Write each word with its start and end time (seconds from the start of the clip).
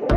Hello 0.00 0.08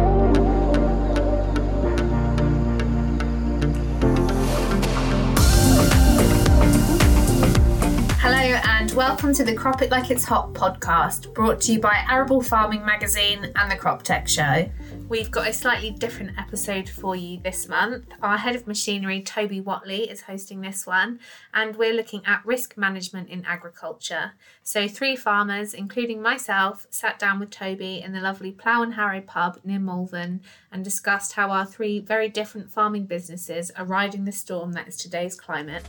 and 8.63 8.91
welcome 8.93 9.33
to 9.33 9.43
the 9.43 9.53
Crop 9.53 9.81
It 9.81 9.91
Like 9.91 10.09
It's 10.09 10.23
Hot 10.23 10.53
podcast, 10.53 11.33
brought 11.33 11.59
to 11.61 11.73
you 11.73 11.81
by 11.81 12.05
Arable 12.09 12.41
Farming 12.41 12.85
Magazine 12.85 13.51
and 13.57 13.69
the 13.69 13.75
Crop 13.75 14.03
Tech 14.03 14.29
Show. 14.29 14.69
We've 15.13 15.29
got 15.29 15.47
a 15.47 15.53
slightly 15.53 15.91
different 15.91 16.39
episode 16.39 16.89
for 16.89 17.15
you 17.15 17.39
this 17.39 17.69
month. 17.69 18.05
Our 18.23 18.35
head 18.35 18.55
of 18.55 18.65
machinery, 18.65 19.21
Toby 19.21 19.61
Whatley, 19.61 20.11
is 20.11 20.21
hosting 20.21 20.61
this 20.61 20.87
one, 20.87 21.19
and 21.53 21.75
we're 21.75 21.93
looking 21.93 22.25
at 22.25 22.43
risk 22.43 22.77
management 22.77 23.29
in 23.29 23.45
agriculture. 23.45 24.31
So, 24.63 24.87
three 24.87 25.15
farmers, 25.15 25.75
including 25.75 26.19
myself, 26.19 26.87
sat 26.89 27.19
down 27.19 27.39
with 27.39 27.51
Toby 27.51 28.01
in 28.03 28.13
the 28.13 28.21
lovely 28.21 28.51
Plough 28.51 28.81
and 28.81 28.95
Harrow 28.95 29.21
pub 29.21 29.59
near 29.63 29.77
Malvern 29.77 30.41
and 30.71 30.83
discussed 30.83 31.33
how 31.33 31.51
our 31.51 31.67
three 31.67 31.99
very 31.99 32.27
different 32.27 32.71
farming 32.71 33.05
businesses 33.05 33.69
are 33.77 33.85
riding 33.85 34.25
the 34.25 34.31
storm 34.31 34.71
that 34.71 34.87
is 34.87 34.97
today's 34.97 35.35
climate. 35.39 35.85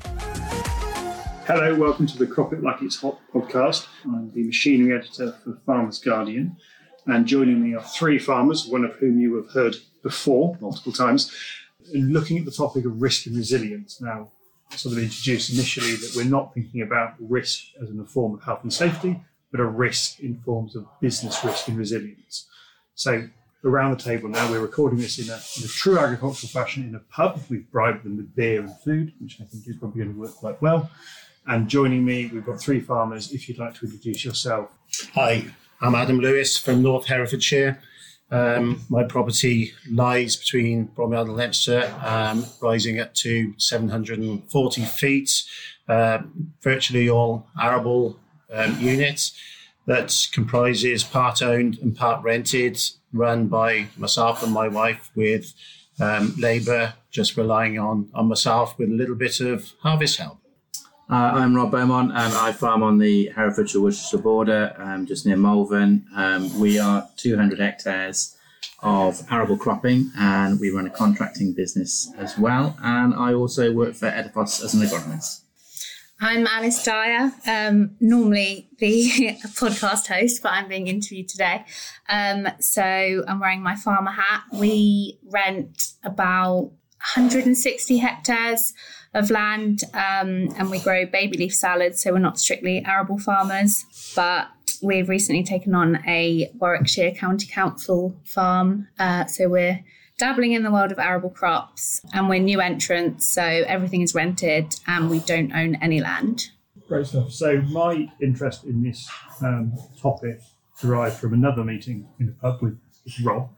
Hello, 1.46 1.74
welcome 1.74 2.06
to 2.06 2.18
the 2.18 2.26
Crop 2.26 2.52
It 2.52 2.62
Like 2.62 2.80
It's 2.80 3.00
Hot 3.02 3.18
podcast. 3.32 3.86
I'm 4.04 4.30
the 4.32 4.44
machinery 4.44 4.98
editor 4.98 5.32
for 5.44 5.58
Farmers 5.66 5.98
Guardian, 5.98 6.56
and 7.06 7.26
joining 7.26 7.62
me 7.62 7.74
are 7.74 7.82
three 7.82 8.18
farmers, 8.18 8.66
one 8.66 8.84
of 8.84 8.92
whom 8.94 9.20
you 9.20 9.34
have 9.36 9.50
heard 9.50 9.76
before 10.02 10.56
multiple 10.60 10.92
times, 10.92 11.34
looking 11.92 12.38
at 12.38 12.44
the 12.44 12.50
topic 12.50 12.84
of 12.84 13.00
risk 13.00 13.26
and 13.26 13.36
resilience. 13.36 14.00
Now, 14.00 14.30
sort 14.70 14.96
of 14.96 15.02
introduced 15.02 15.52
initially 15.52 15.94
that 15.96 16.14
we're 16.16 16.24
not 16.24 16.54
thinking 16.54 16.82
about 16.82 17.14
risk 17.20 17.64
as 17.80 17.90
in 17.90 17.98
the 17.98 18.04
form 18.04 18.34
of 18.34 18.42
health 18.42 18.60
and 18.62 18.72
safety, 18.72 19.20
but 19.50 19.60
a 19.60 19.64
risk 19.64 20.20
in 20.20 20.40
forms 20.40 20.74
of 20.74 20.86
business 21.00 21.44
risk 21.44 21.68
and 21.68 21.78
resilience. 21.78 22.46
So, 22.94 23.28
around 23.64 23.96
the 23.96 24.02
table 24.02 24.28
now, 24.28 24.50
we're 24.50 24.60
recording 24.60 24.98
this 24.98 25.18
in 25.18 25.30
a, 25.30 25.36
in 25.58 25.64
a 25.64 25.68
true 25.68 25.98
agricultural 25.98 26.48
fashion 26.48 26.84
in 26.84 26.94
a 26.94 27.00
pub. 27.00 27.40
We've 27.48 27.70
bribed 27.70 28.04
them 28.04 28.16
with 28.16 28.34
beer 28.34 28.60
and 28.60 28.76
food, 28.80 29.12
which 29.20 29.40
I 29.40 29.44
think 29.44 29.66
is 29.66 29.76
probably 29.76 30.02
going 30.02 30.14
to 30.14 30.20
work 30.20 30.34
quite 30.34 30.60
well. 30.60 30.90
And 31.46 31.68
joining 31.68 32.04
me, 32.04 32.26
we've 32.26 32.44
got 32.44 32.60
three 32.60 32.80
farmers. 32.80 33.32
If 33.32 33.48
you'd 33.48 33.58
like 33.58 33.74
to 33.74 33.86
introduce 33.86 34.24
yourself. 34.24 34.70
Hi, 35.14 35.44
I'm 35.80 35.94
Adam 35.94 36.18
Lewis 36.18 36.56
from 36.56 36.82
North 36.82 37.06
Herefordshire. 37.06 37.80
Um, 38.30 38.80
my 38.88 39.04
property 39.04 39.72
lies 39.90 40.36
between 40.36 40.88
Bromyard 40.88 41.22
and 41.22 41.36
Leominster, 41.36 41.92
um, 42.02 42.46
rising 42.62 43.00
up 43.00 43.12
to 43.14 43.54
740 43.58 44.82
feet, 44.82 45.42
uh, 45.88 46.18
virtually 46.62 47.08
all 47.08 47.48
arable 47.60 48.18
um, 48.52 48.78
units 48.80 49.36
that 49.86 50.16
comprises 50.32 51.04
part 51.04 51.42
owned 51.42 51.78
and 51.78 51.94
part 51.94 52.22
rented, 52.22 52.80
run 53.12 53.48
by 53.48 53.86
myself 53.96 54.42
and 54.42 54.52
my 54.52 54.68
wife 54.68 55.10
with 55.14 55.52
um, 56.00 56.34
labour, 56.38 56.94
just 57.10 57.36
relying 57.36 57.78
on, 57.78 58.10
on 58.14 58.26
myself 58.26 58.78
with 58.78 58.88
a 58.88 58.94
little 58.94 59.16
bit 59.16 59.40
of 59.40 59.72
harvest 59.80 60.18
help. 60.18 60.38
Uh, 61.10 61.32
I'm 61.34 61.54
Rob 61.54 61.70
Beaumont 61.70 62.12
and 62.12 62.32
I 62.32 62.52
farm 62.52 62.82
on 62.82 62.96
the 62.96 63.28
Herefordshire 63.36 63.80
Worcestershire 63.80 64.22
border, 64.22 64.74
um, 64.78 65.04
just 65.04 65.26
near 65.26 65.36
Malvern. 65.36 66.06
Um, 66.16 66.58
we 66.58 66.78
are 66.78 67.06
200 67.18 67.58
hectares 67.58 68.34
of 68.82 69.22
arable 69.30 69.58
cropping 69.58 70.10
and 70.16 70.58
we 70.58 70.70
run 70.70 70.86
a 70.86 70.90
contracting 70.90 71.52
business 71.52 72.10
as 72.16 72.38
well. 72.38 72.78
And 72.82 73.12
I 73.12 73.34
also 73.34 73.70
work 73.70 73.94
for 73.94 74.06
Edaphos 74.06 74.64
as 74.64 74.72
an 74.72 74.80
agronomist. 74.80 75.42
I'm 76.20 76.46
Alice 76.46 76.82
Dyer, 76.82 77.32
um, 77.46 77.96
normally 78.00 78.70
the 78.78 79.36
podcast 79.58 80.06
host, 80.06 80.42
but 80.42 80.52
I'm 80.52 80.68
being 80.68 80.86
interviewed 80.86 81.28
today. 81.28 81.66
Um, 82.08 82.48
so 82.60 82.82
I'm 82.82 83.40
wearing 83.40 83.62
my 83.62 83.76
farmer 83.76 84.12
hat. 84.12 84.44
We 84.54 85.18
rent 85.22 85.92
about 86.02 86.72
160 87.04 87.98
hectares 87.98 88.72
of 89.12 89.30
land 89.30 89.84
um, 89.94 90.48
and 90.56 90.70
we 90.70 90.78
grow 90.80 91.06
baby 91.06 91.36
leaf 91.36 91.54
salads. 91.54 92.02
So 92.02 92.12
we're 92.12 92.18
not 92.18 92.38
strictly 92.38 92.84
arable 92.84 93.18
farmers, 93.18 93.84
but 94.16 94.48
we've 94.82 95.08
recently 95.08 95.44
taken 95.44 95.74
on 95.74 96.02
a 96.06 96.50
Warwickshire 96.58 97.12
County 97.12 97.46
Council 97.46 98.16
farm. 98.24 98.88
Uh, 98.98 99.26
so 99.26 99.48
we're 99.48 99.84
dabbling 100.18 100.52
in 100.52 100.62
the 100.62 100.70
world 100.70 100.92
of 100.92 100.98
arable 100.98 101.30
crops 101.30 102.00
and 102.12 102.28
we're 102.28 102.40
new 102.40 102.60
entrants. 102.60 103.28
So 103.28 103.42
everything 103.42 104.02
is 104.02 104.14
rented 104.14 104.74
and 104.86 105.10
we 105.10 105.20
don't 105.20 105.52
own 105.54 105.76
any 105.76 106.00
land. 106.00 106.50
Great 106.88 107.06
stuff. 107.06 107.32
So, 107.32 107.62
my 107.62 108.12
interest 108.20 108.64
in 108.64 108.82
this 108.82 109.08
um, 109.40 109.72
topic 110.00 110.40
derived 110.82 111.16
from 111.16 111.32
another 111.32 111.64
meeting 111.64 112.06
in 112.20 112.26
the 112.26 112.32
pub 112.32 112.60
with, 112.60 112.78
with 113.04 113.20
Rob 113.24 113.48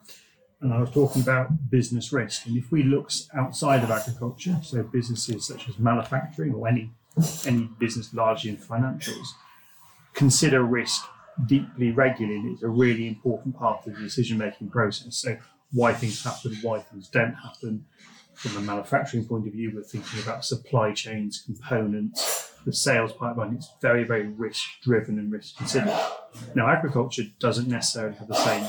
and 0.61 0.72
I 0.72 0.81
was 0.81 0.91
talking 0.91 1.22
about 1.22 1.71
business 1.71 2.12
risk. 2.12 2.47
And 2.47 2.56
if 2.56 2.72
we 2.72 2.83
look 2.83 3.11
outside 3.34 3.83
of 3.83 3.91
agriculture, 3.91 4.59
so 4.62 4.83
businesses 4.83 5.47
such 5.47 5.69
as 5.69 5.78
manufacturing 5.78 6.55
or 6.55 6.67
any 6.69 6.91
any 7.47 7.69
business 7.78 8.12
largely 8.12 8.50
in 8.50 8.56
financials, 8.59 9.27
consider 10.12 10.62
risk 10.62 11.03
deeply 11.47 11.91
regularly. 11.91 12.50
It's 12.53 12.62
a 12.62 12.69
really 12.69 13.09
important 13.09 13.56
part 13.56 13.87
of 13.87 13.95
the 13.95 14.00
decision 14.00 14.39
making 14.39 14.71
process. 14.71 15.16
So 15.16 15.37
why 15.72 15.93
things 15.93 16.22
happen, 16.22 16.56
why 16.62 16.81
things 16.81 17.09
don't 17.09 17.34
happen. 17.34 17.87
From 18.34 18.56
a 18.59 18.61
manufacturing 18.61 19.25
point 19.25 19.47
of 19.47 19.55
view, 19.55 19.72
we're 19.75 19.83
thinking 19.83 20.21
about 20.22 20.45
supply 20.45 20.93
chains, 20.93 21.43
components, 21.47 22.53
the 22.66 22.72
sales 22.72 23.12
pipeline. 23.12 23.55
It's 23.55 23.71
very, 23.81 24.05
very 24.05 24.27
risk 24.27 24.62
driven 24.83 25.19
and 25.19 25.33
risk 25.33 25.56
considered. 25.56 25.99
Now, 26.55 26.69
agriculture 26.69 27.22
doesn't 27.39 27.66
necessarily 27.66 28.15
have 28.16 28.28
the 28.28 28.34
same 28.34 28.69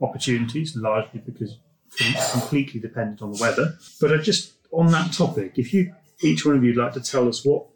opportunities, 0.00 0.76
largely 0.76 1.20
because 1.20 1.58
it's 1.98 2.32
completely 2.32 2.80
dependent 2.80 3.22
on 3.22 3.32
the 3.32 3.38
weather. 3.40 3.74
But 4.00 4.12
I 4.12 4.18
just 4.18 4.52
on 4.72 4.88
that 4.92 5.12
topic, 5.12 5.54
if 5.56 5.72
you 5.74 5.94
each 6.22 6.44
one 6.44 6.56
of 6.56 6.64
you'd 6.64 6.76
like 6.76 6.92
to 6.92 7.00
tell 7.00 7.28
us 7.28 7.44
what 7.44 7.66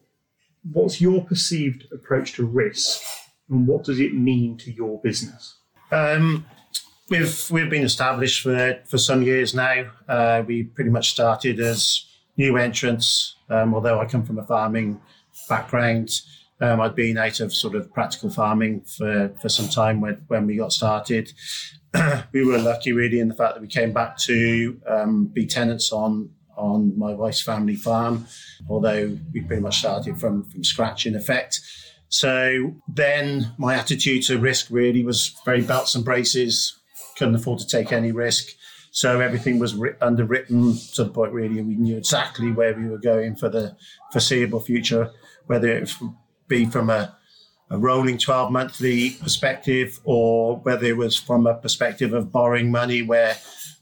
what's 0.72 1.00
your 1.00 1.24
perceived 1.24 1.86
approach 1.92 2.32
to 2.34 2.46
risk 2.46 3.02
and 3.48 3.66
what 3.66 3.84
does 3.84 4.00
it 4.00 4.14
mean 4.14 4.56
to 4.58 4.72
your 4.72 5.00
business? 5.00 5.56
Um, 5.90 6.46
we've 7.08 7.50
we've 7.50 7.70
been 7.70 7.84
established 7.84 8.42
for 8.42 8.80
for 8.86 8.98
some 8.98 9.22
years 9.22 9.54
now. 9.54 9.90
Uh, 10.08 10.42
we 10.46 10.64
pretty 10.64 10.90
much 10.90 11.10
started 11.10 11.60
as 11.60 12.06
new 12.36 12.56
entrants. 12.56 13.36
Um, 13.48 13.74
although 13.74 14.00
I 14.00 14.06
come 14.06 14.24
from 14.24 14.38
a 14.38 14.46
farming 14.46 15.00
background, 15.48 16.10
um, 16.60 16.80
I'd 16.80 16.94
been 16.94 17.18
out 17.18 17.40
of 17.40 17.52
sort 17.52 17.74
of 17.74 17.92
practical 17.92 18.30
farming 18.30 18.82
for, 18.82 19.34
for 19.40 19.48
some 19.48 19.68
time 19.68 20.00
when, 20.00 20.24
when 20.28 20.46
we 20.46 20.56
got 20.56 20.72
started. 20.72 21.32
we 22.32 22.44
were 22.44 22.58
lucky 22.58 22.92
really 22.92 23.20
in 23.20 23.28
the 23.28 23.34
fact 23.34 23.54
that 23.54 23.60
we 23.60 23.68
came 23.68 23.92
back 23.92 24.16
to 24.18 24.80
um, 24.86 25.26
be 25.26 25.46
tenants 25.46 25.92
on 25.92 26.30
on 26.56 26.96
my 26.96 27.12
wife's 27.12 27.40
family 27.40 27.74
farm, 27.74 28.26
although 28.68 29.18
we 29.32 29.40
pretty 29.40 29.60
much 29.60 29.78
started 29.78 30.18
from 30.18 30.44
from 30.44 30.62
scratch 30.62 31.04
in 31.06 31.16
effect. 31.16 31.60
So 32.08 32.76
then 32.86 33.52
my 33.58 33.74
attitude 33.74 34.22
to 34.24 34.38
risk 34.38 34.68
really 34.70 35.02
was 35.02 35.34
very 35.44 35.62
belts 35.62 35.96
and 35.96 36.04
braces, 36.04 36.78
couldn't 37.16 37.34
afford 37.34 37.58
to 37.60 37.66
take 37.66 37.92
any 37.92 38.12
risk. 38.12 38.50
So 38.92 39.20
everything 39.20 39.58
was 39.58 39.74
ri- 39.74 39.96
underwritten 40.00 40.78
to 40.94 41.02
the 41.02 41.10
point 41.10 41.32
really 41.32 41.60
we 41.60 41.74
knew 41.74 41.96
exactly 41.96 42.52
where 42.52 42.74
we 42.74 42.88
were 42.88 42.98
going 42.98 43.34
for 43.34 43.48
the 43.48 43.76
foreseeable 44.12 44.60
future, 44.60 45.10
whether 45.46 45.66
it 45.68 45.92
be 46.54 46.64
from 46.66 46.88
a 46.90 47.16
a 47.70 47.78
rolling 47.78 48.18
12 48.18 48.52
monthly 48.52 49.10
perspective 49.22 49.98
or 50.04 50.58
whether 50.58 50.84
it 50.86 50.96
was 50.96 51.16
from 51.16 51.46
a 51.46 51.54
perspective 51.54 52.12
of 52.12 52.30
borrowing 52.30 52.70
money 52.70 53.00
where 53.02 53.36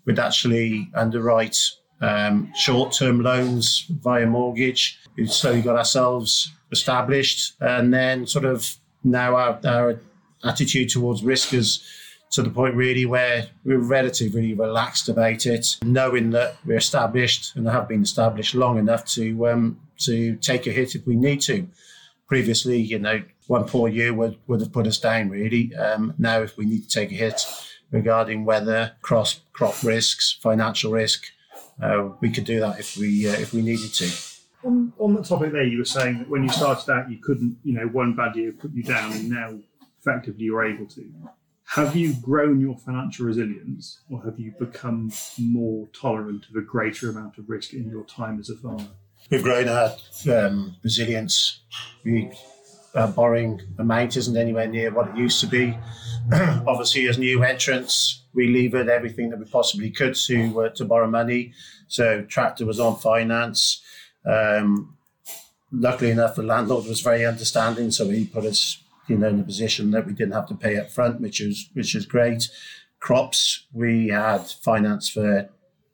we'd 0.04 0.20
actually 0.20 0.88
underwrite 0.94 1.58
um, 2.00 2.50
short-term 2.54 3.22
loans 3.22 3.86
via 3.90 4.24
mortgage. 4.24 4.98
We 5.16 5.26
slowly 5.26 5.62
got 5.62 5.76
ourselves 5.76 6.52
established 6.70 7.54
and 7.60 7.92
then 7.92 8.26
sort 8.26 8.44
of 8.44 8.76
now 9.04 9.34
our, 9.34 9.60
our 9.64 10.00
attitude 10.44 10.88
towards 10.88 11.22
risk 11.24 11.52
is 11.52 11.84
to 12.30 12.42
the 12.42 12.50
point 12.50 12.74
really 12.76 13.04
where 13.04 13.48
we're 13.64 13.78
relatively 13.78 14.54
relaxed 14.54 15.08
about 15.08 15.44
it, 15.44 15.76
knowing 15.82 16.30
that 16.30 16.56
we're 16.64 16.78
established 16.78 17.54
and 17.56 17.68
have 17.68 17.88
been 17.88 18.02
established 18.02 18.54
long 18.54 18.78
enough 18.78 19.04
to 19.04 19.48
um, 19.48 19.80
to 19.98 20.36
take 20.36 20.66
a 20.66 20.70
hit 20.70 20.94
if 20.94 21.06
we 21.06 21.14
need 21.14 21.40
to. 21.42 21.68
Previously, 22.26 22.78
you 22.78 22.98
know, 22.98 23.22
one 23.46 23.64
poor 23.64 23.88
year 23.88 24.14
would, 24.14 24.38
would 24.46 24.60
have 24.60 24.72
put 24.72 24.86
us 24.86 24.98
down 24.98 25.28
really. 25.28 25.74
Um, 25.74 26.14
now, 26.18 26.40
if 26.40 26.56
we 26.56 26.64
need 26.64 26.88
to 26.88 26.88
take 26.88 27.10
a 27.12 27.14
hit 27.14 27.44
regarding 27.90 28.44
weather, 28.44 28.92
cross 29.02 29.40
crop 29.52 29.82
risks, 29.82 30.38
financial 30.42 30.92
risk, 30.92 31.24
uh, 31.82 32.10
we 32.20 32.30
could 32.30 32.44
do 32.44 32.60
that 32.60 32.78
if 32.78 32.96
we 32.96 33.28
uh, 33.28 33.32
if 33.32 33.52
we 33.52 33.62
needed 33.62 33.92
to. 33.94 34.10
On, 34.64 34.92
on 34.98 35.14
the 35.14 35.22
topic 35.22 35.52
there, 35.52 35.64
you 35.64 35.78
were 35.78 35.84
saying 35.84 36.18
that 36.18 36.28
when 36.28 36.42
you 36.42 36.48
started 36.48 36.90
out, 36.90 37.10
you 37.10 37.18
couldn't, 37.18 37.58
you 37.64 37.74
know, 37.74 37.86
one 37.88 38.14
bad 38.14 38.36
year 38.36 38.52
put 38.52 38.72
you 38.72 38.82
down, 38.82 39.12
and 39.12 39.28
now 39.28 39.58
effectively 40.00 40.44
you're 40.44 40.64
able 40.64 40.86
to. 40.86 41.12
Have 41.74 41.96
you 41.96 42.14
grown 42.14 42.60
your 42.60 42.76
financial 42.76 43.26
resilience, 43.26 44.00
or 44.10 44.22
have 44.24 44.38
you 44.38 44.52
become 44.58 45.10
more 45.38 45.88
tolerant 45.88 46.46
of 46.50 46.56
a 46.56 46.60
greater 46.60 47.10
amount 47.10 47.38
of 47.38 47.48
risk 47.48 47.72
in 47.72 47.88
your 47.88 48.04
time 48.04 48.38
as 48.38 48.50
a 48.50 48.56
farmer? 48.56 48.88
We've 49.32 49.42
grown 49.42 49.66
our 49.66 49.94
um, 50.30 50.76
resilience. 50.82 51.60
We 52.04 52.30
uh, 52.94 53.06
borrowing 53.06 53.62
amount 53.78 54.18
isn't 54.18 54.36
anywhere 54.36 54.68
near 54.68 54.92
what 54.92 55.08
it 55.08 55.16
used 55.16 55.40
to 55.40 55.46
be. 55.46 55.74
Obviously, 56.32 57.08
as 57.08 57.16
new 57.16 57.42
entrants, 57.42 58.24
we 58.34 58.48
levered 58.48 58.90
everything 58.90 59.30
that 59.30 59.38
we 59.38 59.46
possibly 59.46 59.90
could 59.90 60.16
to 60.16 60.64
uh, 60.64 60.68
to 60.74 60.84
borrow 60.84 61.06
money. 61.06 61.54
So 61.88 62.20
tractor 62.24 62.66
was 62.66 62.78
on 62.78 62.96
finance. 62.96 63.80
Um, 64.26 64.98
luckily 65.72 66.10
enough, 66.10 66.34
the 66.34 66.42
landlord 66.42 66.84
was 66.84 67.00
very 67.00 67.24
understanding, 67.24 67.90
so 67.90 68.10
he 68.10 68.26
put 68.26 68.44
us, 68.44 68.82
you 69.08 69.16
know, 69.16 69.28
in 69.28 69.40
a 69.40 69.44
position 69.44 69.92
that 69.92 70.06
we 70.06 70.12
didn't 70.12 70.34
have 70.34 70.48
to 70.48 70.54
pay 70.54 70.76
up 70.76 70.90
front, 70.90 71.22
which 71.22 71.40
is 71.40 71.70
which 71.72 71.94
is 71.94 72.04
great. 72.04 72.50
Crops, 73.00 73.64
we 73.72 74.08
had 74.08 74.46
finance 74.46 75.08
for 75.08 75.48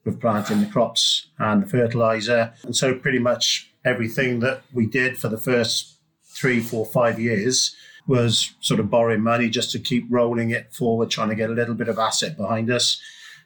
with 0.04 0.20
planting 0.20 0.60
the 0.60 0.66
crops 0.66 1.28
and 1.38 1.62
the 1.62 1.66
fertilizer, 1.66 2.52
and 2.62 2.76
so 2.76 2.94
pretty 2.94 3.18
much 3.18 3.70
everything 3.84 4.40
that 4.40 4.62
we 4.72 4.86
did 4.86 5.18
for 5.18 5.28
the 5.28 5.38
first 5.38 5.98
three, 6.24 6.60
four, 6.60 6.86
five 6.86 7.18
years 7.18 7.74
was 8.06 8.54
sort 8.60 8.80
of 8.80 8.90
borrowing 8.90 9.20
money 9.20 9.50
just 9.50 9.70
to 9.70 9.78
keep 9.78 10.06
rolling 10.08 10.50
it 10.50 10.72
forward, 10.72 11.10
trying 11.10 11.28
to 11.28 11.34
get 11.34 11.50
a 11.50 11.52
little 11.52 11.74
bit 11.74 11.88
of 11.88 11.98
asset 11.98 12.36
behind 12.36 12.70
us. 12.70 13.00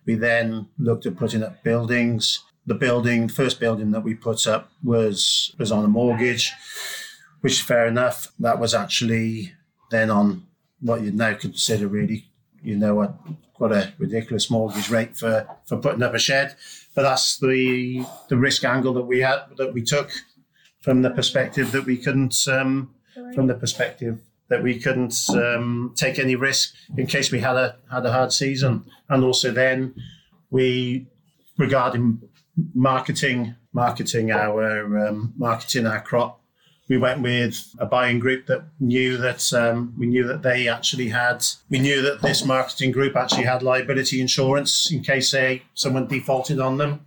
We 0.06 0.14
then 0.14 0.68
looked 0.78 1.04
at 1.04 1.16
putting 1.16 1.42
up 1.42 1.62
buildings. 1.62 2.42
The 2.64 2.74
building, 2.74 3.28
first 3.28 3.58
building 3.58 3.90
that 3.90 4.04
we 4.04 4.14
put 4.14 4.46
up 4.46 4.70
was 4.84 5.52
was 5.58 5.72
on 5.72 5.84
a 5.84 5.88
mortgage, 5.88 6.52
which 7.40 7.62
fair 7.62 7.86
enough. 7.86 8.32
That 8.38 8.60
was 8.60 8.72
actually 8.72 9.52
then 9.90 10.10
on 10.10 10.46
what 10.80 11.02
you'd 11.02 11.16
now 11.16 11.34
consider 11.34 11.88
really, 11.88 12.30
you 12.62 12.76
know, 12.76 12.94
what 12.94 13.14
got 13.58 13.72
a 13.72 13.92
ridiculous 13.98 14.50
mortgage 14.50 14.90
rate 14.90 15.16
for 15.16 15.46
for 15.66 15.76
putting 15.76 16.02
up 16.02 16.14
a 16.14 16.18
shed. 16.18 16.56
But 16.94 17.02
that's 17.02 17.38
the 17.38 18.04
the 18.28 18.36
risk 18.36 18.64
angle 18.64 18.94
that 18.94 19.02
we 19.02 19.20
had 19.20 19.40
that 19.56 19.72
we 19.72 19.82
took 19.82 20.10
from 20.80 21.02
the 21.02 21.10
perspective 21.10 21.72
that 21.72 21.84
we 21.84 21.96
couldn't 21.96 22.36
um, 22.48 22.94
from 23.34 23.46
the 23.46 23.54
perspective 23.54 24.20
that 24.48 24.62
we 24.62 24.78
couldn't 24.78 25.14
um, 25.30 25.94
take 25.96 26.18
any 26.18 26.36
risk 26.36 26.74
in 26.98 27.06
case 27.06 27.32
we 27.32 27.40
had 27.40 27.56
a 27.56 27.76
had 27.90 28.04
a 28.04 28.12
hard 28.12 28.32
season, 28.32 28.84
and 29.08 29.24
also 29.24 29.50
then 29.50 29.94
we 30.50 31.06
regarding 31.56 32.20
marketing 32.74 33.54
marketing 33.72 34.30
our 34.30 35.08
um, 35.08 35.32
marketing 35.36 35.86
our 35.86 36.00
crop. 36.00 36.41
We 36.88 36.98
went 36.98 37.22
with 37.22 37.74
a 37.78 37.86
buying 37.86 38.18
group 38.18 38.46
that 38.46 38.64
knew 38.80 39.16
that 39.16 39.52
um, 39.52 39.94
we 39.98 40.06
knew 40.06 40.26
that 40.26 40.42
they 40.42 40.68
actually 40.68 41.08
had. 41.08 41.44
We 41.70 41.78
knew 41.78 42.02
that 42.02 42.22
this 42.22 42.44
marketing 42.44 42.90
group 42.90 43.16
actually 43.16 43.44
had 43.44 43.62
liability 43.62 44.20
insurance 44.20 44.90
in 44.90 45.02
case 45.02 45.30
they 45.30 45.62
someone 45.74 46.06
defaulted 46.06 46.60
on 46.60 46.78
them. 46.78 47.06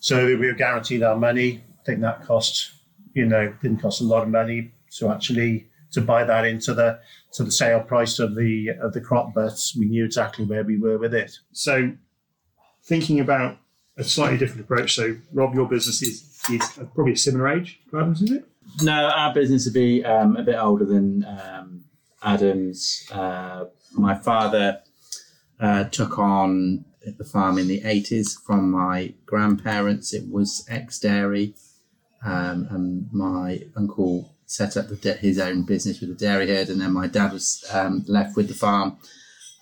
So 0.00 0.24
we 0.24 0.46
were 0.46 0.54
guaranteed 0.54 1.02
our 1.02 1.16
money. 1.16 1.62
I 1.80 1.84
think 1.84 2.00
that 2.00 2.24
cost, 2.24 2.70
you 3.14 3.26
know, 3.26 3.52
didn't 3.60 3.82
cost 3.82 4.00
a 4.00 4.04
lot 4.04 4.22
of 4.22 4.28
money 4.28 4.72
to 4.98 5.10
actually 5.10 5.68
to 5.92 6.00
buy 6.00 6.24
that 6.24 6.44
into 6.44 6.74
the 6.74 7.00
to 7.32 7.44
the 7.44 7.52
sale 7.52 7.80
price 7.80 8.18
of 8.18 8.34
the 8.34 8.70
of 8.80 8.92
the 8.92 9.00
crop, 9.00 9.34
but 9.34 9.58
we 9.78 9.86
knew 9.86 10.04
exactly 10.04 10.44
where 10.44 10.64
we 10.64 10.78
were 10.78 10.98
with 10.98 11.14
it. 11.14 11.38
So, 11.52 11.92
thinking 12.84 13.20
about 13.20 13.58
a 13.96 14.04
slightly 14.04 14.38
different 14.38 14.62
approach. 14.62 14.94
So, 14.94 15.16
Rob, 15.32 15.54
your 15.54 15.68
business 15.68 16.02
is, 16.02 16.40
is 16.50 16.70
probably 16.94 17.14
a 17.14 17.16
similar 17.16 17.48
age 17.48 17.80
Adams, 17.92 18.22
is 18.22 18.30
it? 18.30 18.48
No, 18.82 18.92
our 18.92 19.34
business 19.34 19.64
would 19.64 19.74
be 19.74 20.04
um, 20.04 20.36
a 20.36 20.42
bit 20.42 20.56
older 20.56 20.84
than 20.84 21.24
um, 21.24 21.84
Adam's. 22.22 23.08
Uh, 23.10 23.66
my 23.92 24.14
father 24.14 24.80
uh, 25.60 25.84
took 25.84 26.18
on 26.18 26.84
the 27.16 27.24
farm 27.24 27.58
in 27.58 27.68
the 27.68 27.80
80s 27.80 28.40
from 28.44 28.70
my 28.70 29.14
grandparents. 29.26 30.12
It 30.12 30.30
was 30.30 30.64
ex 30.68 30.98
dairy, 30.98 31.54
um, 32.24 32.68
and 32.70 33.08
my 33.12 33.62
uncle 33.76 34.34
set 34.46 34.76
up 34.76 34.88
the, 34.88 35.12
his 35.14 35.38
own 35.38 35.62
business 35.62 36.00
with 36.00 36.10
a 36.10 36.14
dairy 36.14 36.48
herd, 36.48 36.68
and 36.68 36.80
then 36.80 36.92
my 36.92 37.06
dad 37.06 37.32
was 37.32 37.64
um, 37.72 38.04
left 38.06 38.36
with 38.36 38.48
the 38.48 38.54
farm 38.54 38.96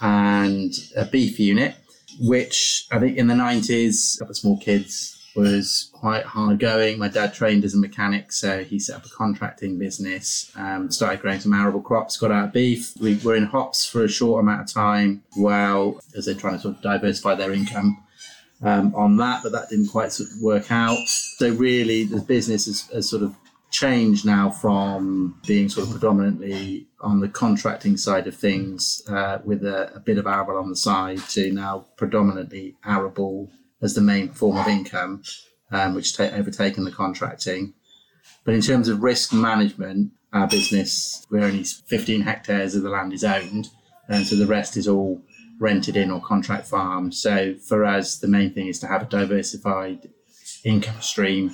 and 0.01 0.73
a 0.95 1.05
beef 1.05 1.39
unit, 1.41 1.75
which 2.21 2.87
I 2.91 2.99
think 2.99 3.17
in 3.17 3.29
the 3.29 3.35
90s, 3.35 4.17
a 4.17 4.19
couple 4.19 4.33
of 4.33 4.37
small 4.37 4.59
kids 4.59 5.16
was 5.37 5.91
quite 5.93 6.25
hard 6.25 6.59
going. 6.59 6.99
My 6.99 7.09
dad 7.09 7.35
trained 7.35 7.65
as 7.65 7.75
a 7.75 7.79
mechanic, 7.79 8.33
so 8.33 8.65
he 8.65 8.79
set 8.79 8.97
up 8.97 9.07
a 9.07 9.11
contracting 9.11 9.79
business, 9.79 10.51
um, 10.57 10.91
started 10.91 11.21
growing 11.21 11.41
some 11.41 11.53
arable 11.53 11.81
crops, 11.81 12.17
got 12.17 12.33
out 12.33 12.47
of 12.47 12.53
beef. 12.53 12.95
We 13.01 13.17
were 13.19 13.37
in 13.37 13.45
hops 13.45 13.87
for 13.87 14.05
a 14.05 14.09
short 14.09 14.43
amount 14.43 14.63
of 14.63 14.73
time 14.73 15.23
while 15.35 16.01
as 16.17 16.27
they're 16.27 16.35
trying 16.35 16.55
to 16.55 16.61
sort 16.61 16.77
of 16.77 16.83
diversify 16.83 17.35
their 17.35 17.53
income. 17.53 18.03
Um, 18.63 18.95
on 18.95 19.19
that, 19.19 19.43
but 19.43 19.53
that 19.53 19.69
didn't 19.69 19.89
quite 19.89 20.13
sort 20.13 20.31
of 20.31 20.41
work 20.41 20.73
out. 20.73 20.97
So 21.37 21.51
really, 21.51 22.05
the 22.05 22.23
business 22.23 22.65
has, 22.65 22.89
has 22.89 23.07
sort 23.07 23.23
of 23.23 23.37
changed 23.71 24.25
now 24.25 24.49
from 24.49 25.39
being 25.47 25.69
sort 25.69 25.87
of 25.87 25.93
predominantly 25.93 26.87
on 27.01 27.21
the 27.21 27.29
contracting 27.29 27.99
side 27.99 28.27
of 28.27 28.35
things 28.35 29.03
uh, 29.09 29.39
with 29.45 29.63
a, 29.65 29.95
a, 29.95 30.01
bit 30.01 30.17
of 30.17 30.27
arable 30.27 30.57
on 30.57 30.71
the 30.71 30.77
side 30.77 31.19
to 31.29 31.53
now 31.53 31.85
predominantly 31.97 32.75
arable 32.87 33.51
as 33.83 33.95
the 33.95 34.01
main 34.01 34.31
form 34.31 34.57
of 34.57 34.67
income, 34.67 35.23
um, 35.71 35.95
which 35.95 36.17
has 36.17 36.33
overtaken 36.33 36.85
the 36.85 36.91
contracting. 36.91 37.75
But 38.45 38.55
in 38.55 38.61
terms 38.61 38.89
of 38.89 39.03
risk 39.03 39.33
management, 39.33 40.13
our 40.33 40.47
business, 40.47 41.27
we're 41.31 41.45
only 41.45 41.65
15 41.65 42.23
hectares 42.23 42.75
of 42.75 42.83
the 42.83 42.91
land 42.91 43.13
is 43.13 43.25
owned, 43.25 43.69
and 44.09 44.27
so 44.27 44.37
the 44.37 44.47
rest 44.47 44.77
is 44.77 44.87
all 44.89 45.23
rented 45.59 45.97
in 45.97 46.11
or 46.11 46.21
contract 46.21 46.67
farmed. 46.67 47.15
So 47.15 47.55
for 47.55 47.85
us, 47.85 48.19
the 48.19 48.29
main 48.29 48.53
thing 48.53 48.67
is 48.67 48.79
to 48.81 48.87
have 48.87 49.03
a 49.03 49.07
diversified 49.07 50.09
income 50.65 51.01
stream 51.01 51.53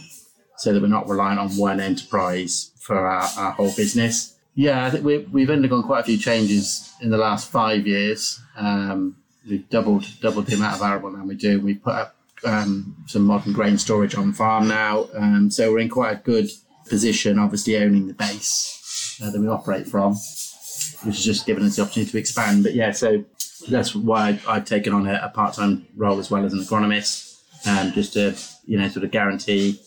so 0.56 0.72
that 0.72 0.82
we're 0.82 0.88
not 0.88 1.08
reliant 1.08 1.38
on 1.38 1.50
one 1.56 1.80
enterprise 1.80 2.72
for 2.78 3.06
our, 3.06 3.28
our 3.36 3.52
whole 3.52 3.72
business. 3.72 4.36
Yeah, 4.54 4.84
I 4.84 4.90
think 4.90 5.04
we, 5.04 5.18
we've 5.18 5.50
undergone 5.50 5.82
quite 5.82 6.00
a 6.00 6.04
few 6.04 6.18
changes 6.18 6.92
in 7.00 7.10
the 7.10 7.16
last 7.16 7.50
five 7.50 7.86
years. 7.86 8.40
Um, 8.56 9.16
we've 9.48 9.68
doubled 9.68 10.06
doubled 10.20 10.46
the 10.46 10.56
amount 10.56 10.76
of 10.76 10.82
arable 10.82 11.10
land 11.10 11.28
we 11.28 11.34
do. 11.34 11.60
We 11.60 11.74
put 11.74 11.94
up 11.94 12.16
um, 12.44 12.96
some 13.06 13.22
modern 13.22 13.52
grain 13.52 13.78
storage 13.78 14.14
on 14.14 14.32
farm 14.32 14.68
now, 14.68 15.08
um, 15.14 15.50
so 15.50 15.72
we're 15.72 15.80
in 15.80 15.88
quite 15.88 16.12
a 16.12 16.20
good 16.20 16.50
position. 16.88 17.38
Obviously, 17.38 17.76
owning 17.76 18.08
the 18.08 18.14
base 18.14 19.18
uh, 19.22 19.30
that 19.30 19.40
we 19.40 19.48
operate 19.48 19.86
from, 19.86 20.12
which 21.04 21.16
has 21.16 21.24
just 21.24 21.46
given 21.46 21.64
us 21.64 21.76
the 21.76 21.82
opportunity 21.82 22.10
to 22.12 22.18
expand. 22.18 22.62
But 22.62 22.74
yeah, 22.74 22.90
so 22.92 23.24
that's 23.68 23.94
why 23.94 24.40
I've 24.48 24.64
taken 24.64 24.92
on 24.92 25.06
a, 25.06 25.20
a 25.22 25.28
part 25.28 25.54
time 25.54 25.86
role 25.96 26.18
as 26.18 26.30
well 26.30 26.44
as 26.44 26.52
an 26.52 26.60
agronomist, 26.60 27.40
um, 27.66 27.92
just 27.92 28.14
to 28.14 28.36
you 28.64 28.78
know 28.78 28.88
sort 28.88 29.04
of 29.04 29.10
guarantee 29.10 29.80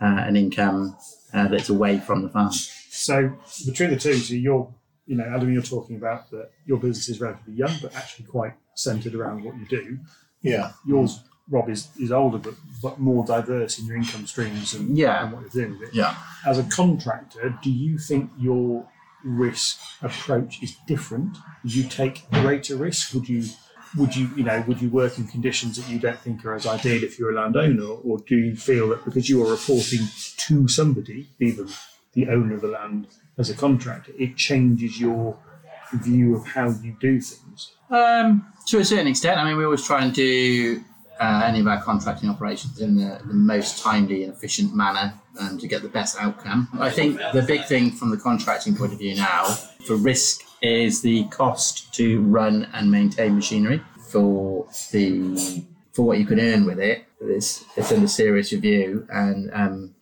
uh, 0.00 0.24
an 0.26 0.36
income 0.36 0.96
uh, 1.32 1.48
that's 1.48 1.68
away 1.68 1.98
from 1.98 2.22
the 2.22 2.28
farm. 2.28 2.52
So 2.52 3.32
between 3.66 3.90
the 3.90 3.96
two, 3.96 4.14
so 4.14 4.34
you're 4.34 4.72
you 5.06 5.16
know, 5.16 5.24
Adam, 5.24 5.52
you're 5.52 5.62
talking 5.62 5.96
about 5.96 6.30
that 6.30 6.50
your 6.66 6.78
business 6.78 7.08
is 7.08 7.20
relatively 7.20 7.54
young, 7.54 7.72
but 7.82 7.94
actually 7.94 8.26
quite 8.26 8.54
centered 8.74 9.14
around 9.14 9.44
what 9.44 9.56
you 9.56 9.66
do. 9.66 9.98
Yeah. 10.42 10.72
Yours, 10.86 11.20
Rob, 11.48 11.68
is, 11.68 11.88
is 11.98 12.10
older, 12.10 12.38
but, 12.38 12.54
but 12.82 12.98
more 12.98 13.24
diverse 13.24 13.78
in 13.78 13.86
your 13.86 13.96
income 13.96 14.26
streams 14.26 14.74
and, 14.74 14.96
yeah. 14.96 15.24
and 15.24 15.32
what 15.32 15.40
you're 15.42 15.66
doing 15.66 15.78
with 15.78 15.90
it. 15.90 15.94
Yeah. 15.94 16.16
As 16.46 16.58
a 16.58 16.64
contractor, 16.64 17.58
do 17.62 17.70
you 17.70 17.98
think 17.98 18.30
your 18.38 18.86
risk 19.24 19.80
approach 20.02 20.62
is 20.62 20.76
different? 20.86 21.36
Would 21.62 21.74
you 21.74 21.84
take 21.84 22.30
greater 22.30 22.76
risk? 22.76 23.14
Would 23.14 23.28
you 23.28 23.44
would 23.96 24.16
you 24.16 24.28
you 24.36 24.42
know 24.42 24.62
would 24.66 24.82
you 24.82 24.90
work 24.90 25.18
in 25.18 25.26
conditions 25.26 25.76
that 25.76 25.90
you 25.90 26.00
don't 26.00 26.18
think 26.18 26.44
are 26.44 26.54
as 26.54 26.66
ideal 26.66 27.02
if 27.04 27.18
you're 27.18 27.30
a 27.30 27.40
landowner, 27.40 27.84
or 27.84 28.18
do 28.18 28.36
you 28.36 28.56
feel 28.56 28.88
that 28.88 29.04
because 29.04 29.28
you 29.28 29.44
are 29.44 29.50
reporting 29.50 30.00
to 30.36 30.68
somebody, 30.68 31.28
even 31.38 31.68
the 32.12 32.28
owner 32.28 32.54
of 32.54 32.60
the 32.60 32.68
land, 32.68 33.06
as 33.38 33.50
a 33.50 33.54
contractor, 33.54 34.12
it 34.18 34.36
changes 34.36 35.00
your 35.00 35.36
view 35.94 36.36
of 36.36 36.46
how 36.46 36.70
you 36.70 36.96
do 37.00 37.20
things? 37.20 37.72
Um, 37.90 38.46
to 38.66 38.78
a 38.78 38.84
certain 38.84 39.06
extent. 39.06 39.38
I 39.38 39.44
mean, 39.44 39.56
we 39.56 39.64
always 39.64 39.84
try 39.84 40.02
and 40.04 40.12
do 40.12 40.82
uh, 41.20 41.42
any 41.44 41.60
of 41.60 41.66
our 41.66 41.80
contracting 41.82 42.28
operations 42.28 42.80
in 42.80 42.96
the, 42.96 43.20
the 43.24 43.34
most 43.34 43.82
timely 43.82 44.24
and 44.24 44.32
efficient 44.32 44.74
manner 44.74 45.14
um, 45.38 45.58
to 45.58 45.68
get 45.68 45.82
the 45.82 45.88
best 45.88 46.16
outcome. 46.20 46.68
I 46.78 46.90
think 46.90 47.18
the 47.32 47.42
big 47.42 47.64
thing 47.64 47.90
from 47.90 48.10
the 48.10 48.16
contracting 48.16 48.76
point 48.76 48.92
of 48.92 48.98
view 48.98 49.14
now 49.14 49.44
for 49.86 49.96
risk 49.96 50.42
is 50.62 51.02
the 51.02 51.24
cost 51.24 51.92
to 51.94 52.20
run 52.22 52.68
and 52.72 52.90
maintain 52.90 53.34
machinery 53.34 53.82
for 54.08 54.66
the 54.90 55.64
for 55.92 56.02
what 56.02 56.18
you 56.18 56.26
can 56.26 56.40
earn 56.40 56.66
with 56.66 56.80
it. 56.80 57.04
It's, 57.20 57.64
it's 57.76 57.92
under 57.92 58.08
serious 58.08 58.52
review, 58.52 59.06
and 59.10 59.50
um, 59.52 59.94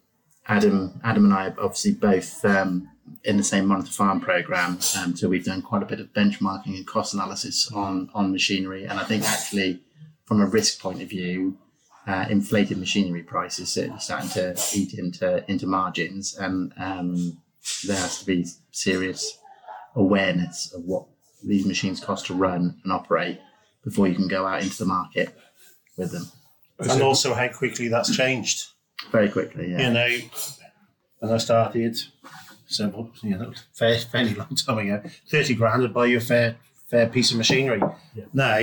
Adam 0.47 1.01
Adam 1.05 1.25
and 1.25 1.35
I 1.35 1.49
obviously 1.59 1.93
both 1.93 2.45
um, 2.45 2.89
in 3.25 3.37
the 3.37 3.45
same 3.45 3.67
monitor 3.67 3.93
farm 3.93 4.21
program. 4.21 4.79
Um, 4.99 5.17
so 5.17 5.29
we've 5.29 5.45
done 5.45 5.63
quite 5.63 5.83
a 5.83 5.87
bit 5.87 6.01
of 6.01 6.13
benchmarking 6.13 6.77
and 6.77 6.87
cost 6.87 7.15
analysis 7.15 7.71
on 7.73 8.11
on 8.15 8.33
machinery, 8.33 8.85
and 8.85 8.99
I 8.99 9.05
think 9.05 9.25
actually 9.25 9.81
from 10.25 10.41
a 10.41 10.47
risk 10.47 10.81
point 10.81 11.03
of 11.03 11.09
view, 11.09 11.59
uh, 12.07 12.27
inflated 12.31 12.79
machinery 12.79 13.23
prices 13.23 13.71
certainly 13.71 14.01
starting 14.01 14.31
to 14.31 14.57
eat 14.75 14.95
into 14.95 15.49
into 15.51 15.67
margins, 15.67 16.35
and 16.37 16.73
um, 16.77 17.39
there 17.85 17.97
has 17.97 18.19
to 18.21 18.27
be 18.27 18.47
serious 18.71 19.39
awareness 19.95 20.73
of 20.75 20.85
what 20.85 21.07
these 21.45 21.67
machines 21.67 22.01
cost 22.01 22.27
to 22.27 22.35
run 22.35 22.81
and 22.83 22.93
operate 22.93 23.39
before 23.85 24.07
you 24.07 24.15
can 24.15 24.29
go 24.29 24.47
out 24.47 24.63
into 24.63 24.79
the 24.79 24.85
market 24.85 25.37
with 25.97 26.13
them. 26.13 26.27
And 26.79 27.03
also 27.03 27.35
how 27.35 27.49
quickly 27.49 27.89
that's 27.89 28.15
changed. 28.17 28.65
Very 29.11 29.29
quickly, 29.29 29.71
yeah. 29.73 29.89
You 29.89 29.93
know, 29.93 30.19
when 31.19 31.33
I 31.33 31.39
started 31.39 31.99
several, 32.73 33.11
you 33.23 33.37
know, 33.37 33.53
fair, 33.73 33.99
fairly 33.99 34.35
long 34.35 34.55
time 34.55 34.79
ago, 34.79 35.03
30 35.29 35.55
grand 35.55 35.83
would 35.83 35.95
buy 35.95 36.07
you 36.07 36.19
a 36.19 36.21
fair, 36.21 36.57
fair 36.89 37.09
piece 37.09 37.31
of 37.31 37.39
machinery. 37.39 37.81
Yeah. 38.15 38.25
Now, 38.33 38.59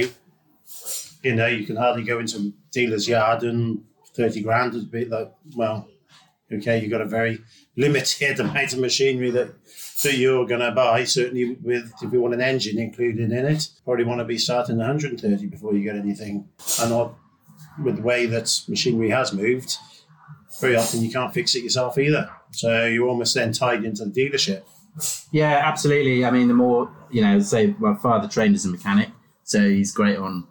you 1.23 1.35
know, 1.35 1.47
you 1.47 1.65
can 1.65 1.75
hardly 1.75 2.03
go 2.03 2.19
into 2.19 2.37
a 2.37 2.51
dealer's 2.71 3.07
yard 3.07 3.43
and 3.43 3.83
30 4.15 4.41
grand 4.41 4.73
is 4.75 4.83
a 4.83 4.87
bit 4.87 5.09
like, 5.09 5.31
well, 5.55 5.87
okay, 6.51 6.79
you've 6.79 6.91
got 6.91 7.01
a 7.01 7.05
very 7.05 7.39
limited 7.75 8.39
amount 8.39 8.73
of 8.73 8.79
machinery 8.79 9.31
that 9.31 9.53
that 10.03 10.15
you're 10.15 10.45
going 10.45 10.61
to 10.61 10.71
buy. 10.71 11.03
Certainly, 11.03 11.57
with 11.61 11.91
if 12.01 12.13
you 12.13 12.21
want 12.21 12.33
an 12.33 12.41
engine 12.41 12.79
included 12.79 13.31
in 13.31 13.45
it, 13.45 13.69
probably 13.83 14.05
want 14.05 14.19
to 14.19 14.25
be 14.25 14.37
starting 14.37 14.77
130 14.77 15.45
before 15.47 15.73
you 15.73 15.83
get 15.83 15.95
anything. 15.95 16.47
And 16.79 16.91
not 16.91 17.15
with 17.83 17.97
the 17.97 18.01
way 18.01 18.25
that 18.25 18.61
machinery 18.67 19.09
has 19.09 19.33
moved, 19.33 19.77
very 20.59 20.75
often 20.75 21.01
you 21.01 21.11
can't 21.11 21.33
fix 21.33 21.55
it 21.55 21.63
yourself 21.63 21.97
either. 21.97 22.29
So 22.51 22.85
you're 22.85 23.07
almost 23.07 23.35
then 23.35 23.53
tied 23.53 23.83
into 23.83 24.05
the 24.05 24.11
dealership. 24.11 24.63
Yeah, 25.31 25.61
absolutely. 25.63 26.25
I 26.25 26.31
mean, 26.31 26.47
the 26.47 26.53
more 26.53 26.91
you 27.11 27.21
know, 27.21 27.39
say 27.39 27.75
my 27.79 27.95
father 27.95 28.27
trained 28.27 28.55
as 28.55 28.65
a 28.65 28.69
mechanic, 28.69 29.09
so 29.43 29.61
he's 29.61 29.91
great 29.91 30.17
on 30.17 30.47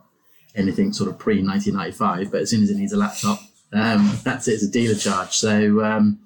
anything 0.54 0.92
sort 0.92 1.10
of 1.10 1.18
pre 1.18 1.42
1995. 1.42 2.30
But 2.30 2.42
as 2.42 2.50
soon 2.50 2.62
as 2.62 2.70
it 2.70 2.76
needs 2.76 2.92
a 2.92 2.96
laptop, 2.96 3.40
um, 3.72 4.18
that's 4.24 4.48
it. 4.48 4.54
It's 4.54 4.64
a 4.64 4.70
dealer 4.70 4.94
charge. 4.94 5.36
So 5.36 5.84
um, 5.84 6.20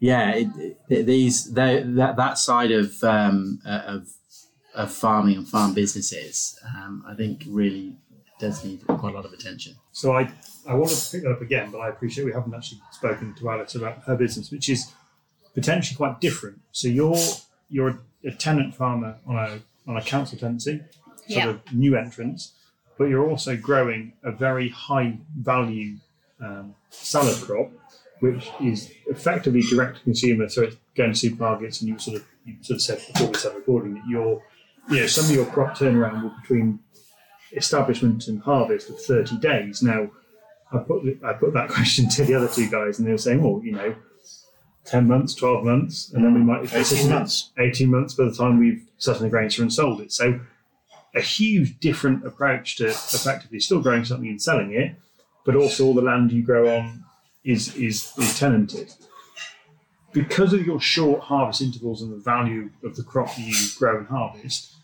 yeah, 0.00 0.30
it, 0.32 0.48
it, 0.88 1.06
these 1.06 1.52
they, 1.52 1.82
that 1.82 2.16
that 2.16 2.38
side 2.38 2.72
of 2.72 3.02
um, 3.04 3.60
uh, 3.66 3.82
of 3.86 4.08
of 4.74 4.90
farming 4.90 5.36
and 5.36 5.48
farm 5.48 5.74
businesses, 5.74 6.58
um, 6.76 7.04
I 7.06 7.14
think 7.14 7.44
really 7.46 7.96
does 8.40 8.64
need 8.64 8.84
quite 8.86 9.12
a 9.12 9.16
lot 9.16 9.24
of 9.24 9.32
attention. 9.32 9.74
So 9.92 10.16
I 10.16 10.32
I 10.66 10.74
wanted 10.74 10.96
to 10.96 11.10
pick 11.10 11.22
that 11.22 11.32
up 11.32 11.40
again, 11.42 11.70
but 11.70 11.78
I 11.78 11.88
appreciate 11.88 12.24
we 12.24 12.32
haven't 12.32 12.54
actually 12.54 12.80
spoken 12.92 13.34
to 13.34 13.50
Alice 13.50 13.74
about 13.74 14.02
her 14.04 14.16
business, 14.16 14.50
which 14.50 14.68
is 14.68 14.92
potentially 15.54 15.96
quite 15.96 16.20
different. 16.20 16.60
So 16.72 16.88
you're 16.88 17.16
you're 17.68 17.98
a 18.24 18.30
tenant 18.32 18.74
farmer 18.74 19.16
on 19.26 19.36
a 19.36 19.60
on 19.88 19.96
a 19.96 20.02
council 20.02 20.38
tenancy, 20.38 20.78
sort 21.28 21.28
Yeah. 21.28 21.48
of 21.50 21.72
new 21.72 21.96
entrance, 21.96 22.52
but 22.98 23.04
you're 23.04 23.28
also 23.28 23.56
growing 23.56 24.12
a 24.22 24.30
very 24.30 24.68
high 24.68 25.18
value 25.36 25.96
um, 26.40 26.74
salad 26.90 27.36
crop, 27.42 27.70
which 28.20 28.50
is 28.60 28.92
effectively 29.08 29.62
direct 29.62 29.98
to 29.98 30.02
consumer. 30.04 30.48
So 30.48 30.62
it's 30.62 30.76
going 30.94 31.12
to 31.12 31.30
supermarkets, 31.30 31.80
and 31.80 31.88
you 31.88 31.98
sort 31.98 32.18
of 32.18 32.26
you 32.44 32.54
sort 32.62 32.76
of 32.76 32.82
said 32.82 32.98
before 33.12 33.28
we 33.28 33.34
started 33.34 33.58
recording 33.58 33.94
that 33.94 34.06
your 34.08 34.42
you 34.90 35.00
know 35.00 35.06
some 35.06 35.24
of 35.24 35.30
your 35.32 35.46
crop 35.46 35.76
turnaround 35.76 36.22
will 36.22 36.34
between 36.40 36.78
establishment 37.52 38.28
and 38.28 38.40
harvest 38.42 38.88
of 38.90 39.00
30 39.00 39.38
days. 39.38 39.82
Now, 39.82 40.10
I 40.72 40.78
put 40.78 41.02
I 41.24 41.32
put 41.34 41.52
that 41.54 41.68
question 41.70 42.08
to 42.10 42.24
the 42.24 42.34
other 42.34 42.48
two 42.48 42.68
guys, 42.68 42.98
and 42.98 43.06
they 43.06 43.12
were 43.12 43.18
saying, 43.18 43.42
"Well, 43.42 43.60
you 43.62 43.72
know, 43.72 43.94
10 44.84 45.06
months, 45.06 45.34
12 45.34 45.64
months, 45.64 46.12
and 46.12 46.24
then 46.24 46.34
we 46.34 46.40
mm. 46.40 46.46
might 46.46 46.74
18 46.74 47.10
months. 47.10 47.50
18 47.58 47.90
months 47.90 48.14
by 48.14 48.24
the 48.24 48.34
time 48.34 48.58
we've 48.58 48.86
in 49.06 49.22
the 49.22 49.28
grain 49.28 49.50
and 49.58 49.72
sold 49.72 50.00
it." 50.00 50.12
So, 50.12 50.40
a 51.14 51.20
huge 51.20 51.78
different 51.80 52.26
approach 52.26 52.76
to 52.76 52.86
effectively 52.86 53.60
still 53.60 53.80
growing 53.80 54.04
something 54.04 54.28
and 54.28 54.40
selling 54.40 54.72
it, 54.72 54.94
but 55.44 55.56
also 55.56 55.84
all 55.84 55.94
the 55.94 56.02
land 56.02 56.32
you 56.32 56.42
grow 56.42 56.76
on 56.76 57.04
is 57.44 57.74
is 57.76 58.12
is 58.18 58.38
tenanted. 58.38 58.92
Because 60.12 60.52
of 60.52 60.66
your 60.66 60.78
short 60.78 61.22
harvest 61.22 61.62
intervals 61.62 62.02
and 62.02 62.12
the 62.12 62.18
value 62.18 62.70
of 62.84 62.96
the 62.96 63.02
crop 63.02 63.30
you 63.38 63.54
grow 63.78 63.98
and 63.98 64.06
harvest, 64.06 64.74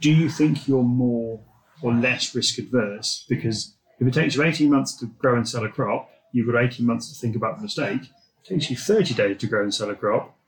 do 0.00 0.10
you 0.10 0.30
think 0.30 0.66
you're 0.66 0.82
more 0.82 1.40
or 1.82 1.92
less 1.92 2.34
risk 2.34 2.58
adverse? 2.58 3.26
Because 3.28 3.74
if 4.00 4.06
it 4.06 4.14
takes 4.14 4.36
you 4.36 4.42
18 4.42 4.70
months 4.70 4.94
to 4.96 5.06
grow 5.06 5.36
and 5.36 5.48
sell 5.48 5.64
a 5.64 5.68
crop, 5.68 6.10
you've 6.32 6.50
got 6.50 6.62
18 6.62 6.86
months 6.86 7.12
to 7.12 7.18
think 7.18 7.36
about 7.36 7.56
the 7.56 7.62
mistake. 7.62 8.02
It 8.02 8.48
takes 8.48 8.70
you 8.70 8.76
30 8.76 9.14
days 9.14 9.38
to 9.38 9.46
grow 9.46 9.62
and 9.62 9.74
sell 9.74 9.90
a 9.90 9.94
crop, 9.94 10.38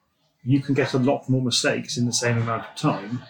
you 0.45 0.61
can 0.61 0.75
get 0.75 0.95
a 0.95 0.99
lot 0.99 1.28
more 1.28 1.42
mistakes 1.42 1.97
in 1.97 2.07
the 2.07 2.12
same 2.12 2.38
amount 2.38 2.64
of 2.66 2.75
time. 2.76 3.23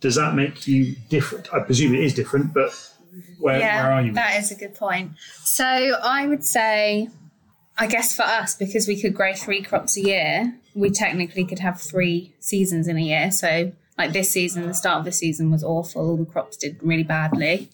Does 0.00 0.16
that 0.16 0.34
make 0.34 0.66
you 0.66 0.96
different? 1.08 1.52
I 1.52 1.60
presume 1.60 1.94
it 1.94 2.00
is 2.00 2.14
different, 2.14 2.52
but 2.52 2.72
where, 3.38 3.58
where 3.58 3.92
are 3.92 4.02
you? 4.02 4.12
That 4.12 4.38
is 4.38 4.50
a 4.50 4.54
good 4.54 4.74
point. 4.74 5.12
So 5.44 5.64
I 5.64 6.26
would 6.26 6.44
say, 6.44 7.08
I 7.78 7.86
guess 7.86 8.14
for 8.14 8.22
us, 8.22 8.54
because 8.54 8.86
we 8.86 9.00
could 9.00 9.14
grow 9.14 9.32
three 9.34 9.62
crops 9.62 9.96
a 9.96 10.02
year, 10.02 10.54
we 10.74 10.90
technically 10.90 11.44
could 11.44 11.60
have 11.60 11.80
three 11.80 12.34
seasons 12.40 12.86
in 12.86 12.98
a 12.98 13.02
year. 13.02 13.30
So, 13.30 13.72
like 13.96 14.12
this 14.12 14.30
season, 14.30 14.66
the 14.66 14.74
start 14.74 14.98
of 14.98 15.04
the 15.04 15.12
season 15.12 15.50
was 15.50 15.62
awful. 15.64 16.10
All 16.10 16.16
the 16.16 16.26
crops 16.26 16.56
did 16.56 16.78
really 16.82 17.04
badly. 17.04 17.70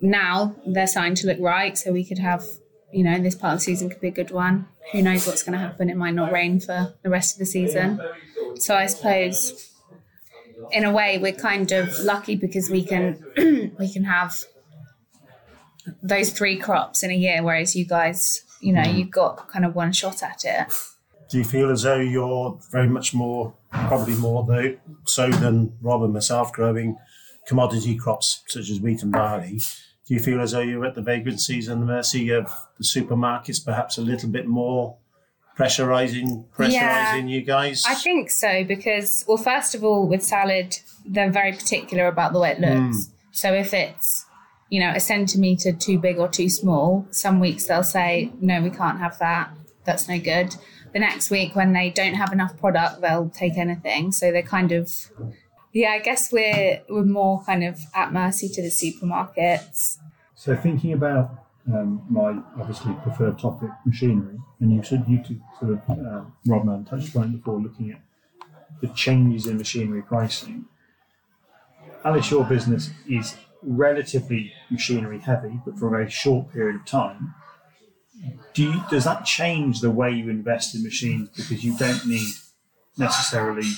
Now 0.00 0.54
they're 0.66 0.86
starting 0.86 1.14
to 1.16 1.26
look 1.26 1.38
right. 1.40 1.76
So 1.76 1.92
we 1.92 2.04
could 2.04 2.18
have, 2.18 2.44
you 2.92 3.04
know, 3.04 3.18
this 3.18 3.34
part 3.34 3.54
of 3.54 3.58
the 3.60 3.64
season 3.64 3.90
could 3.90 4.00
be 4.00 4.08
a 4.08 4.12
good 4.12 4.30
one. 4.30 4.68
Who 4.92 5.02
knows 5.02 5.26
what's 5.26 5.42
going 5.42 5.54
to 5.54 5.58
happen? 5.58 5.88
It 5.88 5.96
might 5.96 6.14
not 6.14 6.32
rain 6.32 6.60
for 6.60 6.94
the 7.02 7.10
rest 7.10 7.34
of 7.34 7.38
the 7.38 7.46
season. 7.46 8.00
So 8.56 8.76
I 8.76 8.86
suppose, 8.86 9.72
in 10.70 10.84
a 10.84 10.92
way, 10.92 11.18
we're 11.18 11.32
kind 11.32 11.70
of 11.72 11.98
lucky 12.00 12.36
because 12.36 12.70
we 12.70 12.84
can 12.84 13.24
we 13.78 13.92
can 13.92 14.04
have 14.04 14.34
those 16.02 16.30
three 16.30 16.56
crops 16.56 17.02
in 17.02 17.10
a 17.10 17.14
year, 17.14 17.42
whereas 17.42 17.74
you 17.74 17.84
guys, 17.84 18.42
you 18.60 18.72
know, 18.72 18.82
you've 18.82 19.10
got 19.10 19.48
kind 19.48 19.64
of 19.64 19.74
one 19.74 19.92
shot 19.92 20.22
at 20.22 20.44
it. 20.44 20.72
Do 21.28 21.38
you 21.38 21.44
feel 21.44 21.70
as 21.70 21.82
though 21.82 21.98
you're 21.98 22.58
very 22.70 22.88
much 22.88 23.14
more, 23.14 23.54
probably 23.70 24.14
more 24.14 24.44
though, 24.44 24.76
so 25.04 25.30
than 25.30 25.76
Rob 25.80 26.02
and 26.02 26.12
myself 26.12 26.52
growing 26.52 26.96
commodity 27.46 27.96
crops 27.96 28.42
such 28.46 28.70
as 28.70 28.80
wheat 28.80 29.02
and 29.02 29.12
barley? 29.12 29.60
Do 30.06 30.14
you 30.14 30.20
feel 30.20 30.40
as 30.40 30.52
though 30.52 30.60
you're 30.60 30.84
at 30.84 30.94
the 30.94 31.02
vagrancies 31.02 31.68
and 31.68 31.80
the 31.80 31.86
mercy 31.86 32.28
of 32.30 32.52
the 32.78 32.84
supermarkets, 32.84 33.64
perhaps 33.64 33.96
a 33.96 34.02
little 34.02 34.28
bit 34.28 34.46
more 34.46 34.98
pressurizing, 35.56 36.46
pressurizing 36.50 36.72
Yeah. 36.72 37.16
you 37.26 37.42
guys? 37.42 37.84
I 37.86 37.94
think 37.94 38.30
so 38.30 38.64
because, 38.64 39.24
well, 39.26 39.36
first 39.38 39.74
of 39.74 39.84
all, 39.84 40.06
with 40.06 40.22
salad, 40.22 40.78
they're 41.06 41.30
very 41.30 41.52
particular 41.52 42.06
about 42.06 42.32
the 42.32 42.40
way 42.40 42.50
it 42.50 42.60
looks. 42.60 42.96
Mm. 42.96 43.10
So 43.32 43.52
if 43.54 43.72
it's, 43.72 44.26
you 44.68 44.80
know, 44.80 44.90
a 44.90 45.00
centimetre 45.00 45.72
too 45.72 45.98
big 45.98 46.18
or 46.18 46.28
too 46.28 46.48
small, 46.48 47.06
some 47.10 47.40
weeks 47.40 47.66
they'll 47.66 47.82
say, 47.82 48.30
no, 48.40 48.60
we 48.60 48.70
can't 48.70 48.98
have 48.98 49.18
that. 49.20 49.50
That's 49.84 50.08
no 50.08 50.18
good. 50.18 50.54
The 50.92 50.98
next 51.00 51.30
week, 51.30 51.56
when 51.56 51.72
they 51.72 51.90
don't 51.90 52.14
have 52.14 52.32
enough 52.32 52.56
product, 52.58 53.00
they'll 53.00 53.28
take 53.30 53.56
anything. 53.58 54.12
So 54.12 54.30
they're 54.32 54.42
kind 54.42 54.70
of, 54.72 54.90
yeah, 55.74 55.90
I 55.90 55.98
guess 55.98 56.32
we're 56.32 56.82
we're 56.88 57.04
more 57.04 57.42
kind 57.44 57.64
of 57.64 57.80
at 57.94 58.12
mercy 58.12 58.48
to 58.48 58.62
the 58.62 58.68
supermarkets. 58.68 59.98
So 60.36 60.56
thinking 60.56 60.92
about 60.92 61.46
um, 61.66 62.06
my 62.08 62.38
obviously 62.58 62.94
preferred 63.02 63.38
topic, 63.38 63.70
machinery, 63.84 64.38
and 64.60 64.72
you 64.72 64.82
said 64.84 65.04
you 65.08 65.22
two 65.22 65.40
sort 65.58 65.72
of 65.72 65.80
uh, 65.90 66.24
Rob 66.46 66.64
Man 66.64 66.84
touched 66.84 67.16
on 67.16 67.36
before, 67.36 67.60
looking 67.60 67.90
at 67.90 68.00
the 68.80 68.86
changes 68.88 69.48
in 69.48 69.58
machinery 69.58 70.02
pricing. 70.02 70.66
Alice, 72.04 72.30
your 72.30 72.44
business 72.44 72.90
is 73.08 73.34
relatively 73.62 74.52
machinery 74.70 75.18
heavy, 75.18 75.58
but 75.64 75.76
for 75.76 75.88
a 75.88 75.90
very 75.90 76.10
short 76.10 76.52
period 76.52 76.76
of 76.76 76.84
time. 76.84 77.34
Do 78.52 78.62
you, 78.62 78.84
does 78.90 79.04
that 79.04 79.24
change 79.24 79.80
the 79.80 79.90
way 79.90 80.12
you 80.12 80.30
invest 80.30 80.74
in 80.74 80.82
machines 80.82 81.30
because 81.30 81.64
you 81.64 81.76
don't 81.76 82.06
need 82.06 82.34
necessarily 82.96 83.68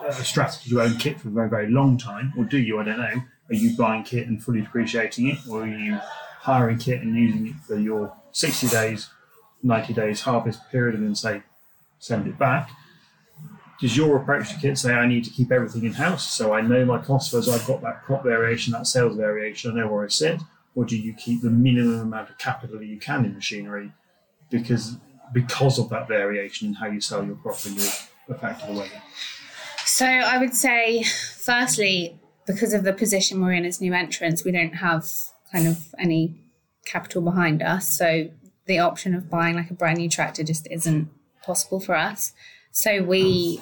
a 0.00 0.12
strategy 0.24 0.70
to 0.70 0.82
own 0.82 0.96
kit 0.96 1.20
for 1.20 1.28
a 1.28 1.32
very, 1.32 1.48
very 1.48 1.70
long 1.70 1.98
time, 1.98 2.32
or 2.36 2.44
do 2.44 2.58
you? 2.58 2.78
I 2.78 2.84
don't 2.84 2.98
know. 2.98 3.22
Are 3.48 3.54
you 3.54 3.76
buying 3.76 4.02
kit 4.02 4.26
and 4.26 4.42
fully 4.42 4.62
depreciating 4.62 5.28
it, 5.28 5.38
or 5.48 5.62
are 5.62 5.66
you 5.66 5.98
hiring 6.40 6.78
kit 6.78 7.02
and 7.02 7.14
using 7.16 7.48
it 7.48 7.54
for 7.66 7.78
your 7.78 8.14
60 8.32 8.68
days, 8.68 9.10
90 9.62 9.92
days 9.92 10.20
harvest 10.22 10.60
period 10.70 10.94
and 10.94 11.04
then 11.04 11.14
say, 11.14 11.42
send 11.98 12.26
it 12.26 12.38
back? 12.38 12.70
Does 13.80 13.96
your 13.96 14.16
approach 14.16 14.50
to 14.50 14.60
kit 14.60 14.78
say, 14.78 14.94
I 14.94 15.06
need 15.06 15.24
to 15.24 15.30
keep 15.30 15.52
everything 15.52 15.84
in 15.84 15.92
house 15.92 16.32
so 16.32 16.54
I 16.54 16.62
know 16.62 16.84
my 16.84 16.98
cost 16.98 17.34
as 17.34 17.48
I've 17.48 17.66
got 17.66 17.82
that 17.82 18.04
crop 18.04 18.24
variation, 18.24 18.72
that 18.72 18.86
sales 18.86 19.16
variation, 19.16 19.72
I 19.72 19.80
know 19.80 19.88
where 19.88 20.04
I 20.04 20.08
sit? 20.08 20.40
Or 20.74 20.84
do 20.84 20.96
you 20.96 21.12
keep 21.12 21.42
the 21.42 21.50
minimum 21.50 22.00
amount 22.00 22.30
of 22.30 22.38
capital 22.38 22.78
that 22.78 22.86
you 22.86 22.98
can 22.98 23.24
in 23.24 23.34
machinery 23.34 23.92
because 24.50 24.96
because 25.32 25.78
of 25.78 25.88
that 25.90 26.06
variation 26.06 26.68
in 26.68 26.74
how 26.74 26.86
you 26.86 27.00
sell 27.00 27.24
your 27.24 27.36
crop 27.36 27.64
and 27.66 27.76
your 27.76 27.90
the 28.28 28.72
weather? 28.72 29.02
So 29.84 30.06
I 30.06 30.38
would 30.38 30.54
say, 30.54 31.02
firstly, 31.02 32.18
because 32.46 32.72
of 32.72 32.84
the 32.84 32.92
position 32.92 33.40
we're 33.40 33.52
in 33.52 33.64
as 33.64 33.80
new 33.80 33.92
entrants, 33.92 34.44
we 34.44 34.52
don't 34.52 34.74
have 34.74 35.06
kind 35.52 35.66
of 35.66 35.94
any 35.98 36.34
capital 36.84 37.22
behind 37.22 37.62
us. 37.62 37.88
So 37.88 38.28
the 38.66 38.78
option 38.78 39.14
of 39.14 39.30
buying 39.30 39.54
like 39.54 39.70
a 39.70 39.74
brand 39.74 39.98
new 39.98 40.08
tractor 40.08 40.42
just 40.42 40.66
isn't 40.70 41.08
possible 41.42 41.80
for 41.80 41.94
us. 41.94 42.32
So 42.72 43.02
we 43.02 43.60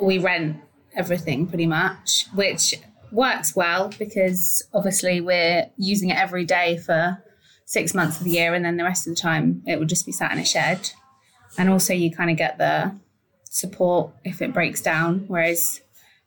we 0.00 0.18
rent 0.18 0.58
everything 0.94 1.46
pretty 1.46 1.66
much, 1.66 2.26
which 2.34 2.74
works 3.10 3.56
well 3.56 3.90
because 3.98 4.62
obviously 4.74 5.20
we're 5.20 5.68
using 5.76 6.10
it 6.10 6.16
every 6.16 6.44
day 6.44 6.76
for 6.76 7.22
six 7.64 7.94
months 7.94 8.18
of 8.18 8.24
the 8.24 8.30
year, 8.30 8.54
and 8.54 8.64
then 8.64 8.76
the 8.76 8.84
rest 8.84 9.06
of 9.06 9.14
the 9.14 9.20
time 9.20 9.62
it 9.66 9.78
would 9.78 9.88
just 9.88 10.06
be 10.06 10.12
sat 10.12 10.32
in 10.32 10.38
a 10.38 10.44
shed. 10.44 10.90
And 11.56 11.68
also, 11.68 11.92
you 11.92 12.14
kind 12.14 12.30
of 12.30 12.36
get 12.36 12.58
the 12.58 12.94
support 13.58 14.12
if 14.24 14.40
it 14.40 14.54
breaks 14.54 14.80
down. 14.80 15.24
Whereas 15.26 15.80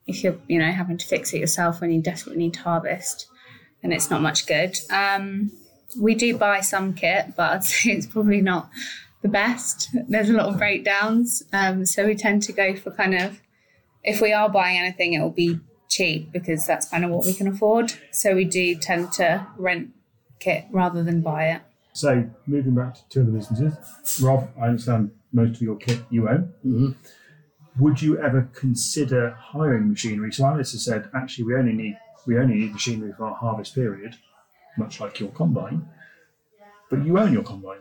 if 0.07 0.23
you're, 0.23 0.37
you 0.47 0.59
know, 0.59 0.71
having 0.71 0.97
to 0.97 1.07
fix 1.07 1.33
it 1.33 1.39
yourself 1.39 1.81
when 1.81 1.91
you 1.91 2.01
desperately 2.01 2.43
need 2.43 2.53
to 2.55 2.61
harvest, 2.61 3.27
then 3.81 3.91
it's 3.91 4.09
not 4.09 4.21
much 4.21 4.45
good. 4.45 4.77
Um, 4.91 5.51
we 5.99 6.15
do 6.15 6.37
buy 6.37 6.61
some 6.61 6.93
kit, 6.93 7.33
but 7.35 7.51
I'd 7.51 7.63
say 7.71 7.91
it's 7.91 8.07
probably 8.07 8.41
not 8.41 8.69
the 9.21 9.29
best. 9.29 9.89
There's 10.07 10.29
a 10.29 10.33
lot 10.33 10.47
of 10.47 10.57
breakdowns. 10.57 11.43
Um, 11.53 11.85
so 11.85 12.05
we 12.05 12.15
tend 12.15 12.43
to 12.43 12.53
go 12.53 12.75
for 12.75 12.91
kind 12.91 13.15
of, 13.15 13.41
if 14.03 14.21
we 14.21 14.33
are 14.33 14.49
buying 14.49 14.77
anything, 14.77 15.13
it 15.13 15.19
will 15.19 15.29
be 15.29 15.59
cheap 15.89 16.31
because 16.31 16.65
that's 16.65 16.87
kind 16.89 17.05
of 17.05 17.11
what 17.11 17.25
we 17.25 17.33
can 17.33 17.47
afford. 17.47 17.93
So 18.11 18.35
we 18.35 18.45
do 18.45 18.75
tend 18.75 19.11
to 19.13 19.47
rent 19.57 19.89
kit 20.39 20.65
rather 20.71 21.03
than 21.03 21.21
buy 21.21 21.49
it. 21.49 21.61
So 21.93 22.29
moving 22.47 22.73
back 22.73 22.95
to 22.95 23.01
two 23.09 23.21
other 23.21 23.31
businesses, 23.31 24.21
Rob, 24.21 24.49
I 24.59 24.67
understand 24.67 25.11
most 25.33 25.55
of 25.57 25.61
your 25.61 25.75
kit 25.75 25.99
you 26.09 26.29
own. 26.29 26.53
Mhm. 26.65 26.95
Would 27.79 28.01
you 28.01 28.19
ever 28.19 28.49
consider 28.53 29.31
hiring 29.31 29.89
machinery? 29.89 30.33
So 30.33 30.45
Alice 30.45 30.73
has 30.73 30.83
said, 30.83 31.09
actually, 31.13 31.45
we 31.45 31.55
only 31.55 31.73
need 31.73 31.97
we 32.27 32.37
only 32.37 32.55
need 32.55 32.73
machinery 32.73 33.13
for 33.17 33.25
our 33.25 33.35
harvest 33.35 33.73
period, 33.73 34.15
much 34.77 34.99
like 34.99 35.19
your 35.19 35.29
combine. 35.29 35.89
But 36.89 37.05
you 37.05 37.17
own 37.17 37.33
your 37.33 37.43
combine. 37.43 37.79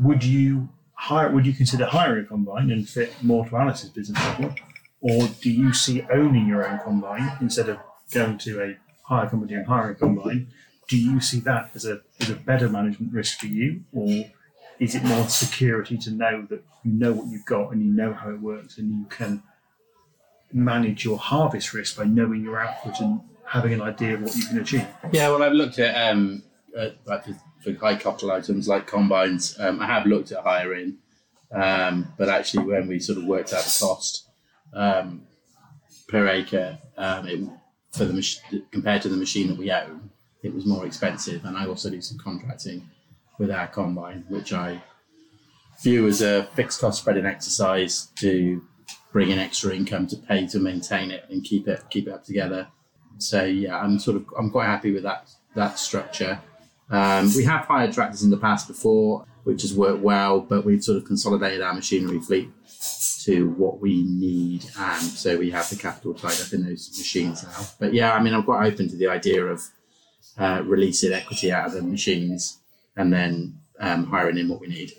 Would 0.00 0.22
you 0.22 0.68
hire? 0.94 1.30
Would 1.30 1.46
you 1.46 1.52
consider 1.52 1.86
hiring 1.86 2.24
a 2.24 2.28
combine 2.28 2.70
and 2.70 2.88
fit 2.88 3.12
more 3.22 3.48
to 3.48 3.56
Alice's 3.56 3.90
business 3.90 4.22
model, 4.22 4.54
or 5.00 5.28
do 5.40 5.50
you 5.50 5.72
see 5.72 6.02
owning 6.10 6.46
your 6.46 6.68
own 6.68 6.78
combine 6.80 7.32
instead 7.40 7.68
of 7.68 7.78
going 8.12 8.38
to 8.38 8.62
a 8.62 8.76
hire 9.02 9.28
company 9.28 9.54
and 9.54 9.66
hiring 9.66 9.92
a 9.92 9.98
combine? 9.98 10.48
Do 10.88 10.96
you 10.96 11.20
see 11.20 11.40
that 11.40 11.70
as 11.74 11.84
a 11.84 12.02
as 12.20 12.30
a 12.30 12.34
better 12.34 12.68
management 12.68 13.12
risk 13.12 13.40
for 13.40 13.46
you, 13.46 13.82
or 13.92 14.30
is 14.80 14.94
it 14.94 15.02
more 15.04 15.28
security 15.28 15.96
to 15.98 16.10
know 16.10 16.46
that 16.50 16.62
you 16.84 16.92
know 16.92 17.12
what 17.12 17.26
you've 17.26 17.44
got 17.44 17.72
and 17.72 17.82
you 17.82 17.90
know 17.90 18.12
how 18.12 18.30
it 18.30 18.40
works 18.40 18.78
and 18.78 18.90
you 18.90 19.06
can 19.10 19.42
manage 20.52 21.04
your 21.04 21.18
harvest 21.18 21.74
risk 21.74 21.96
by 21.96 22.04
knowing 22.04 22.42
your 22.42 22.58
output 22.58 23.00
and 23.00 23.20
having 23.44 23.72
an 23.72 23.82
idea 23.82 24.14
of 24.14 24.22
what 24.22 24.36
you 24.36 24.44
can 24.44 24.58
achieve? 24.58 24.86
Yeah, 25.12 25.28
well, 25.28 25.42
I've 25.42 25.52
looked 25.52 25.78
at 25.78 26.10
um, 26.10 26.42
uh, 26.76 26.90
like 27.04 27.24
for, 27.24 27.36
for 27.62 27.72
high 27.74 27.96
capital 27.96 28.30
items 28.30 28.68
like 28.68 28.86
combines. 28.86 29.58
Um, 29.58 29.80
I 29.80 29.86
have 29.86 30.06
looked 30.06 30.32
at 30.32 30.42
hiring, 30.42 30.98
um, 31.52 32.12
but 32.16 32.28
actually, 32.28 32.64
when 32.64 32.88
we 32.88 33.00
sort 33.00 33.18
of 33.18 33.24
worked 33.24 33.52
out 33.52 33.64
the 33.64 33.76
cost 33.80 34.28
um, 34.72 35.22
per 36.08 36.28
acre, 36.28 36.78
um, 36.96 37.26
it, 37.26 37.48
for 37.92 38.04
the 38.04 38.12
mach- 38.12 38.70
compared 38.70 39.02
to 39.02 39.08
the 39.08 39.16
machine 39.16 39.48
that 39.48 39.58
we 39.58 39.70
own, 39.70 40.10
it 40.42 40.54
was 40.54 40.66
more 40.66 40.86
expensive. 40.86 41.44
And 41.44 41.56
I 41.56 41.66
also 41.66 41.90
do 41.90 42.00
some 42.00 42.18
contracting 42.18 42.88
with 43.38 43.50
our 43.50 43.66
combine, 43.68 44.24
which 44.28 44.52
I 44.52 44.82
view 45.82 46.06
as 46.06 46.22
a 46.22 46.44
fixed 46.54 46.80
cost 46.80 47.00
spreading 47.00 47.26
exercise 47.26 48.08
to 48.16 48.62
bring 49.12 49.30
in 49.30 49.38
extra 49.38 49.74
income 49.74 50.06
to 50.08 50.16
pay 50.16 50.46
to 50.46 50.58
maintain 50.58 51.10
it 51.10 51.24
and 51.30 51.42
keep 51.44 51.66
it 51.68 51.82
keep 51.90 52.08
it 52.08 52.12
up 52.12 52.24
together. 52.24 52.68
So 53.18 53.44
yeah, 53.44 53.78
I'm 53.78 53.98
sort 53.98 54.16
of 54.16 54.26
I'm 54.38 54.50
quite 54.50 54.66
happy 54.66 54.92
with 54.92 55.04
that 55.04 55.30
that 55.54 55.78
structure. 55.78 56.40
Um, 56.90 57.30
we 57.36 57.44
have 57.44 57.66
hired 57.66 57.92
tractors 57.92 58.22
in 58.22 58.30
the 58.30 58.38
past 58.38 58.66
before, 58.66 59.26
which 59.44 59.62
has 59.62 59.74
worked 59.74 60.00
well, 60.00 60.40
but 60.40 60.64
we've 60.64 60.82
sort 60.82 60.96
of 60.96 61.04
consolidated 61.04 61.60
our 61.60 61.74
machinery 61.74 62.18
fleet 62.18 62.50
to 63.24 63.50
what 63.50 63.80
we 63.80 64.04
need, 64.04 64.64
and 64.78 65.02
so 65.02 65.36
we 65.36 65.50
have 65.50 65.68
the 65.68 65.76
capital 65.76 66.14
tied 66.14 66.40
up 66.40 66.52
in 66.52 66.64
those 66.64 66.96
machines 66.96 67.42
now. 67.42 67.66
But 67.78 67.92
yeah, 67.92 68.14
I 68.14 68.22
mean, 68.22 68.32
I'm 68.32 68.42
quite 68.42 68.72
open 68.72 68.88
to 68.88 68.96
the 68.96 69.08
idea 69.08 69.44
of 69.44 69.62
uh, 70.38 70.62
releasing 70.64 71.12
equity 71.12 71.52
out 71.52 71.66
of 71.66 71.72
the 71.72 71.82
machines 71.82 72.60
and 72.98 73.12
then 73.12 73.58
um, 73.80 74.04
hiring 74.04 74.36
in 74.36 74.48
what 74.48 74.60
we 74.60 74.66
need. 74.66 74.92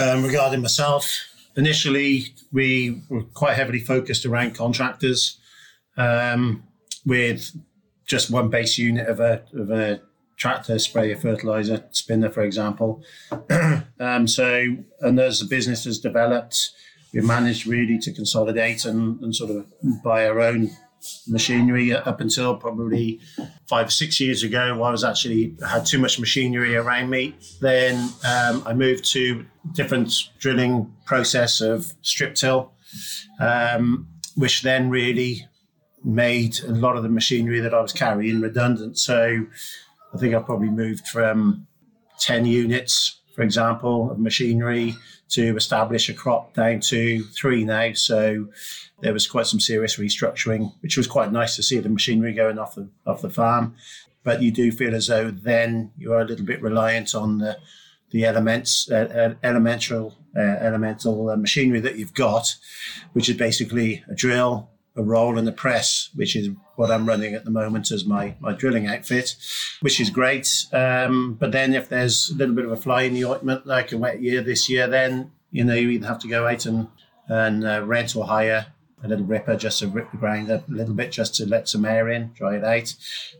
Um, 0.00 0.22
regarding 0.22 0.60
myself, 0.60 1.26
initially 1.56 2.34
we 2.52 3.02
were 3.08 3.22
quite 3.22 3.54
heavily 3.54 3.80
focused 3.80 4.26
around 4.26 4.54
contractors 4.54 5.38
um, 5.96 6.62
with 7.04 7.56
just 8.06 8.30
one 8.30 8.50
base 8.50 8.76
unit 8.76 9.08
of 9.08 9.18
a, 9.18 9.42
of 9.54 9.70
a 9.70 10.00
tractor, 10.36 10.78
sprayer, 10.78 11.16
fertilizer, 11.16 11.84
spinner, 11.90 12.28
for 12.28 12.42
example. 12.42 13.02
um, 13.98 14.28
so, 14.28 14.76
and 15.00 15.18
as 15.18 15.40
the 15.40 15.46
business 15.46 15.84
has 15.84 15.98
developed, 15.98 16.70
we've 17.14 17.24
managed 17.24 17.66
really 17.66 17.98
to 17.98 18.12
consolidate 18.12 18.84
and, 18.84 19.20
and 19.20 19.34
sort 19.34 19.50
of 19.50 19.66
buy 20.02 20.26
our 20.28 20.40
own 20.40 20.70
machinery 21.26 21.92
up 21.92 22.20
until 22.20 22.56
probably 22.56 23.20
five 23.66 23.88
or 23.88 23.90
six 23.90 24.20
years 24.20 24.42
ago. 24.42 24.82
I 24.82 24.90
was 24.90 25.04
actually 25.04 25.56
had 25.66 25.86
too 25.86 25.98
much 25.98 26.18
machinery 26.18 26.76
around 26.76 27.10
me. 27.10 27.34
Then 27.60 28.10
um, 28.24 28.62
I 28.66 28.74
moved 28.74 29.04
to 29.12 29.44
different 29.72 30.12
drilling 30.38 30.92
process 31.04 31.60
of 31.60 31.92
strip 32.02 32.34
till, 32.34 32.72
um, 33.40 34.08
which 34.36 34.62
then 34.62 34.90
really 34.90 35.46
made 36.04 36.60
a 36.64 36.72
lot 36.72 36.96
of 36.96 37.02
the 37.02 37.08
machinery 37.08 37.60
that 37.60 37.74
I 37.74 37.80
was 37.80 37.92
carrying 37.92 38.40
redundant. 38.40 38.98
So 38.98 39.46
I 40.12 40.18
think 40.18 40.34
I 40.34 40.40
probably 40.40 40.68
moved 40.68 41.08
from 41.08 41.66
10 42.20 42.46
units, 42.46 43.20
for 43.34 43.42
example, 43.42 44.10
of 44.10 44.18
machinery 44.18 44.94
to 45.30 45.56
establish 45.56 46.08
a 46.08 46.14
crop 46.14 46.54
down 46.54 46.80
to 46.80 47.24
three 47.24 47.64
now. 47.64 47.92
So 47.92 48.48
there 49.00 49.12
was 49.12 49.26
quite 49.26 49.46
some 49.46 49.60
serious 49.60 49.96
restructuring, 49.96 50.72
which 50.80 50.96
was 50.96 51.06
quite 51.06 51.32
nice 51.32 51.56
to 51.56 51.62
see 51.62 51.78
the 51.78 51.88
machinery 51.88 52.32
going 52.32 52.58
off 52.58 52.74
the 52.74 52.88
off 53.06 53.22
the 53.22 53.30
farm. 53.30 53.74
But 54.22 54.42
you 54.42 54.50
do 54.50 54.72
feel 54.72 54.94
as 54.94 55.08
though 55.08 55.30
then 55.30 55.92
you 55.98 56.12
are 56.12 56.20
a 56.20 56.24
little 56.24 56.46
bit 56.46 56.62
reliant 56.62 57.14
on 57.14 57.38
the 57.38 57.58
the 58.10 58.24
elements, 58.24 58.88
uh, 58.92 59.34
uh, 59.34 59.34
elemental, 59.42 60.14
uh, 60.36 60.40
elemental 60.40 61.30
uh, 61.30 61.36
machinery 61.36 61.80
that 61.80 61.96
you've 61.98 62.14
got, 62.14 62.54
which 63.12 63.28
is 63.28 63.36
basically 63.36 64.04
a 64.08 64.14
drill, 64.14 64.70
a 64.96 65.02
role 65.02 65.38
in 65.38 65.44
the 65.44 65.52
press, 65.52 66.10
which 66.14 66.36
is 66.36 66.50
what 66.76 66.90
I'm 66.90 67.06
running 67.06 67.34
at 67.34 67.44
the 67.44 67.50
moment 67.50 67.90
as 67.90 68.04
my 68.04 68.36
my 68.40 68.52
drilling 68.52 68.86
outfit, 68.86 69.36
which 69.80 70.00
is 70.00 70.10
great. 70.10 70.66
Um, 70.72 71.34
but 71.34 71.52
then 71.52 71.74
if 71.74 71.88
there's 71.88 72.30
a 72.30 72.34
little 72.34 72.54
bit 72.54 72.64
of 72.64 72.72
a 72.72 72.76
fly 72.76 73.02
in 73.02 73.14
the 73.14 73.24
ointment, 73.24 73.66
like 73.66 73.92
a 73.92 73.98
wet 73.98 74.22
year 74.22 74.42
this 74.42 74.68
year, 74.68 74.86
then 74.86 75.32
you 75.50 75.64
know 75.64 75.74
you 75.74 75.90
either 75.90 76.06
have 76.06 76.20
to 76.20 76.28
go 76.28 76.46
out 76.46 76.66
and 76.66 76.88
and 77.28 77.66
uh, 77.66 77.82
rent 77.84 78.14
or 78.14 78.26
hire 78.26 78.66
a 79.02 79.08
little 79.08 79.26
ripper 79.26 79.56
just 79.56 79.80
to 79.80 79.88
rip 79.88 80.10
the 80.10 80.16
ground 80.16 80.50
up 80.50 80.68
a 80.68 80.72
little 80.72 80.94
bit 80.94 81.12
just 81.12 81.34
to 81.34 81.46
let 81.46 81.68
some 81.68 81.84
air 81.84 82.08
in, 82.08 82.32
dry 82.34 82.56
it 82.56 82.64
out. 82.64 82.94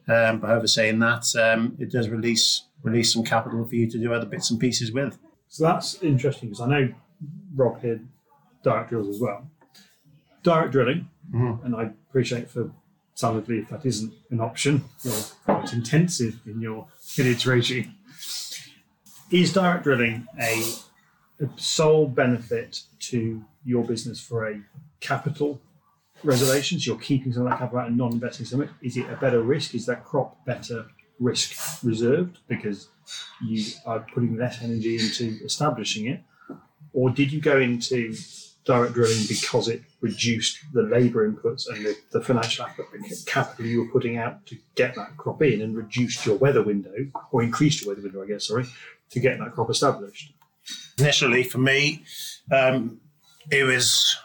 Um, 0.06 0.38
but 0.38 0.48
however, 0.48 0.66
saying 0.66 0.98
that, 0.98 1.34
um, 1.36 1.76
it 1.78 1.90
does 1.90 2.08
release 2.08 2.64
release 2.82 3.12
some 3.12 3.24
capital 3.24 3.64
for 3.64 3.74
you 3.74 3.90
to 3.90 3.98
do 3.98 4.12
other 4.12 4.26
bits 4.26 4.50
and 4.50 4.60
pieces 4.60 4.92
with. 4.92 5.18
So 5.48 5.64
that's 5.64 6.02
interesting 6.02 6.50
because 6.50 6.60
I 6.60 6.66
know 6.66 6.94
Rob 7.54 7.80
here 7.80 8.00
direct 8.62 8.90
drills 8.90 9.08
as 9.08 9.20
well. 9.20 9.48
Direct 10.42 10.72
drilling, 10.72 11.08
Mhm. 11.32 11.64
and 11.64 11.74
I 11.76 11.82
appreciate 12.08 12.50
for 12.50 12.70
solidly 13.14 13.58
if 13.58 13.68
that 13.70 13.86
isn't 13.86 14.12
an 14.30 14.40
option, 14.40 14.84
you're 15.02 15.14
quite 15.44 15.72
intensive 15.72 16.40
in 16.46 16.60
your 16.60 16.88
tillage 17.14 17.46
regime. 17.46 17.94
Is 19.30 19.52
direct 19.52 19.84
drilling 19.84 20.26
a, 20.40 20.62
a 21.40 21.48
sole 21.56 22.06
benefit 22.08 22.82
to 23.00 23.44
your 23.64 23.84
business 23.84 24.20
for 24.20 24.48
a 24.48 24.60
capital 25.00 25.60
reservation? 26.22 26.78
So 26.78 26.92
you're 26.92 27.00
keeping 27.00 27.32
some 27.32 27.44
of 27.44 27.50
that 27.50 27.58
capital 27.58 27.80
out 27.80 27.88
and 27.88 27.96
not 27.96 28.12
investing 28.12 28.46
some 28.46 28.60
of 28.60 28.68
it. 28.68 28.74
Is 28.82 28.96
it 28.96 29.08
a 29.10 29.16
better 29.16 29.40
risk? 29.40 29.74
Is 29.74 29.86
that 29.86 30.04
crop 30.04 30.44
better 30.44 30.86
risk 31.18 31.82
reserved 31.82 32.38
because 32.48 32.88
you 33.44 33.64
are 33.86 34.00
putting 34.00 34.36
less 34.36 34.62
energy 34.62 34.96
into 34.96 35.38
establishing 35.44 36.06
it? 36.06 36.22
Or 36.92 37.10
did 37.10 37.32
you 37.32 37.40
go 37.40 37.58
into 37.58 38.14
direct 38.64 38.94
drilling 38.94 39.24
because 39.28 39.68
it 39.68 39.82
reduced 40.00 40.58
the 40.72 40.82
labour 40.82 41.30
inputs 41.30 41.68
and 41.68 41.84
the, 41.84 41.96
the 42.12 42.20
financial 42.20 42.66
capital 43.26 43.66
you 43.66 43.80
were 43.80 43.88
putting 43.88 44.16
out 44.16 44.44
to 44.46 44.56
get 44.74 44.94
that 44.94 45.16
crop 45.16 45.42
in 45.42 45.60
and 45.60 45.76
reduced 45.76 46.24
your 46.24 46.36
weather 46.36 46.62
window, 46.62 46.94
or 47.30 47.42
increased 47.42 47.82
your 47.82 47.94
weather 47.94 48.02
window, 48.02 48.22
I 48.22 48.26
guess, 48.26 48.48
sorry, 48.48 48.66
to 49.10 49.20
get 49.20 49.38
that 49.38 49.52
crop 49.52 49.70
established? 49.70 50.32
Initially, 50.98 51.42
for 51.42 51.58
me, 51.58 52.04
um, 52.50 53.00
it 53.50 53.64
was 53.64 54.16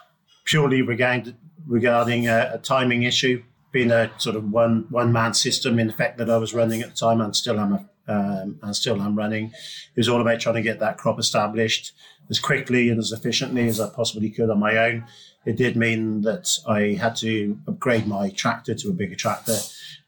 purely 0.45 0.81
regarding 0.81 1.35
regarding 1.67 2.27
a, 2.27 2.51
a 2.53 2.57
timing 2.57 3.03
issue, 3.03 3.43
being 3.71 3.91
a 3.91 4.09
sort 4.17 4.35
of 4.37 4.49
one 4.51 4.85
one 4.89 5.11
man 5.11 5.33
system 5.33 5.79
in 5.79 5.87
the 5.87 5.93
fact 5.93 6.17
that 6.17 6.29
I 6.29 6.37
was 6.37 6.53
running 6.53 6.81
at 6.81 6.91
the 6.91 6.95
time, 6.95 7.19
and 7.19 7.35
still 7.35 7.59
am 7.59 7.89
um, 8.07 8.59
and 8.61 8.75
still 8.75 9.01
am 9.01 9.17
running. 9.17 9.47
It 9.47 9.97
was 9.97 10.07
all 10.07 10.21
about 10.21 10.39
trying 10.39 10.55
to 10.55 10.61
get 10.61 10.79
that 10.79 10.97
crop 10.97 11.19
established 11.19 11.93
as 12.29 12.39
quickly 12.39 12.89
and 12.89 12.99
as 12.99 13.11
efficiently 13.11 13.67
as 13.67 13.79
I 13.79 13.89
possibly 13.89 14.29
could 14.29 14.49
on 14.49 14.59
my 14.59 14.77
own. 14.77 15.05
It 15.45 15.55
did 15.55 15.75
mean 15.75 16.21
that 16.21 16.49
I 16.67 16.97
had 16.99 17.15
to 17.17 17.57
upgrade 17.67 18.07
my 18.07 18.29
tractor 18.29 18.75
to 18.75 18.89
a 18.89 18.93
bigger 18.93 19.15
tractor, 19.15 19.57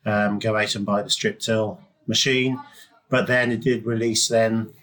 um, 0.05 0.39
go 0.39 0.55
out 0.55 0.75
and 0.75 0.85
buy 0.85 1.01
the 1.01 1.09
strip 1.09 1.39
till 1.39 1.79
machine, 2.07 2.59
but 3.09 3.27
then 3.27 3.51
it 3.51 3.61
did 3.61 3.85
release 3.85 4.27
then 4.27 4.73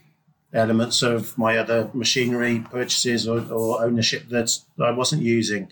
elements 0.53 1.03
of 1.03 1.37
my 1.37 1.59
other 1.59 1.90
machinery 1.92 2.64
purchases 2.70 3.29
or, 3.29 3.40
or 3.53 3.85
ownership 3.85 4.29
that 4.31 4.59
I 4.81 4.90
wasn't 4.90 5.22
using. 5.22 5.70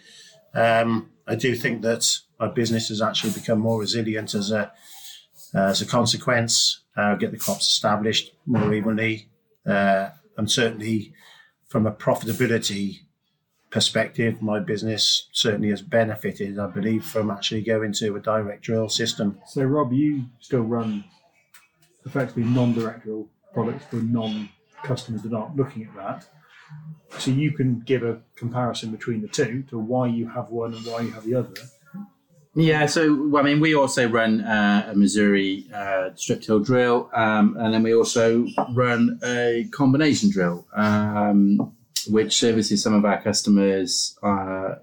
Um, 0.54 1.10
I 1.26 1.34
do 1.34 1.54
think 1.54 1.82
that 1.82 2.18
our 2.38 2.48
business 2.48 2.88
has 2.88 3.02
actually 3.02 3.32
become 3.32 3.58
more 3.58 3.80
resilient 3.80 4.34
as 4.34 4.50
a 4.50 4.72
as 5.54 5.80
a 5.80 5.86
consequence. 5.86 6.82
Uh, 6.96 7.14
get 7.14 7.30
the 7.30 7.38
crops 7.38 7.66
established 7.66 8.32
more 8.46 8.72
evenly, 8.72 9.28
uh, 9.66 10.10
and 10.36 10.50
certainly 10.50 11.12
from 11.68 11.86
a 11.86 11.92
profitability 11.92 13.00
perspective, 13.70 14.40
my 14.40 14.60
business 14.60 15.28
certainly 15.32 15.70
has 15.70 15.82
benefited. 15.82 16.58
I 16.58 16.68
believe 16.68 17.04
from 17.04 17.30
actually 17.30 17.62
going 17.62 17.92
to 17.94 18.16
a 18.16 18.20
direct 18.20 18.62
drill 18.62 18.88
system. 18.88 19.38
So, 19.46 19.64
Rob, 19.64 19.92
you 19.92 20.26
still 20.40 20.62
run 20.62 21.04
effectively 22.04 22.44
non 22.44 22.72
direct 22.72 23.04
drill 23.04 23.28
products 23.52 23.84
for 23.86 23.96
non 23.96 24.48
customers 24.82 25.22
that 25.22 25.34
aren't 25.34 25.56
looking 25.56 25.84
at 25.84 25.94
that. 25.96 26.28
So 27.18 27.30
you 27.30 27.52
can 27.52 27.80
give 27.80 28.02
a 28.02 28.20
comparison 28.34 28.90
between 28.90 29.22
the 29.22 29.28
two 29.28 29.62
to 29.70 29.78
why 29.78 30.08
you 30.08 30.28
have 30.28 30.50
one 30.50 30.74
and 30.74 30.84
why 30.86 31.02
you 31.02 31.10
have 31.12 31.24
the 31.24 31.34
other. 31.34 31.54
Yeah, 32.58 32.86
so 32.86 33.36
I 33.36 33.42
mean, 33.42 33.60
we 33.60 33.74
also 33.74 34.08
run 34.08 34.40
uh, 34.40 34.88
a 34.90 34.94
Mzuri 34.94 35.70
uh, 35.70 36.16
strip 36.16 36.40
till 36.40 36.58
drill, 36.58 37.10
um, 37.12 37.54
and 37.58 37.74
then 37.74 37.82
we 37.82 37.94
also 37.94 38.46
run 38.72 39.20
a 39.22 39.68
combination 39.74 40.30
drill, 40.30 40.66
um, 40.74 41.76
which 42.08 42.38
services 42.38 42.82
some 42.82 42.94
of 42.94 43.04
our 43.04 43.20
customers 43.20 44.18
uh, 44.22 44.76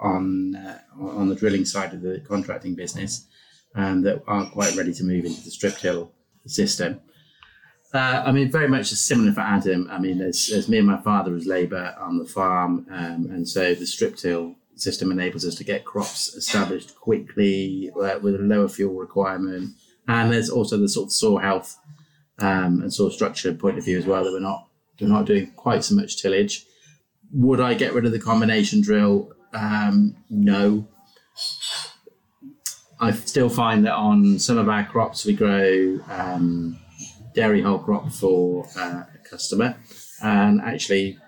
on 0.00 0.56
uh, 0.56 0.80
on 1.00 1.28
the 1.28 1.36
drilling 1.36 1.64
side 1.64 1.94
of 1.94 2.02
the 2.02 2.20
contracting 2.26 2.74
business, 2.74 3.26
um, 3.76 4.02
that 4.02 4.20
aren't 4.26 4.50
quite 4.50 4.74
ready 4.74 4.92
to 4.94 5.04
move 5.04 5.24
into 5.24 5.40
the 5.44 5.52
strip 5.52 5.76
till 5.76 6.10
system. 6.46 7.00
Uh, 7.94 8.24
I 8.26 8.32
mean, 8.32 8.50
very 8.50 8.68
much 8.68 8.86
similar 8.86 9.32
for 9.32 9.40
Adam. 9.42 9.88
I 9.88 10.00
mean, 10.00 10.18
there's, 10.18 10.48
there's 10.48 10.68
me 10.68 10.78
and 10.78 10.88
my 10.88 11.00
father 11.00 11.36
as 11.36 11.46
labour 11.46 11.94
on 12.00 12.18
the 12.18 12.26
farm, 12.26 12.86
um, 12.90 13.28
and 13.30 13.48
so 13.48 13.72
the 13.76 13.86
strip 13.86 14.16
till 14.16 14.56
system 14.80 15.10
enables 15.10 15.44
us 15.44 15.54
to 15.56 15.64
get 15.64 15.84
crops 15.84 16.34
established 16.34 16.94
quickly 16.96 17.90
uh, 17.96 18.18
with 18.20 18.34
a 18.34 18.38
lower 18.38 18.68
fuel 18.68 18.94
requirement. 18.94 19.74
And 20.06 20.32
there's 20.32 20.50
also 20.50 20.76
the 20.76 20.88
sort 20.88 21.08
of 21.08 21.12
soil 21.12 21.38
health 21.38 21.76
um, 22.38 22.80
and 22.80 22.92
soil 22.92 23.10
structure 23.10 23.52
point 23.52 23.78
of 23.78 23.84
view 23.84 23.98
as 23.98 24.06
well 24.06 24.24
that 24.24 24.32
we're 24.32 24.40
not 24.40 24.68
we're 25.00 25.08
not 25.08 25.26
doing 25.26 25.52
quite 25.52 25.84
so 25.84 25.94
much 25.94 26.20
tillage. 26.20 26.66
Would 27.32 27.60
I 27.60 27.74
get 27.74 27.92
rid 27.92 28.06
of 28.06 28.12
the 28.12 28.18
combination 28.18 28.80
drill? 28.80 29.32
Um, 29.52 30.16
no. 30.28 30.88
I 33.00 33.12
still 33.12 33.48
find 33.48 33.86
that 33.86 33.94
on 33.94 34.38
some 34.40 34.58
of 34.58 34.68
our 34.68 34.84
crops 34.84 35.24
we 35.24 35.34
grow 35.34 36.00
um, 36.08 36.78
dairy 37.34 37.62
whole 37.62 37.78
crop 37.78 38.10
for 38.10 38.66
uh, 38.76 39.04
a 39.14 39.28
customer, 39.28 39.76
and 40.22 40.60
actually 40.60 41.18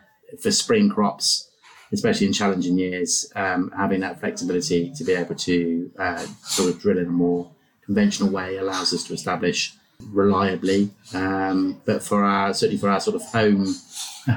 for 0.43 0.51
spring 0.51 0.89
crops 0.89 1.50
especially 1.93 2.27
in 2.27 2.33
challenging 2.33 2.79
years, 2.79 3.31
um, 3.35 3.73
having 3.77 4.01
that 4.01 4.21
flexibility 4.21 4.93
to 4.97 5.05
be 5.05 5.13
able 5.13 5.35
to 5.35 5.91
uh, 5.99 6.27
sort 6.43 6.71
of 6.71 6.81
drill 6.81 6.99
in 6.99 7.07
a 7.07 7.11
more 7.11 7.51
conventional 7.85 8.31
way 8.31 8.57
allows 8.57 8.93
us 8.93 9.05
to 9.05 9.13
establish 9.13 9.75
reliably. 10.13 10.91
Um, 11.13 11.81
but 11.85 12.03
for 12.03 12.25
our 12.25 12.55
certainly 12.55 12.79
for 12.79 12.89
our 12.89 13.01
sort 13.01 13.17
of 13.17 13.23
home 13.23 13.75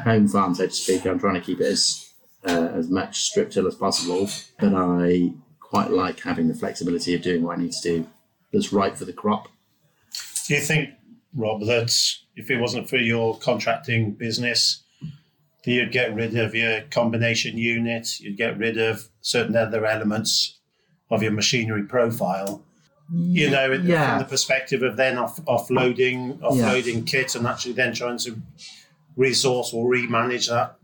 home 0.04 0.28
farm, 0.28 0.56
so 0.56 0.66
to 0.66 0.72
speak, 0.72 1.06
I'm 1.06 1.20
trying 1.20 1.36
to 1.36 1.42
keep 1.42 1.62
it 1.62 1.68
as 1.68 2.12
uh, 2.46 2.70
as 2.74 2.90
much 2.90 3.22
strip 3.22 3.52
till 3.52 3.68
as 3.68 3.76
possible. 3.76 4.30
But 4.60 4.74
I 4.76 5.34
quite 5.60 5.92
like 5.92 6.20
having 6.22 6.48
the 6.48 6.56
flexibility 6.56 7.16
of 7.16 7.22
doing 7.22 7.44
what 7.44 7.58
I 7.58 7.62
need 7.62 7.72
to 7.72 7.82
do 7.82 8.08
that's 8.52 8.72
right 8.72 8.98
for 8.98 9.06
the 9.06 9.14
crop. 9.14 9.48
Do 10.48 10.54
you 10.54 10.62
think, 10.62 10.90
Rob, 11.36 11.62
that 11.62 11.96
if 12.36 12.52
it 12.52 12.60
wasn't 12.60 12.90
for 12.90 12.98
your 12.98 13.38
contracting 13.38 14.12
business, 14.12 14.83
you'd 15.68 15.92
get 15.92 16.14
rid 16.14 16.36
of 16.38 16.54
your 16.54 16.82
combination 16.92 17.58
unit, 17.58 18.20
you'd 18.20 18.38
get 18.38 18.58
rid 18.58 18.78
of 18.78 19.10
certain 19.22 19.56
other 19.56 19.86
elements 19.86 20.60
of 21.10 21.24
your 21.24 21.32
machinery 21.32 21.84
profile. 21.84 22.66
You 23.12 23.50
know, 23.50 23.72
yeah. 23.74 24.12
from 24.12 24.20
the 24.20 24.30
perspective 24.30 24.82
of 24.82 24.98
then 24.98 25.18
off, 25.18 25.38
offloading, 25.46 26.40
offloading 26.40 26.96
yeah. 26.96 27.02
kit, 27.06 27.36
and 27.36 27.46
actually 27.46 27.74
then 27.74 27.94
trying 27.94 28.18
to 28.20 28.42
resource 29.16 29.74
or 29.74 29.88
remanage 29.88 30.50
that. 30.50 30.78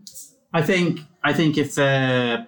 I 0.53 0.61
think 0.61 0.99
I 1.23 1.33
think 1.33 1.57
if 1.57 1.79
uh, 1.79 2.43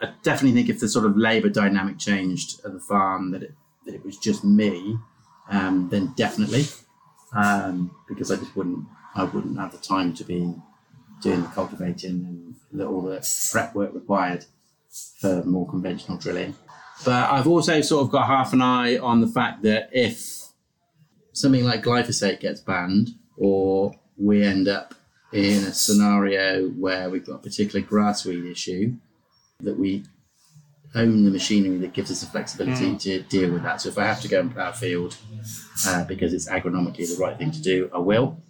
I 0.00 0.12
definitely 0.22 0.52
think 0.52 0.70
if 0.70 0.80
the 0.80 0.88
sort 0.88 1.04
of 1.04 1.16
labour 1.16 1.50
dynamic 1.50 1.98
changed 1.98 2.64
at 2.64 2.72
the 2.72 2.80
farm 2.80 3.30
that 3.32 3.42
it 3.42 3.52
that 3.86 3.94
it 3.94 4.04
was 4.04 4.16
just 4.16 4.44
me, 4.44 4.96
um, 5.50 5.88
then 5.90 6.14
definitely 6.16 6.64
um, 7.34 7.94
because 8.08 8.30
I 8.30 8.36
just 8.36 8.54
wouldn't 8.56 8.86
I 9.14 9.24
wouldn't 9.24 9.58
have 9.58 9.72
the 9.72 9.78
time 9.78 10.14
to 10.14 10.24
be 10.24 10.54
doing 11.22 11.42
the 11.42 11.48
cultivating 11.48 12.10
and 12.10 12.54
the, 12.72 12.86
all 12.86 13.02
the 13.02 13.26
prep 13.50 13.74
work 13.74 13.94
required 13.94 14.44
for 15.20 15.42
more 15.44 15.68
conventional 15.68 16.18
drilling. 16.18 16.54
But 17.04 17.30
I've 17.30 17.46
also 17.46 17.80
sort 17.80 18.04
of 18.04 18.10
got 18.10 18.26
half 18.26 18.52
an 18.52 18.62
eye 18.62 18.98
on 18.98 19.20
the 19.20 19.26
fact 19.26 19.62
that 19.62 19.90
if 19.92 20.48
something 21.32 21.64
like 21.64 21.82
glyphosate 21.82 22.40
gets 22.40 22.60
banned, 22.60 23.10
or 23.36 23.94
we 24.16 24.44
end 24.44 24.68
up 24.68 24.94
in 25.32 25.64
a 25.64 25.72
scenario 25.72 26.68
where 26.68 27.08
we've 27.08 27.24
got 27.24 27.36
a 27.36 27.38
particular 27.38 27.84
grassweed 27.84 28.44
issue, 28.44 28.94
that 29.60 29.78
we 29.78 30.04
own 30.94 31.24
the 31.24 31.30
machinery 31.30 31.78
that 31.78 31.94
gives 31.94 32.10
us 32.10 32.20
the 32.20 32.26
flexibility 32.26 32.92
mm. 32.92 33.00
to 33.00 33.22
deal 33.22 33.50
with 33.50 33.62
that. 33.62 33.80
So 33.80 33.88
if 33.88 33.98
I 33.98 34.04
have 34.04 34.20
to 34.20 34.28
go 34.28 34.40
and 34.40 34.52
plough 34.52 34.70
a 34.70 34.72
field 34.72 35.16
uh, 35.86 36.04
because 36.04 36.34
it's 36.34 36.48
agronomically 36.48 37.08
the 37.08 37.16
right 37.18 37.36
thing 37.36 37.50
to 37.50 37.62
do, 37.62 37.90
I 37.94 37.98
will. 37.98 38.42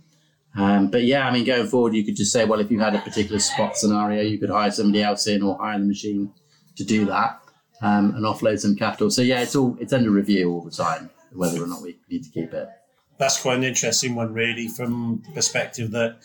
Um, 0.55 0.89
but 0.89 1.05
yeah, 1.05 1.27
I 1.27 1.33
mean, 1.33 1.45
going 1.45 1.67
forward, 1.67 1.95
you 1.95 2.05
could 2.05 2.17
just 2.17 2.33
say, 2.33 2.45
well, 2.45 2.61
if 2.61 2.71
you 2.71 2.79
had 2.79 2.95
a 2.95 3.01
particular 3.01 3.39
spot 3.39 3.77
scenario, 3.77 4.23
you 4.23 4.39
could 4.39 4.51
hire 4.51 4.71
somebody 4.71 5.03
else 5.03 5.27
in 5.27 5.43
or 5.43 5.57
hire 5.59 5.79
the 5.79 5.87
machine 5.87 6.33
to 6.77 6.85
do 6.85 7.07
that 7.07 7.41
um, 7.81 8.15
and 8.15 8.25
offload 8.25 8.61
some 8.61 8.77
capital. 8.77 9.11
So 9.11 9.23
yeah, 9.23 9.41
it's 9.41 9.57
all 9.57 9.77
it's 9.81 9.93
under 9.93 10.11
review 10.11 10.51
all 10.51 10.63
the 10.63 10.71
time 10.71 11.11
whether 11.35 11.63
or 11.63 11.67
not 11.67 11.83
we 11.83 11.99
need 12.11 12.25
to 12.25 12.31
keep 12.31 12.53
it. 12.53 12.69
That's 13.19 13.41
quite 13.41 13.57
an 13.57 13.65
interesting 13.65 14.15
one, 14.15 14.33
really, 14.33 14.69
from 14.69 15.23
the 15.27 15.33
perspective 15.33 15.91
that 15.93 16.19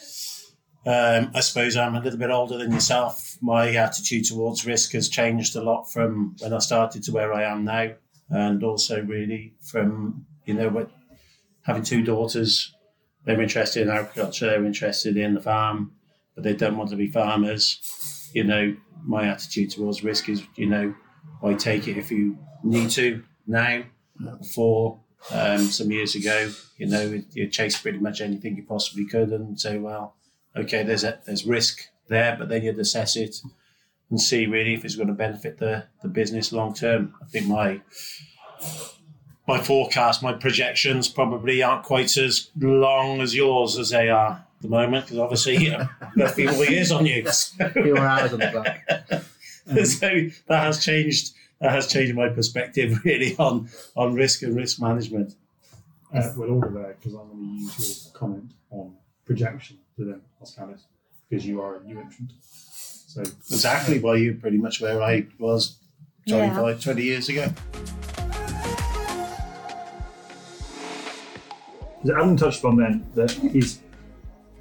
um, 0.85 1.31
I 1.35 1.41
suppose 1.41 1.75
I'm 1.75 1.95
a 1.95 2.01
little 2.01 2.19
bit 2.19 2.29
older 2.29 2.57
than 2.57 2.71
yourself. 2.71 3.37
My 3.41 3.75
attitude 3.75 4.25
towards 4.25 4.65
risk 4.65 4.93
has 4.93 5.09
changed 5.09 5.55
a 5.55 5.61
lot 5.61 5.91
from 5.91 6.35
when 6.39 6.53
I 6.53 6.59
started 6.59 7.03
to 7.03 7.11
where 7.11 7.33
I 7.33 7.43
am 7.43 7.65
now, 7.65 7.91
and 8.29 8.63
also 8.63 9.01
really 9.01 9.53
from 9.61 10.25
you 10.45 10.53
know 10.53 10.87
having 11.63 11.83
two 11.83 12.03
daughters 12.03 12.73
they're 13.27 13.41
interested 13.41 13.81
in 13.83 13.89
agriculture, 13.89 14.45
they're 14.45 14.65
interested 14.65 15.17
in 15.17 15.33
the 15.33 15.41
farm, 15.41 15.91
but 16.33 16.45
they 16.45 16.53
don't 16.53 16.77
want 16.77 16.89
to 16.91 16.95
be 16.95 17.11
farmers. 17.11 18.29
You 18.33 18.45
know, 18.45 18.75
my 19.03 19.27
attitude 19.27 19.71
towards 19.71 20.01
risk 20.01 20.29
is, 20.29 20.43
you 20.55 20.65
know, 20.65 20.95
I 21.43 21.53
take 21.53 21.89
it 21.89 21.97
if 21.97 22.09
you 22.09 22.37
need 22.63 22.89
to 22.91 23.23
now. 23.45 23.83
Before 24.39 24.99
um, 25.31 25.59
some 25.59 25.91
years 25.91 26.15
ago, 26.15 26.51
you 26.77 26.87
know, 26.87 27.21
you 27.33 27.47
chase 27.49 27.79
pretty 27.79 27.99
much 27.99 28.21
anything 28.21 28.55
you 28.55 28.63
possibly 28.63 29.05
could 29.05 29.29
and 29.29 29.59
say, 29.59 29.77
well, 29.77 30.15
okay, 30.55 30.81
there's 30.83 31.03
a, 31.03 31.19
there's 31.25 31.45
risk 31.45 31.81
there, 32.07 32.35
but 32.39 32.49
then 32.49 32.63
you'd 32.63 32.79
assess 32.79 33.15
it 33.15 33.35
and 34.09 34.19
see 34.19 34.47
really 34.47 34.73
if 34.73 34.85
it's 34.85 34.95
going 34.95 35.09
to 35.09 35.13
benefit 35.13 35.59
the, 35.59 35.83
the 36.01 36.07
business 36.07 36.51
long 36.51 36.73
term. 36.73 37.13
I 37.21 37.25
think 37.25 37.45
my 37.45 37.81
my 39.47 39.61
forecast, 39.61 40.21
my 40.21 40.33
projections 40.33 41.07
probably 41.07 41.63
aren't 41.63 41.83
quite 41.83 42.17
as 42.17 42.49
long 42.59 43.21
as 43.21 43.33
yours 43.33 43.77
as 43.77 43.89
they 43.89 44.09
are 44.09 44.31
at 44.31 44.61
the 44.61 44.67
moment, 44.67 45.05
because 45.05 45.19
obviously 45.19 45.55
you 45.57 45.71
know, 45.71 45.87
a 46.21 46.29
few 46.29 46.51
more 46.51 46.65
years 46.65 46.91
on 46.91 47.05
you. 47.05 47.25
So. 47.31 47.69
few 47.69 47.95
more 47.95 48.05
hours 48.05 48.33
on 48.33 48.39
the 48.39 48.51
clock. 48.51 49.23
so 49.85 50.09
that 50.47 50.63
has 50.63 50.83
changed. 50.83 51.33
That 51.59 51.71
has 51.71 51.87
changed 51.87 52.13
my 52.13 52.29
perspective 52.29 53.03
really 53.03 53.35
on 53.37 53.69
on 53.95 54.13
risk 54.13 54.43
and 54.43 54.55
risk 54.55 54.79
management. 54.79 55.35
Uh, 56.13 56.31
well, 56.35 56.49
all 56.49 56.65
of 56.65 56.73
that 56.73 56.99
because 56.99 57.13
I'm 57.13 57.27
going 57.27 57.39
to 57.39 57.63
use 57.63 58.05
your 58.05 58.13
comment 58.13 58.51
on 58.69 58.95
projection 59.25 59.77
to 59.97 60.05
then 60.05 60.21
ask 60.41 60.57
Alice 60.59 60.83
because 61.29 61.45
you 61.45 61.61
are 61.61 61.77
a 61.77 61.83
new 61.83 61.99
entrant. 61.99 62.31
So 62.41 63.21
exactly 63.21 63.99
why 63.99 64.15
you're 64.17 64.35
pretty 64.35 64.57
much 64.57 64.81
where 64.81 65.01
I 65.01 65.25
was 65.39 65.77
25, 66.27 66.77
yeah. 66.77 66.83
20 66.83 67.03
years 67.03 67.29
ago. 67.29 67.47
Alan 72.05 72.37
touched 72.37 72.59
upon 72.59 72.77
then 72.77 73.05
that 73.15 73.31
his 73.31 73.79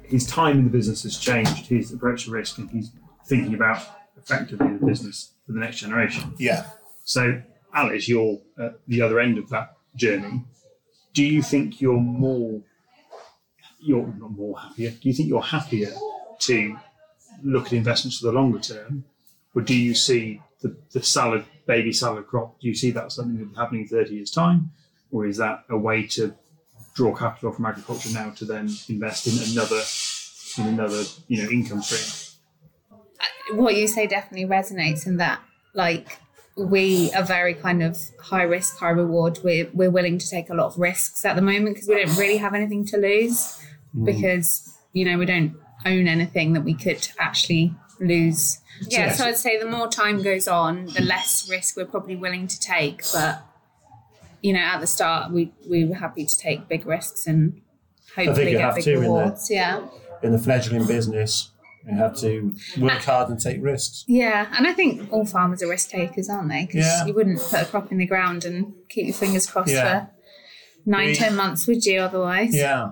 his 0.03 0.25
time 0.25 0.59
in 0.59 0.63
the 0.63 0.69
business 0.69 1.03
has 1.03 1.17
changed, 1.17 1.67
his 1.67 1.91
approach 1.91 2.25
to 2.25 2.31
risk, 2.31 2.57
and 2.57 2.69
he's 2.69 2.91
thinking 3.25 3.53
about 3.53 3.81
effectively 4.17 4.77
the 4.77 4.85
business 4.85 5.33
for 5.45 5.51
the 5.51 5.59
next 5.59 5.77
generation. 5.77 6.33
Yeah. 6.37 6.65
So, 7.03 7.41
Alice, 7.73 8.07
you're 8.07 8.39
at 8.57 8.79
the 8.87 9.01
other 9.01 9.19
end 9.19 9.37
of 9.37 9.49
that 9.49 9.75
journey. 9.95 10.43
Do 11.13 11.23
you 11.23 11.41
think 11.41 11.81
you're 11.81 11.99
more 11.99 12.61
you're 13.79 14.07
not 14.17 14.31
more 14.31 14.59
happier? 14.59 14.91
Do 14.91 15.09
you 15.09 15.13
think 15.13 15.29
you're 15.29 15.41
happier 15.41 15.91
to 16.39 16.77
look 17.43 17.67
at 17.67 17.73
investments 17.73 18.19
for 18.19 18.27
the 18.27 18.31
longer 18.31 18.59
term, 18.59 19.03
or 19.53 19.61
do 19.61 19.75
you 19.75 19.93
see 19.93 20.41
the, 20.61 20.75
the 20.91 21.03
salad 21.03 21.45
baby 21.65 21.93
salad 21.93 22.27
crop? 22.27 22.59
Do 22.59 22.67
you 22.67 22.75
see 22.75 22.91
that 22.91 23.11
something 23.11 23.37
that's 23.37 23.57
happening 23.57 23.81
in 23.81 23.87
thirty 23.87 24.15
years' 24.15 24.31
time, 24.31 24.71
or 25.11 25.25
is 25.25 25.37
that 25.37 25.63
a 25.69 25.77
way 25.77 26.07
to 26.07 26.33
draw 26.97 27.15
capital 27.15 27.51
from 27.51 27.65
agriculture 27.67 28.09
now 28.11 28.31
to 28.31 28.43
then 28.43 28.69
invest 28.89 29.27
in 29.27 29.53
another 29.53 29.83
in 30.57 30.73
another 30.73 31.03
you 31.27 31.43
know 31.43 31.49
income 31.49 31.81
stream. 31.81 32.35
What 33.51 33.75
you 33.75 33.87
say 33.87 34.07
definitely 34.07 34.47
resonates 34.47 35.05
in 35.05 35.17
that 35.17 35.39
like 35.73 36.19
we 36.57 37.13
are 37.13 37.23
very 37.23 37.53
kind 37.53 37.83
of 37.83 37.97
high 38.19 38.41
risk, 38.41 38.79
high 38.79 38.89
reward. 38.89 39.39
We're, 39.43 39.69
we're 39.73 39.91
willing 39.91 40.17
to 40.17 40.27
take 40.27 40.49
a 40.49 40.55
lot 40.55 40.65
of 40.65 40.79
risks 40.79 41.23
at 41.23 41.35
the 41.35 41.41
moment 41.41 41.75
because 41.75 41.87
we 41.87 42.03
don't 42.03 42.17
really 42.17 42.37
have 42.37 42.55
anything 42.55 42.83
to 42.87 42.97
lose 42.97 43.61
mm. 43.95 44.05
because, 44.05 44.75
you 44.91 45.05
know, 45.05 45.19
we 45.19 45.27
don't 45.27 45.55
own 45.85 46.07
anything 46.07 46.53
that 46.53 46.61
we 46.61 46.73
could 46.73 47.07
actually 47.19 47.75
lose. 47.99 48.59
Yeah, 48.87 49.11
so 49.11 49.25
I'd 49.25 49.37
say 49.37 49.59
the 49.59 49.67
more 49.67 49.87
time 49.87 50.23
goes 50.23 50.47
on, 50.47 50.87
the 50.87 51.03
less 51.03 51.47
risk 51.47 51.77
we're 51.77 51.85
probably 51.85 52.15
willing 52.15 52.47
to 52.47 52.59
take. 52.59 53.03
But 53.13 53.43
you 54.41 54.53
know, 54.53 54.59
at 54.59 54.79
the 54.79 54.87
start, 54.87 55.31
we 55.31 55.51
we 55.69 55.85
were 55.85 55.95
happy 55.95 56.25
to 56.25 56.37
take 56.37 56.67
big 56.67 56.85
risks 56.85 57.27
and 57.27 57.61
hopefully 58.15 58.51
get 58.51 58.75
big 58.75 58.87
rewards. 58.87 59.49
Yeah. 59.49 59.87
in 60.23 60.31
the 60.31 60.39
fledgling 60.39 60.85
business, 60.87 61.51
you 61.87 61.95
have 61.95 62.17
to 62.19 62.55
work 62.79 63.03
hard 63.03 63.29
and 63.29 63.39
take 63.39 63.61
risks. 63.63 64.03
Yeah, 64.07 64.47
and 64.57 64.65
I 64.67 64.73
think 64.73 65.11
all 65.13 65.25
farmers 65.25 65.61
are 65.61 65.67
risk 65.69 65.89
takers, 65.89 66.27
aren't 66.29 66.49
they? 66.49 66.65
Because 66.65 66.85
Yeah. 66.85 67.05
you 67.05 67.13
wouldn't 67.13 67.39
put 67.39 67.61
a 67.61 67.65
crop 67.65 67.91
in 67.91 67.97
the 67.99 68.05
ground 68.07 68.43
and 68.45 68.73
keep 68.89 69.05
your 69.05 69.13
fingers 69.13 69.45
crossed 69.45 69.71
Yeah. 69.71 70.05
for 70.05 70.11
nine, 70.85 71.07
We- 71.09 71.15
ten 71.15 71.35
months, 71.35 71.67
would 71.67 71.85
you? 71.85 71.99
Otherwise, 71.99 72.55
Yeah. 72.55 72.91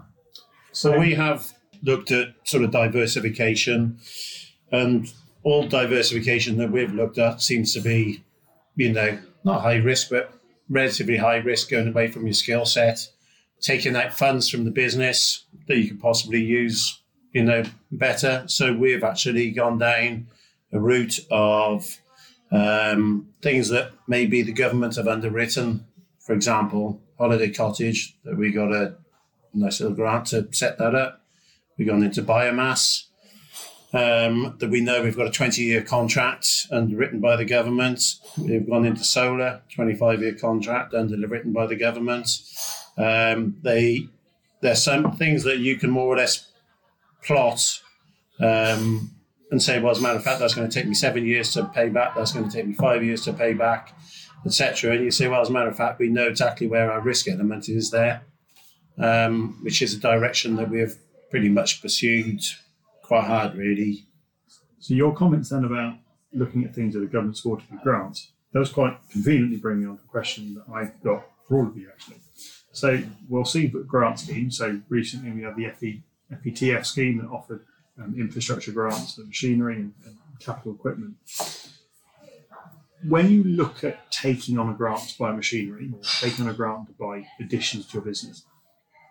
So 0.72 1.00
we 1.00 1.16
have 1.16 1.54
looked 1.82 2.12
at 2.12 2.28
sort 2.44 2.64
of 2.64 2.72
diversification, 2.72 3.98
and 4.72 5.12
all 5.44 5.68
diversification 5.68 6.58
that 6.58 6.72
we've 6.72 6.94
looked 6.94 7.18
at 7.18 7.42
seems 7.42 7.74
to 7.74 7.80
be, 7.80 8.24
you 8.76 8.92
know, 8.94 9.18
not 9.44 9.62
high 9.62 9.76
risk, 9.78 10.10
but 10.10 10.32
relatively 10.70 11.18
high 11.18 11.38
risk 11.38 11.70
going 11.70 11.88
away 11.88 12.08
from 12.08 12.26
your 12.26 12.34
skill 12.34 12.66
set, 12.66 13.08
taking 13.62 13.96
out 13.96 14.14
funds 14.14 14.50
from 14.50 14.66
the 14.66 14.72
business 14.72 15.46
that 15.68 15.78
you 15.78 15.88
could 15.90 16.00
possibly 16.00 16.42
use, 16.42 17.02
you 17.32 17.44
know, 17.44 17.64
better. 17.92 18.44
So 18.48 18.74
we've 18.74 19.04
actually 19.04 19.52
gone 19.52 19.78
down 19.78 20.28
a 20.72 20.80
route 20.80 21.20
of 21.32 21.98
um, 22.52 23.28
things 23.42 23.70
that 23.70 23.92
maybe 24.08 24.42
the 24.42 24.52
government 24.52 24.96
have 24.96 25.08
underwritten. 25.08 25.86
For 26.20 26.34
example, 26.34 27.02
holiday 27.18 27.52
cottage 27.52 28.18
that 28.24 28.38
we 28.38 28.52
got 28.52 28.72
a 28.72 28.96
nice 29.54 29.80
little 29.80 29.96
grant 29.96 30.28
to 30.28 30.48
set 30.52 30.78
that 30.78 30.96
up. 30.96 31.22
We've 31.78 31.88
gone 31.88 32.04
into 32.04 32.22
biomass. 32.24 33.05
Um, 33.96 34.56
that 34.60 34.70
we 34.70 34.82
know 34.82 35.02
we've 35.02 35.16
got 35.16 35.28
a 35.28 35.32
20 35.32 35.62
year 35.62 35.82
contract 35.82 36.68
underwritten 36.70 37.22
by 37.22 37.38
the 37.38 37.46
government. 37.46 38.16
We've 38.38 38.68
gone 38.68 38.86
into 38.86 39.06
solar, 39.06 39.62
25 39.74 40.22
year 40.22 40.34
contract 40.34 40.94
underwritten 40.94 41.54
by 41.54 41.66
the 41.68 41.78
government. 41.78 42.28
Um, 42.98 43.58
they 43.62 44.08
there's 44.62 44.84
some 44.84 45.14
things 45.14 45.44
that 45.44 45.60
you 45.60 45.78
can 45.78 45.92
more 45.92 46.08
or 46.08 46.18
less 46.18 46.52
plot 47.24 47.80
um, 48.40 49.12
and 49.52 49.62
say, 49.62 49.80
well, 49.80 49.92
as 49.92 50.00
a 50.00 50.02
matter 50.02 50.18
of 50.18 50.24
fact, 50.24 50.40
that's 50.40 50.56
going 50.56 50.68
to 50.68 50.74
take 50.74 50.88
me 50.88 50.94
seven 50.94 51.26
years 51.26 51.54
to 51.54 51.66
pay 51.66 51.88
back. 51.90 52.16
That's 52.16 52.34
going 52.34 52.50
to 52.50 52.52
take 52.56 52.68
me 52.68 52.74
five 52.74 53.04
years 53.04 53.24
to 53.26 53.34
pay 53.34 53.54
back, 53.54 53.98
etc. 54.46 54.96
And 54.96 55.06
you 55.06 55.12
say, 55.12 55.28
well, 55.30 55.42
as 55.42 55.50
a 55.50 55.54
matter 55.54 55.70
of 55.70 55.78
fact, 55.78 56.00
we 56.00 56.10
know 56.10 56.28
exactly 56.28 56.68
where 56.68 56.92
our 56.92 57.00
risk 57.00 57.30
element 57.30 57.70
is 57.70 57.92
there 57.92 58.24
um, 58.98 59.58
which 59.62 59.82
is 59.82 59.94
a 59.94 60.00
direction 60.00 60.56
that 60.56 60.70
we've 60.70 60.96
pretty 61.30 61.50
much 61.50 61.82
pursued 61.82 62.42
quite 63.06 63.26
hard, 63.26 63.56
really. 63.56 64.06
So 64.80 64.94
your 64.94 65.16
comments 65.16 65.50
then 65.50 65.64
about 65.64 65.96
looking 66.34 66.64
at 66.64 66.76
things 66.76 66.94
that 66.94 67.00
the 67.00 67.06
government 67.06 67.38
supported 67.38 67.70
with 67.72 67.82
grants, 67.82 68.32
those 68.52 68.72
quite 68.72 68.98
conveniently 69.10 69.58
bring 69.58 69.82
me 69.82 69.88
on 69.88 69.98
to 69.98 70.04
a 70.04 70.08
question 70.08 70.56
that 70.56 70.74
I've 70.74 71.02
got 71.02 71.26
for 71.48 71.58
all 71.58 71.68
of 71.68 71.78
you 71.78 71.90
actually. 71.92 72.18
So 72.72 73.02
we'll 73.30 73.46
see 73.46 73.68
the 73.68 73.80
grant 73.80 74.20
scheme. 74.20 74.52
So 74.52 74.82
recently 74.90 75.32
we 75.32 75.44
had 75.44 75.56
the 75.56 75.70
FE, 75.70 76.04
FETF 76.32 76.86
scheme 76.86 77.18
that 77.20 77.28
offered 77.30 77.66
um, 78.02 78.16
infrastructure 78.18 78.72
grants 78.72 79.16
for 79.16 79.22
machinery 79.22 79.76
and, 79.76 79.94
and 80.06 80.18
capital 80.40 80.74
equipment. 80.74 81.16
When 83.08 83.30
you 83.30 83.44
look 83.44 83.84
at 83.84 84.12
taking 84.12 84.58
on 84.58 84.70
a 84.70 84.74
grant 84.74 85.10
to 85.10 85.18
buy 85.18 85.32
machinery 85.32 85.92
or 85.94 86.00
taking 86.22 86.46
on 86.46 86.52
a 86.52 86.54
grant 86.54 86.88
to 86.88 86.94
buy 86.94 87.28
additions 87.40 87.88
to 87.88 87.94
your 87.94 88.04
business, 88.04 88.44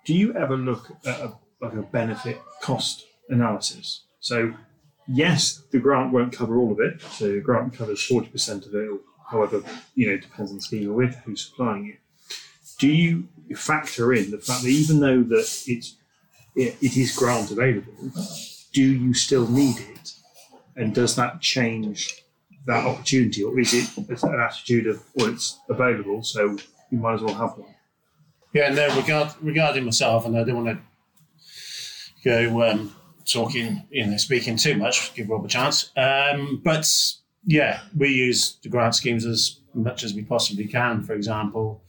do 0.05 0.15
you 0.15 0.35
ever 0.35 0.57
look 0.57 0.91
at 1.07 1.21
a, 1.21 1.33
like 1.61 1.75
a 1.75 1.83
benefit 1.83 2.41
cost 2.61 3.07
analysis? 3.29 4.03
So 4.21 4.55
yes, 5.07 5.63
the 5.71 5.79
grant 5.79 6.13
won't 6.13 6.33
cover 6.33 6.57
all 6.57 6.73
of 6.73 6.81
it. 6.81 7.03
So 7.03 7.33
the 7.33 7.41
grant 7.41 7.75
covers 7.75 8.03
forty 8.05 8.29
percent 8.29 8.67
of 8.67 8.75
it, 8.75 8.91
however 9.31 9.63
you 9.95 10.11
know 10.11 10.17
depends 10.17 10.51
on 10.51 10.57
the 10.57 10.63
scheme 10.63 10.83
you're 10.83 10.93
with, 10.93 11.17
who's 11.25 11.47
supplying 11.47 11.89
it. 11.89 11.99
Do 12.79 12.89
you 12.89 13.29
factor 13.55 14.13
in 14.13 14.31
the 14.31 14.39
fact 14.39 14.63
that 14.63 14.69
even 14.69 15.01
though 15.01 15.23
that 15.23 15.63
it's 15.67 15.97
it, 16.57 16.77
it 16.81 16.97
is 16.97 17.17
grant 17.17 17.51
available, 17.51 17.93
do 18.73 18.83
you 18.83 19.15
still 19.15 19.47
need 19.47 19.79
it, 19.79 20.15
and 20.77 20.95
does 20.95 21.17
that 21.17 21.41
change 21.41 22.25
that 22.67 22.87
opportunity, 22.87 23.45
or 23.45 23.59
is 23.61 23.75
it 23.75 23.97
an 23.99 24.41
attitude 24.41 24.87
of 24.87 25.03
well, 25.15 25.29
it's 25.29 25.59
available, 25.69 26.23
so 26.23 26.57
you 26.91 26.99
might 26.99 27.15
as 27.15 27.21
well 27.21 27.35
have 27.35 27.59
one? 27.59 27.75
Yeah, 28.55 28.71
no, 28.71 28.97
regard, 28.97 29.35
regarding 29.43 29.85
myself, 29.85 30.25
and 30.27 30.39
I 30.39 30.45
don't 30.45 30.65
want 30.65 30.79
to 30.79 30.83
go 32.25 32.71
um, 32.71 32.95
talking, 33.27 33.83
you 33.91 34.07
know, 34.07 34.17
speaking 34.17 34.57
too 34.57 34.77
much, 34.77 35.15
give 35.15 35.29
Rob 35.29 35.45
a 35.45 35.49
chance. 35.49 35.91
Um, 35.97 36.61
but 36.63 36.91
yeah, 37.47 37.81
we 37.97 38.09
use 38.11 38.57
the 38.63 38.69
grant 38.69 38.95
schemes 38.95 39.25
as 39.25 39.61
much 39.75 40.05
as 40.05 40.15
we 40.15 40.23
possibly 40.23 40.67
can. 40.67 41.03
For 41.03 41.15
example, 41.15 41.83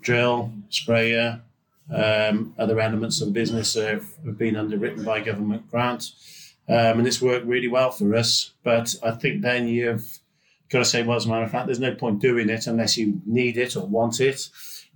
drill, 0.00 0.52
sprayer, 0.70 1.42
um, 1.94 2.54
other 2.58 2.80
elements 2.80 3.20
of 3.20 3.28
the 3.28 3.32
business 3.32 3.74
have, 3.74 4.06
have 4.24 4.38
been 4.38 4.56
underwritten 4.56 5.04
by 5.04 5.20
government 5.20 5.70
grant. 5.70 6.12
Um, 6.68 6.98
and 6.98 7.06
it's 7.06 7.22
worked 7.22 7.46
really 7.46 7.68
well 7.68 7.90
for 7.90 8.14
us. 8.14 8.52
But 8.62 8.94
I 9.02 9.12
think 9.12 9.42
then 9.42 9.68
you've 9.68 10.18
got 10.68 10.80
to 10.80 10.84
say, 10.84 11.02
well, 11.02 11.16
as 11.16 11.24
a 11.24 11.28
matter 11.28 11.44
of 11.44 11.50
fact, 11.50 11.66
there's 11.66 11.80
no 11.80 11.94
point 11.94 12.20
doing 12.20 12.50
it 12.50 12.66
unless 12.66 12.96
you 12.96 13.22
need 13.24 13.56
it 13.56 13.74
or 13.74 13.86
want 13.86 14.20
it, 14.20 14.48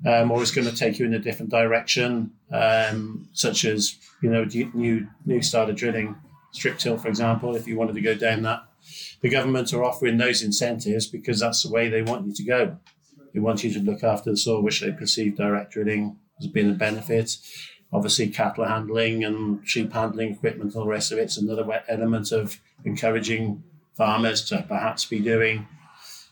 um, 0.06 0.30
or 0.30 0.42
it's 0.42 0.50
going 0.50 0.66
to 0.66 0.74
take 0.74 0.98
you 0.98 1.06
in 1.06 1.14
a 1.14 1.18
different 1.18 1.50
direction, 1.50 2.32
um, 2.50 3.28
such 3.32 3.64
as 3.64 3.96
you 4.22 4.30
know 4.30 4.44
new 4.74 5.08
new 5.24 5.42
starter 5.42 5.72
drilling, 5.72 6.16
strip 6.50 6.78
till, 6.78 6.98
for 6.98 7.08
example. 7.08 7.54
If 7.56 7.66
you 7.66 7.76
wanted 7.76 7.94
to 7.94 8.00
go 8.00 8.14
down 8.14 8.42
that, 8.42 8.64
the 9.20 9.28
government 9.28 9.72
are 9.72 9.84
offering 9.84 10.18
those 10.18 10.42
incentives 10.42 11.06
because 11.06 11.40
that's 11.40 11.62
the 11.62 11.70
way 11.70 11.88
they 11.88 12.02
want 12.02 12.26
you 12.26 12.34
to 12.34 12.44
go. 12.44 12.78
They 13.32 13.40
want 13.40 13.64
you 13.64 13.72
to 13.72 13.80
look 13.80 14.02
after 14.02 14.30
the 14.30 14.36
soil, 14.36 14.62
which 14.62 14.80
they 14.80 14.92
perceive 14.92 15.36
direct 15.36 15.72
drilling 15.72 16.16
as 16.38 16.48
being 16.48 16.70
a 16.70 16.74
benefit. 16.74 17.36
Obviously, 17.92 18.28
cattle 18.28 18.64
handling 18.64 19.22
and 19.24 19.66
sheep 19.68 19.92
handling 19.92 20.32
equipment, 20.32 20.74
all 20.74 20.84
the 20.84 20.90
rest 20.90 21.12
of 21.12 21.18
it's 21.18 21.36
another 21.36 21.82
element 21.88 22.32
of 22.32 22.58
encouraging 22.84 23.62
farmers 23.94 24.42
to 24.46 24.64
perhaps 24.66 25.04
be 25.04 25.20
doing 25.20 25.66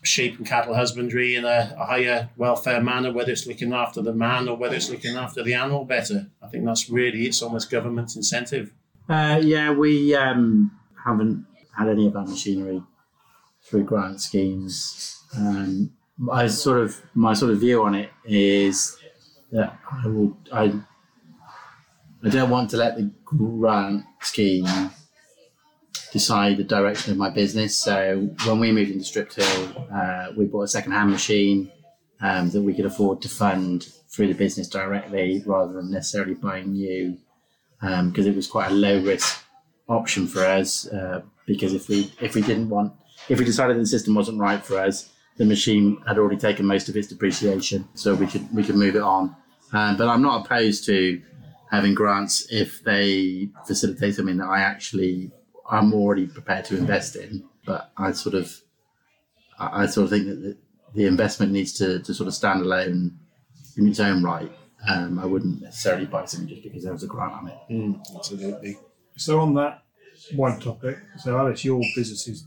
sheep 0.03 0.37
and 0.37 0.47
cattle 0.47 0.73
husbandry 0.73 1.35
in 1.35 1.45
a, 1.45 1.75
a 1.77 1.85
higher 1.85 2.29
welfare 2.37 2.81
manner, 2.81 3.11
whether 3.11 3.31
it's 3.31 3.45
looking 3.45 3.73
after 3.73 4.01
the 4.01 4.13
man 4.13 4.47
or 4.47 4.57
whether 4.57 4.75
it's 4.75 4.89
looking 4.89 5.15
after 5.15 5.43
the 5.43 5.53
animal 5.53 5.85
better. 5.85 6.27
I 6.41 6.47
think 6.47 6.65
that's 6.65 6.89
really 6.89 7.25
it's 7.25 7.41
almost 7.41 7.69
government 7.69 8.15
incentive. 8.15 8.73
Uh, 9.07 9.39
yeah, 9.43 9.71
we 9.71 10.15
um, 10.15 10.71
haven't 11.05 11.45
had 11.77 11.89
any 11.89 12.07
of 12.07 12.13
that 12.13 12.27
machinery 12.27 12.81
through 13.63 13.83
grant 13.83 14.21
schemes. 14.21 15.23
Um, 15.37 15.91
I 16.31 16.47
sort 16.47 16.79
of 16.79 17.01
my 17.13 17.33
sort 17.33 17.51
of 17.51 17.59
view 17.59 17.83
on 17.83 17.95
it 17.95 18.09
is 18.25 18.97
that 19.51 19.77
I 19.91 20.07
will 20.07 20.37
I 20.51 20.73
I 22.23 22.29
don't 22.29 22.49
want 22.49 22.69
to 22.71 22.77
let 22.77 22.95
the 22.95 23.11
grant 23.25 24.05
scheme 24.21 24.67
decide 26.11 26.57
the 26.57 26.63
direction 26.63 27.11
of 27.11 27.17
my 27.17 27.29
business. 27.29 27.75
So 27.75 28.29
when 28.45 28.59
we 28.59 28.71
moved 28.71 28.91
into 28.91 29.05
Strip 29.05 29.29
Till, 29.29 29.87
uh, 29.93 30.27
we 30.35 30.45
bought 30.45 30.63
a 30.63 30.67
second-hand 30.67 31.09
machine 31.09 31.71
um, 32.21 32.49
that 32.49 32.61
we 32.61 32.73
could 32.73 32.85
afford 32.85 33.21
to 33.21 33.29
fund 33.29 33.87
through 34.09 34.27
the 34.27 34.33
business 34.33 34.67
directly 34.67 35.41
rather 35.45 35.73
than 35.73 35.89
necessarily 35.89 36.33
buying 36.33 36.73
new 36.73 37.17
because 37.79 38.27
it 38.27 38.35
was 38.35 38.45
quite 38.45 38.69
a 38.69 38.73
low 38.73 39.01
risk 39.01 39.43
option 39.87 40.27
for 40.27 40.45
us. 40.45 40.87
Uh, 40.87 41.21
because 41.47 41.73
if 41.73 41.89
we 41.89 42.11
if 42.21 42.35
we 42.35 42.41
didn't 42.41 42.69
want 42.69 42.93
if 43.29 43.39
we 43.39 43.45
decided 43.45 43.77
the 43.77 43.85
system 43.85 44.15
wasn't 44.15 44.39
right 44.39 44.63
for 44.63 44.79
us, 44.79 45.09
the 45.37 45.45
machine 45.45 46.01
had 46.07 46.17
already 46.17 46.37
taken 46.37 46.65
most 46.65 46.89
of 46.89 46.95
its 46.95 47.07
depreciation, 47.07 47.87
so 47.93 48.13
we 48.15 48.27
could 48.27 48.53
we 48.53 48.63
could 48.63 48.75
move 48.75 48.95
it 48.95 49.01
on. 49.01 49.35
Um, 49.73 49.97
but 49.97 50.07
I'm 50.07 50.21
not 50.21 50.45
opposed 50.45 50.85
to 50.85 51.21
having 51.69 51.93
grants 51.93 52.47
if 52.51 52.83
they 52.83 53.49
facilitate 53.65 54.15
something 54.15 54.37
that 54.37 54.47
I 54.47 54.61
actually 54.61 55.31
I'm 55.71 55.93
already 55.93 56.27
prepared 56.27 56.65
to 56.65 56.77
invest 56.77 57.15
in. 57.15 57.45
But 57.65 57.91
I 57.97 58.11
sort 58.11 58.35
of 58.35 58.61
I, 59.57 59.85
sort 59.85 60.05
of 60.05 60.09
think 60.09 60.27
that 60.27 60.41
the, 60.41 60.57
the 60.95 61.05
investment 61.05 61.51
needs 61.51 61.73
to, 61.73 61.99
to 61.99 62.13
sort 62.13 62.27
of 62.27 62.33
stand 62.33 62.61
alone 62.61 63.19
in 63.77 63.87
its 63.87 63.99
own 63.99 64.23
right. 64.23 64.51
Um, 64.87 65.19
I 65.19 65.25
wouldn't 65.25 65.61
necessarily 65.61 66.07
buy 66.07 66.25
something 66.25 66.49
just 66.49 66.63
because 66.63 66.83
there 66.83 66.91
was 66.91 67.03
a 67.03 67.07
grant 67.07 67.33
on 67.33 67.47
it. 67.47 68.15
absolutely. 68.15 68.77
So 69.15 69.39
on 69.39 69.53
that 69.53 69.83
one 70.33 70.59
topic, 70.59 70.97
so 71.19 71.37
Alice, 71.37 71.63
your 71.63 71.81
business 71.95 72.27
is 72.27 72.45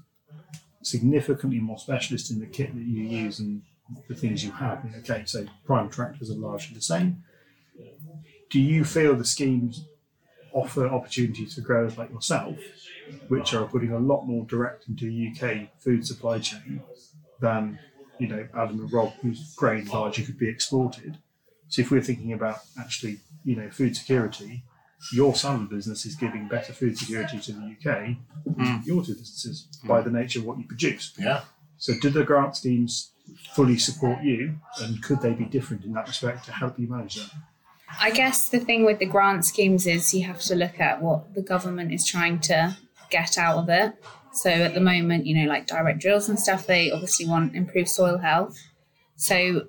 significantly 0.83 1.61
more 1.61 1.79
specialist 1.79 2.31
in 2.31 2.41
the 2.41 2.47
kit 2.47 2.75
that 2.75 2.83
you 2.83 3.05
use 3.05 3.39
and 3.39 3.63
the 4.09 4.15
things 4.15 4.45
you 4.45 4.51
have. 4.51 4.85
Okay, 4.99 5.23
so 5.25 5.47
prime 5.65 5.89
tractors 5.89 6.31
are 6.31 6.35
largely 6.35 6.75
the 6.75 6.83
same. 6.83 7.23
Do 8.51 8.61
you 8.61 8.85
feel 8.85 9.15
the 9.15 9.25
schemes 9.25 9.85
offer 10.53 10.87
opportunities 10.87 11.55
for 11.55 11.61
growers 11.61 11.99
like 11.99 12.11
yourself, 12.11 12.57
which 13.29 13.55
are 13.55 13.67
putting 13.67 13.93
a 13.93 13.99
lot 13.99 14.25
more 14.25 14.45
direct 14.47 14.89
into 14.89 15.07
the 15.07 15.29
UK 15.31 15.69
food 15.79 16.07
supply 16.07 16.39
chain 16.39 16.83
than 17.41 17.79
you 18.19 18.29
know 18.29 18.47
Adam 18.55 18.81
and 18.81 18.93
Rob, 18.93 19.13
whose 19.23 19.55
grain 19.57 19.87
largely 19.87 20.25
could 20.25 20.39
be 20.39 20.49
exported? 20.49 21.19
So 21.69 21.83
if 21.83 21.91
we're 21.91 22.03
thinking 22.03 22.33
about 22.33 22.61
actually, 22.79 23.19
you 23.45 23.57
know, 23.57 23.71
food 23.71 23.97
security, 23.97 24.63
your 25.13 25.35
side 25.35 25.55
of 25.61 25.69
the 25.69 25.75
business 25.75 26.07
is 26.07 26.15
giving 26.15 26.47
better 26.49 26.73
food 26.73 26.97
security 26.99 27.39
to 27.41 27.53
the 27.53 27.77
UK, 27.77 28.17
Mm. 28.49 28.87
your 28.87 29.03
two 29.05 29.15
businesses, 29.15 29.67
by 29.85 30.01
the 30.01 30.11
nature 30.11 30.39
of 30.39 30.45
what 30.45 30.59
you 30.59 30.65
produce. 30.65 31.13
Yeah. 31.19 31.43
So, 31.79 31.95
do 32.01 32.11
the 32.11 32.23
grant 32.25 32.57
schemes 32.57 33.11
fully 33.55 33.79
support 33.79 34.23
you, 34.23 34.57
and 34.81 35.03
could 35.03 35.21
they 35.23 35.33
be 35.33 35.45
different 35.47 35.85
in 35.85 35.93
that 35.95 36.07
respect 36.07 36.45
to 36.45 36.53
help 36.53 36.79
you 36.79 36.87
manage 36.89 37.17
that? 37.17 37.31
I 38.01 38.11
guess 38.11 38.49
the 38.49 38.61
thing 38.61 38.85
with 38.85 38.99
the 38.99 39.07
grant 39.07 39.45
schemes 39.45 39.87
is 39.87 40.13
you 40.15 40.25
have 40.25 40.41
to 40.43 40.55
look 40.55 40.79
at 40.81 41.03
what 41.03 41.35
the 41.35 41.43
government 41.43 41.93
is 41.93 42.05
trying 42.07 42.39
to 42.41 42.77
get 43.11 43.39
out 43.39 43.59
of 43.59 43.69
it. 43.69 43.95
So 44.33 44.51
at 44.51 44.75
the 44.75 44.81
moment, 44.81 45.27
you 45.27 45.37
know, 45.37 45.49
like 45.49 45.67
direct 45.67 46.01
drills 46.01 46.29
and 46.29 46.39
stuff, 46.39 46.67
they 46.67 46.91
obviously 46.91 47.27
want 47.27 47.55
improved 47.55 47.89
soil 47.89 48.19
health. 48.19 48.59
So 49.17 49.67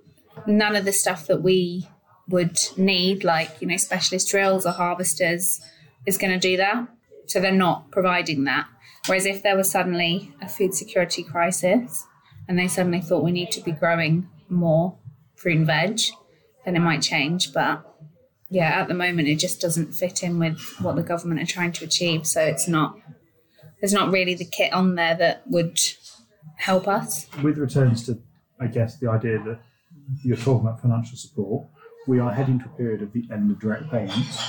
none 0.47 0.75
of 0.75 0.85
the 0.85 0.91
stuff 0.91 1.27
that 1.27 1.43
we 1.43 1.87
would 2.27 2.57
need, 2.75 3.23
like, 3.23 3.51
you 3.59 3.67
know, 3.67 3.77
specialist 3.77 4.29
drills 4.29 4.65
or 4.65 4.71
harvesters, 4.71 5.61
is 6.05 6.17
going 6.17 6.33
to 6.33 6.39
do 6.39 6.57
that. 6.57 6.87
So 7.27 7.39
they're 7.39 7.51
not 7.51 7.91
providing 7.91 8.43
that. 8.45 8.67
Whereas 9.07 9.25
if 9.25 9.43
there 9.43 9.55
was 9.55 9.69
suddenly 9.69 10.31
a 10.41 10.49
food 10.49 10.73
security 10.73 11.23
crisis 11.23 12.05
and 12.47 12.57
they 12.57 12.67
suddenly 12.67 13.01
thought 13.01 13.23
we 13.23 13.31
need 13.31 13.51
to 13.51 13.61
be 13.61 13.71
growing 13.71 14.27
more 14.49 14.97
fruit 15.35 15.57
and 15.57 15.67
veg, 15.67 15.99
then 16.63 16.75
it 16.75 16.79
might 16.79 17.03
change. 17.03 17.53
But 17.53 17.85
yeah, 18.49 18.81
at 18.81 18.87
the 18.87 18.93
moment, 18.95 19.27
it 19.27 19.35
just 19.35 19.61
doesn't 19.61 19.93
fit 19.93 20.23
in 20.23 20.39
with 20.39 20.59
what 20.79 20.95
the 20.95 21.03
government 21.03 21.41
are 21.41 21.51
trying 21.51 21.71
to 21.73 21.85
achieve. 21.85 22.25
So 22.25 22.41
it's 22.41 22.67
not, 22.67 22.97
there's 23.79 23.93
not 23.93 24.11
really 24.11 24.33
the 24.35 24.45
kit 24.45 24.73
on 24.73 24.95
there 24.95 25.15
that 25.15 25.43
would 25.47 25.79
help 26.57 26.87
us. 26.87 27.27
With 27.43 27.57
returns 27.57 28.05
to, 28.05 28.19
I 28.59 28.67
guess, 28.67 28.97
the 28.97 29.09
idea 29.09 29.39
that 29.39 29.59
you're 30.23 30.37
talking 30.37 30.67
about 30.67 30.81
financial 30.81 31.17
support, 31.17 31.67
we 32.07 32.19
are 32.19 32.31
heading 32.31 32.59
to 32.59 32.65
a 32.65 32.77
period 32.77 33.01
of 33.01 33.13
the 33.13 33.27
end 33.31 33.51
of 33.51 33.59
direct 33.59 33.89
payments. 33.89 34.43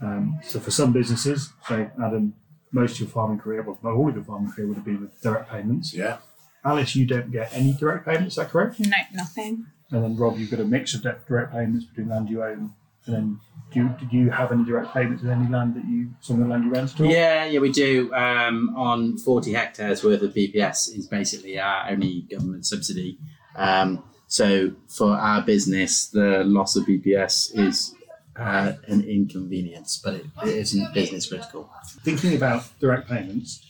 Um, 0.00 0.38
so 0.42 0.60
for 0.60 0.70
some 0.70 0.92
businesses, 0.92 1.52
say 1.66 1.88
Adam, 2.02 2.34
most 2.72 2.94
of 2.94 3.00
your 3.00 3.08
farming 3.08 3.38
career, 3.38 3.62
well, 3.62 3.78
not 3.82 3.94
all 3.94 4.08
of 4.08 4.14
your 4.14 4.24
farming 4.24 4.52
career 4.52 4.68
would 4.68 4.76
have 4.76 4.84
been 4.84 5.00
with 5.00 5.20
direct 5.22 5.50
payments. 5.50 5.94
Yeah. 5.94 6.18
Alice, 6.64 6.96
you 6.96 7.06
don't 7.06 7.30
get 7.30 7.54
any 7.54 7.72
direct 7.72 8.04
payments, 8.04 8.34
is 8.34 8.36
that 8.36 8.50
correct? 8.50 8.80
No, 8.80 8.96
nothing. 9.14 9.66
And 9.90 10.02
then 10.02 10.16
Rob, 10.16 10.36
you've 10.36 10.50
got 10.50 10.60
a 10.60 10.64
mix 10.64 10.94
of 10.94 11.02
direct 11.02 11.52
payments 11.52 11.86
between 11.86 12.08
land 12.08 12.28
you 12.28 12.42
own, 12.42 12.74
and 13.06 13.16
then 13.16 13.40
do 13.72 13.80
you, 13.80 13.88
did 13.98 14.12
you 14.12 14.30
have 14.30 14.52
any 14.52 14.64
direct 14.64 14.92
payments 14.94 15.22
with 15.22 15.32
any 15.32 15.48
land 15.50 15.74
that 15.74 15.84
you, 15.84 16.10
some 16.20 16.40
of 16.40 16.46
the 16.46 16.52
land 16.52 16.64
you 16.64 16.70
rent 16.70 17.00
all? 17.00 17.06
Yeah, 17.06 17.46
yeah, 17.46 17.58
we 17.58 17.72
do. 17.72 18.12
Um, 18.14 18.74
on 18.76 19.18
40 19.18 19.52
hectares 19.52 20.04
worth 20.04 20.22
of 20.22 20.32
BPS 20.34 20.96
is 20.96 21.06
basically 21.08 21.58
our 21.58 21.90
only 21.90 22.22
government 22.22 22.64
subsidy. 22.64 23.18
Um, 23.56 24.04
so 24.28 24.72
for 24.88 25.12
our 25.12 25.42
business, 25.42 26.06
the 26.06 26.44
loss 26.44 26.76
of 26.76 26.84
BPS 26.84 27.58
is 27.58 27.94
uh, 28.36 28.72
an 28.86 29.02
inconvenience, 29.02 30.00
but 30.02 30.14
it, 30.14 30.26
it 30.44 30.56
isn't 30.56 30.94
business 30.94 31.28
critical. 31.28 31.70
Thinking 32.04 32.36
about 32.36 32.64
direct 32.80 33.08
payments, 33.08 33.62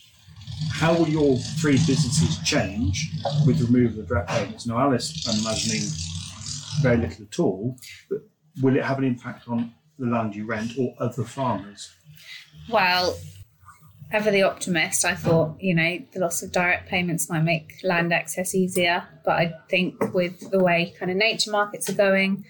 how 0.71 0.93
will 0.93 1.07
your 1.07 1.37
three 1.37 1.77
businesses 1.77 2.37
change 2.43 3.11
with 3.45 3.61
removal 3.61 4.01
of 4.01 4.07
direct 4.07 4.29
payments? 4.29 4.65
Now, 4.65 4.79
Alice, 4.79 5.27
I'm 5.27 5.39
imagining 5.39 5.83
very 6.81 6.97
little 6.97 7.25
at 7.25 7.39
all, 7.39 7.77
but 8.09 8.21
will 8.61 8.75
it 8.75 8.83
have 8.83 8.97
an 8.97 9.03
impact 9.03 9.47
on 9.47 9.73
the 9.99 10.05
land 10.05 10.35
you 10.35 10.45
rent 10.45 10.73
or 10.77 10.93
other 10.99 11.23
farmers? 11.23 11.93
Well, 12.69 13.17
ever 14.11 14.31
the 14.31 14.43
optimist, 14.43 15.05
I 15.05 15.15
thought, 15.15 15.55
you 15.59 15.73
know, 15.73 15.99
the 16.13 16.19
loss 16.19 16.41
of 16.41 16.51
direct 16.51 16.87
payments 16.87 17.29
might 17.29 17.43
make 17.43 17.79
land 17.83 18.13
access 18.13 18.55
easier. 18.55 19.05
But 19.25 19.31
I 19.31 19.53
think 19.69 20.13
with 20.13 20.51
the 20.51 20.63
way 20.63 20.93
kind 20.97 21.11
of 21.11 21.17
nature 21.17 21.51
markets 21.51 21.89
are 21.89 21.93
going 21.93 22.45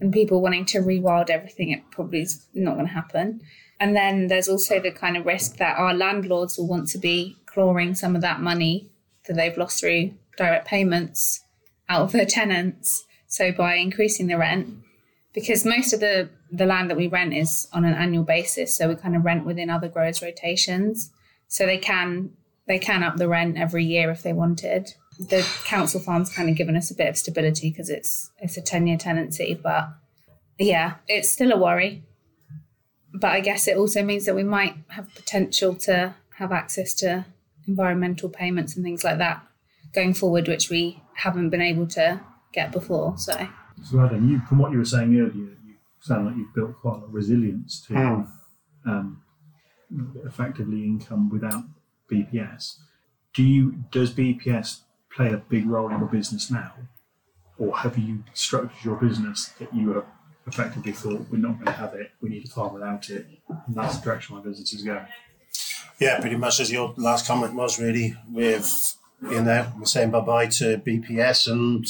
and 0.00 0.12
people 0.12 0.40
wanting 0.40 0.66
to 0.66 0.78
rewild 0.78 1.30
everything, 1.30 1.70
it 1.70 1.82
probably 1.90 2.22
is 2.22 2.46
not 2.54 2.74
going 2.74 2.86
to 2.86 2.92
happen. 2.92 3.40
And 3.80 3.96
then 3.96 4.28
there's 4.28 4.48
also 4.48 4.78
the 4.78 4.90
kind 4.90 5.16
of 5.16 5.24
risk 5.24 5.56
that 5.56 5.78
our 5.78 5.94
landlords 5.94 6.58
will 6.58 6.68
want 6.68 6.88
to 6.90 6.98
be 6.98 7.36
clawing 7.46 7.94
some 7.94 8.14
of 8.14 8.22
that 8.22 8.40
money 8.40 8.90
that 9.26 9.34
they've 9.34 9.56
lost 9.56 9.80
through 9.80 10.12
direct 10.36 10.66
payments 10.66 11.40
out 11.88 12.02
of 12.02 12.12
their 12.12 12.26
tenants. 12.26 13.04
So 13.26 13.52
by 13.52 13.76
increasing 13.76 14.26
the 14.26 14.36
rent, 14.36 14.68
because 15.32 15.64
most 15.64 15.92
of 15.92 16.00
the 16.00 16.28
the 16.50 16.66
land 16.66 16.90
that 16.90 16.96
we 16.96 17.06
rent 17.06 17.32
is 17.32 17.68
on 17.72 17.84
an 17.84 17.94
annual 17.94 18.24
basis, 18.24 18.76
so 18.76 18.88
we 18.88 18.96
kind 18.96 19.14
of 19.14 19.24
rent 19.24 19.46
within 19.46 19.70
other 19.70 19.88
growers' 19.88 20.22
rotations. 20.22 21.10
So 21.48 21.66
they 21.66 21.78
can 21.78 22.30
they 22.66 22.78
can 22.78 23.02
up 23.02 23.16
the 23.16 23.28
rent 23.28 23.58
every 23.58 23.84
year 23.84 24.10
if 24.10 24.22
they 24.22 24.32
wanted. 24.32 24.94
The 25.18 25.46
council 25.64 26.00
farm's 26.00 26.34
kind 26.34 26.48
of 26.48 26.56
given 26.56 26.76
us 26.76 26.90
a 26.90 26.94
bit 26.94 27.08
of 27.08 27.16
stability 27.16 27.70
because 27.70 27.90
it's 27.90 28.30
it's 28.38 28.56
a 28.56 28.62
ten 28.62 28.86
year 28.86 28.96
tenancy, 28.96 29.58
but 29.60 29.88
yeah, 30.58 30.94
it's 31.08 31.30
still 31.30 31.52
a 31.52 31.58
worry. 31.58 32.04
But 33.12 33.32
I 33.32 33.40
guess 33.40 33.66
it 33.66 33.76
also 33.76 34.02
means 34.04 34.24
that 34.26 34.36
we 34.36 34.44
might 34.44 34.76
have 34.88 35.12
potential 35.14 35.74
to 35.76 36.14
have 36.36 36.52
access 36.52 36.94
to 36.94 37.26
environmental 37.66 38.28
payments 38.28 38.76
and 38.76 38.84
things 38.84 39.04
like 39.04 39.18
that 39.18 39.44
going 39.92 40.14
forward, 40.14 40.48
which 40.48 40.70
we 40.70 41.02
haven't 41.14 41.50
been 41.50 41.60
able 41.60 41.86
to 41.88 42.20
get 42.52 42.72
before. 42.72 43.18
So 43.18 43.48
So, 43.82 44.00
Adam, 44.00 44.28
you, 44.30 44.40
from 44.48 44.58
what 44.58 44.72
you 44.72 44.78
were 44.78 44.84
saying 44.84 45.14
earlier, 45.14 45.30
you 45.32 45.74
sound 46.00 46.26
like 46.26 46.36
you've 46.36 46.54
built 46.54 46.76
quite 46.80 46.92
a 46.92 46.96
lot 46.98 47.04
of 47.04 47.14
resilience 47.14 47.80
to 47.86 47.94
Hmm. 47.94 48.90
um, 48.90 49.22
effectively 50.24 50.84
income 50.84 51.28
without 51.30 51.64
BPS. 52.10 52.76
Do 53.34 53.42
you 53.42 53.84
does 53.90 54.12
BPS 54.12 54.80
play 55.14 55.32
a 55.32 55.36
big 55.38 55.66
role 55.66 55.90
in 55.90 55.98
your 55.98 56.08
business 56.08 56.50
now, 56.50 56.72
or 57.58 57.76
have 57.78 57.98
you 57.98 58.24
structured 58.34 58.84
your 58.84 58.96
business 58.96 59.48
that 59.58 59.74
you 59.74 59.92
have 59.92 60.04
effectively 60.46 60.92
thought 60.92 61.26
we're 61.30 61.38
not 61.38 61.54
going 61.54 61.66
to 61.66 61.72
have 61.72 61.94
it, 61.94 62.10
we 62.20 62.28
need 62.28 62.44
to 62.44 62.50
farm 62.50 62.74
without 62.74 63.08
it, 63.10 63.26
and 63.48 63.76
that's 63.76 63.98
the 63.98 64.04
direction 64.04 64.36
my 64.36 64.42
business 64.42 64.72
is 64.72 64.82
going? 64.82 65.06
Yeah, 66.00 66.18
pretty 66.20 66.36
much 66.36 66.60
as 66.60 66.70
your 66.72 66.94
last 66.96 67.26
comment 67.26 67.54
was 67.54 67.78
really 67.78 68.16
with 68.30 68.94
you 69.22 69.42
know 69.42 69.70
we're 69.78 69.84
saying 69.84 70.10
bye 70.10 70.20
bye 70.20 70.46
to 70.46 70.78
BPS 70.78 71.50
and 71.50 71.86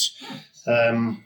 um, 0.66 1.24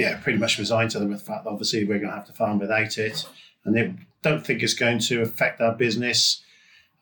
yeah, 0.00 0.16
pretty 0.16 0.38
much 0.38 0.58
resigned 0.58 0.90
to 0.92 0.98
the 0.98 1.18
fact 1.18 1.44
that 1.44 1.50
obviously 1.50 1.84
we're 1.84 1.98
going 1.98 2.10
to 2.10 2.16
have 2.16 2.26
to 2.26 2.32
farm 2.32 2.58
without 2.58 2.96
it, 2.96 3.26
and 3.64 3.76
they 3.76 3.94
don't 4.22 4.44
think 4.44 4.62
it's 4.62 4.74
going 4.74 4.98
to 4.98 5.20
affect 5.20 5.60
our 5.60 5.74
business 5.74 6.42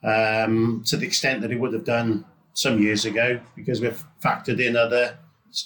um, 0.02 0.82
to 0.86 0.96
the 0.96 1.06
extent 1.06 1.40
that 1.42 1.52
it 1.52 1.60
would 1.60 1.72
have 1.72 1.84
done 1.84 2.24
some 2.54 2.82
years 2.82 3.04
ago 3.04 3.38
because 3.54 3.80
we've 3.80 4.02
factored 4.20 4.58
in 4.58 4.74
other 4.76 5.16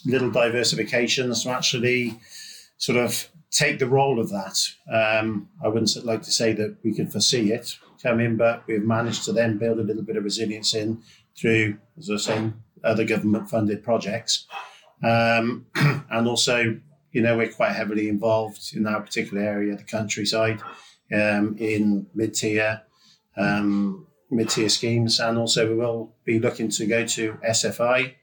little 0.04 0.30
diversifications 0.30 1.42
to 1.42 1.50
actually 1.50 2.18
sort 2.76 2.98
of 2.98 3.28
take 3.50 3.78
the 3.78 3.88
role 3.88 4.20
of 4.20 4.28
that. 4.28 4.58
Um, 4.92 5.48
I 5.64 5.68
wouldn't 5.68 6.04
like 6.04 6.22
to 6.22 6.30
say 6.30 6.52
that 6.52 6.76
we 6.84 6.94
could 6.94 7.10
foresee 7.10 7.50
it 7.50 7.78
coming, 8.02 8.36
but 8.36 8.62
we've 8.66 8.84
managed 8.84 9.24
to 9.24 9.32
then 9.32 9.56
build 9.56 9.78
a 9.78 9.82
little 9.82 10.02
bit 10.02 10.16
of 10.16 10.24
resilience 10.24 10.74
in 10.74 11.02
through, 11.34 11.78
as 11.98 12.10
I 12.10 12.12
was 12.12 12.24
saying, 12.24 12.54
other 12.84 13.04
government 13.04 13.48
funded 13.48 13.82
projects. 13.82 14.46
Um, 15.02 15.66
and 16.10 16.28
also, 16.28 16.78
you 17.12 17.22
know, 17.22 17.36
we're 17.36 17.52
quite 17.52 17.72
heavily 17.72 18.08
involved 18.08 18.74
in 18.74 18.86
our 18.86 19.00
particular 19.00 19.42
area, 19.42 19.76
the 19.76 19.84
countryside, 19.84 20.60
um, 21.12 21.56
in 21.58 22.06
mid 22.14 22.34
tier. 22.34 22.82
Um, 23.36 24.06
mid-tier 24.30 24.70
schemes 24.70 25.20
and 25.20 25.36
also 25.36 25.68
we 25.68 25.74
will 25.74 26.14
be 26.24 26.38
looking 26.38 26.70
to 26.70 26.86
go 26.86 27.06
to 27.06 27.34
SFI 27.46 28.14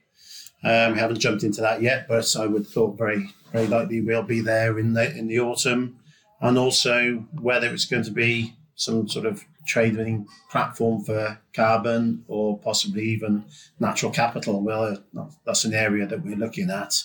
um, 0.62 0.92
we 0.92 0.98
haven't 0.98 1.20
jumped 1.20 1.42
into 1.42 1.62
that 1.62 1.80
yet, 1.80 2.06
but 2.06 2.36
I 2.36 2.46
would 2.46 2.66
thought 2.66 2.98
very, 2.98 3.32
very 3.52 3.66
likely 3.66 4.00
we'll 4.00 4.22
be 4.22 4.40
there 4.40 4.78
in 4.78 4.92
the 4.92 5.16
in 5.16 5.26
the 5.26 5.40
autumn, 5.40 5.98
and 6.40 6.58
also 6.58 7.24
whether 7.40 7.72
it's 7.72 7.86
going 7.86 8.04
to 8.04 8.10
be 8.10 8.54
some 8.74 9.08
sort 9.08 9.26
of 9.26 9.44
trading 9.66 10.26
platform 10.50 11.02
for 11.02 11.38
carbon 11.54 12.24
or 12.28 12.58
possibly 12.58 13.04
even 13.04 13.44
natural 13.78 14.10
capital. 14.10 14.60
Well, 14.60 15.02
that's 15.44 15.64
an 15.64 15.74
area 15.74 16.06
that 16.06 16.24
we're 16.24 16.36
looking 16.36 16.70
at. 16.70 17.04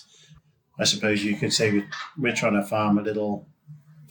I 0.78 0.84
suppose 0.84 1.24
you 1.24 1.36
could 1.36 1.52
say 1.52 1.72
we're, 1.72 1.88
we're 2.18 2.34
trying 2.34 2.54
to 2.54 2.62
farm 2.62 2.98
a 2.98 3.02
little, 3.02 3.46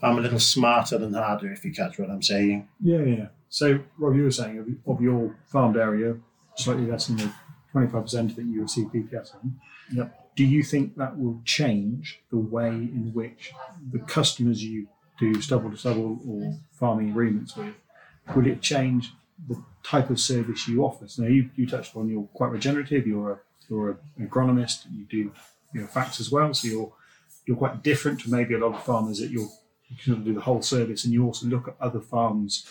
farm 0.00 0.18
a 0.18 0.20
little 0.20 0.40
smarter 0.40 0.98
than 0.98 1.14
harder, 1.14 1.52
if 1.52 1.64
you 1.64 1.72
catch 1.72 1.98
what 1.98 2.10
I'm 2.10 2.22
saying. 2.22 2.68
Yeah, 2.80 3.02
yeah. 3.02 3.26
So, 3.48 3.80
Rob, 3.98 4.16
you 4.16 4.24
were 4.24 4.30
saying 4.30 4.58
of, 4.58 4.94
of 4.94 5.00
your 5.00 5.36
farmed 5.46 5.76
area, 5.76 6.16
slightly 6.56 6.86
less 6.86 7.06
than 7.06 7.18
the 7.18 7.32
25% 7.74 8.36
that 8.36 8.44
you 8.44 8.62
receive 8.62 8.86
BPS 8.86 9.34
on. 9.36 9.58
Yep. 9.92 10.34
Do 10.34 10.44
you 10.44 10.62
think 10.62 10.96
that 10.96 11.18
will 11.18 11.40
change 11.44 12.20
the 12.30 12.38
way 12.38 12.68
in 12.68 13.12
which 13.14 13.52
the 13.92 14.00
customers 14.00 14.62
you 14.62 14.88
do 15.18 15.40
stubble 15.40 15.70
to 15.70 15.76
stubble 15.76 16.18
or 16.28 16.58
farming 16.72 17.10
agreements 17.10 17.56
with, 17.56 17.74
will 18.34 18.46
it 18.46 18.60
change 18.60 19.12
the 19.48 19.62
type 19.82 20.10
of 20.10 20.20
service 20.20 20.68
you 20.68 20.82
offer? 20.82 21.08
So 21.08 21.22
now 21.22 21.28
you, 21.28 21.50
you 21.56 21.66
touched 21.66 21.96
on 21.96 22.08
you're 22.08 22.28
quite 22.34 22.50
regenerative, 22.50 23.06
you're 23.06 23.32
a 23.32 23.38
you're 23.68 23.90
an 23.90 24.28
agronomist, 24.28 24.84
you 24.92 25.04
do 25.10 25.32
you 25.76 25.82
know 25.82 25.86
FACTS 25.88 26.20
as 26.20 26.30
well, 26.32 26.52
so 26.54 26.66
you're 26.68 26.92
you're 27.46 27.56
quite 27.56 27.82
different 27.82 28.20
to 28.22 28.30
maybe 28.30 28.54
a 28.54 28.58
lot 28.58 28.74
of 28.74 28.82
farmers 28.82 29.18
that 29.20 29.30
you're 29.30 29.48
you 29.88 29.96
can 30.02 30.24
do 30.24 30.34
the 30.34 30.40
whole 30.40 30.62
service 30.62 31.04
and 31.04 31.12
you 31.12 31.24
also 31.24 31.46
look 31.46 31.68
at 31.68 31.76
other 31.80 32.00
farms 32.00 32.66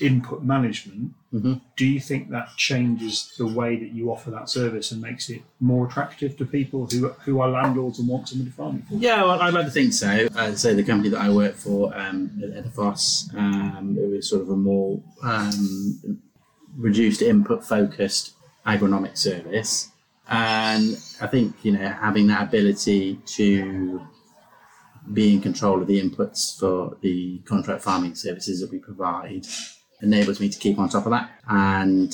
input 0.00 0.42
management, 0.42 1.12
Mhm. 1.34 1.60
do 1.76 1.86
you 1.86 2.00
think 2.00 2.30
that 2.30 2.48
changes 2.56 3.30
the 3.36 3.46
way 3.46 3.76
that 3.76 3.90
you 3.92 4.10
offer 4.10 4.30
that 4.30 4.48
service 4.48 4.90
and 4.90 5.02
makes 5.02 5.28
it 5.28 5.42
more 5.60 5.86
attractive 5.86 6.36
to 6.38 6.44
people 6.46 6.86
who 6.90 7.08
who 7.26 7.40
are 7.42 7.50
landlords 7.50 7.98
and 7.98 8.08
want 8.08 8.26
somebody 8.28 8.50
farming? 8.50 8.84
Yeah, 8.90 9.22
well, 9.22 9.38
I'd 9.40 9.52
like 9.54 9.66
to 9.66 9.70
think 9.70 9.92
so. 9.92 10.28
I'd 10.34 10.58
say 10.58 10.72
the 10.74 10.82
company 10.82 11.10
that 11.10 11.20
I 11.20 11.30
work 11.30 11.54
for, 11.56 11.94
um, 11.96 12.40
at 12.42 12.50
Edaphos, 12.64 13.28
um, 13.34 13.96
it 14.02 14.08
was 14.10 14.28
sort 14.30 14.42
of 14.42 14.48
a 14.50 14.56
more 14.56 15.00
um, 15.22 16.18
reduced 16.76 17.20
input 17.22 17.62
focused 17.64 18.32
agronomic 18.66 19.18
service. 19.18 19.90
And 20.28 20.96
I 21.22 21.28
think, 21.28 21.54
you 21.62 21.72
know, 21.72 21.88
having 21.88 22.26
that 22.26 22.42
ability 22.42 23.20
to 23.36 24.02
be 25.12 25.34
in 25.34 25.40
control 25.40 25.80
of 25.80 25.86
the 25.86 26.00
inputs 26.00 26.58
for 26.58 26.96
the 27.00 27.38
contract 27.46 27.82
farming 27.82 28.16
services 28.16 28.60
that 28.60 28.70
we 28.72 28.78
provide 28.78 29.46
enables 30.02 30.40
me 30.40 30.48
to 30.48 30.58
keep 30.58 30.78
on 30.80 30.88
top 30.88 31.06
of 31.06 31.12
that. 31.12 31.30
And 31.48 32.12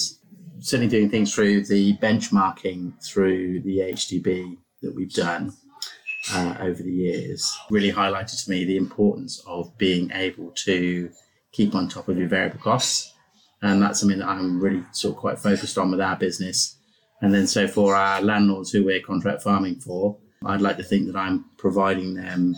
certainly 0.60 0.88
doing 0.88 1.08
things 1.08 1.34
through 1.34 1.64
the 1.64 1.96
benchmarking 1.96 3.02
through 3.02 3.60
the 3.62 3.78
HDB 3.78 4.58
that 4.82 4.94
we've 4.94 5.12
done 5.12 5.54
uh, 6.32 6.56
over 6.60 6.82
the 6.82 6.92
years 6.92 7.56
really 7.70 7.92
highlighted 7.92 8.44
to 8.44 8.50
me 8.50 8.64
the 8.64 8.76
importance 8.76 9.42
of 9.46 9.76
being 9.78 10.10
able 10.12 10.50
to 10.50 11.10
keep 11.52 11.74
on 11.74 11.88
top 11.88 12.08
of 12.08 12.18
your 12.18 12.28
variable 12.28 12.58
costs. 12.58 13.14
And 13.62 13.80
that's 13.80 14.00
something 14.00 14.18
that 14.18 14.28
I'm 14.28 14.60
really 14.60 14.84
sort 14.92 15.14
of 15.14 15.20
quite 15.20 15.38
focused 15.38 15.78
on 15.78 15.90
with 15.90 16.00
our 16.00 16.16
business. 16.16 16.77
And 17.20 17.34
then 17.34 17.46
so 17.46 17.66
for 17.66 17.94
our 17.94 18.20
landlords 18.22 18.70
who 18.70 18.84
we're 18.84 19.00
contract 19.00 19.42
farming 19.42 19.80
for, 19.80 20.16
I'd 20.44 20.60
like 20.60 20.76
to 20.76 20.84
think 20.84 21.06
that 21.06 21.16
I'm 21.16 21.46
providing 21.56 22.14
them 22.14 22.54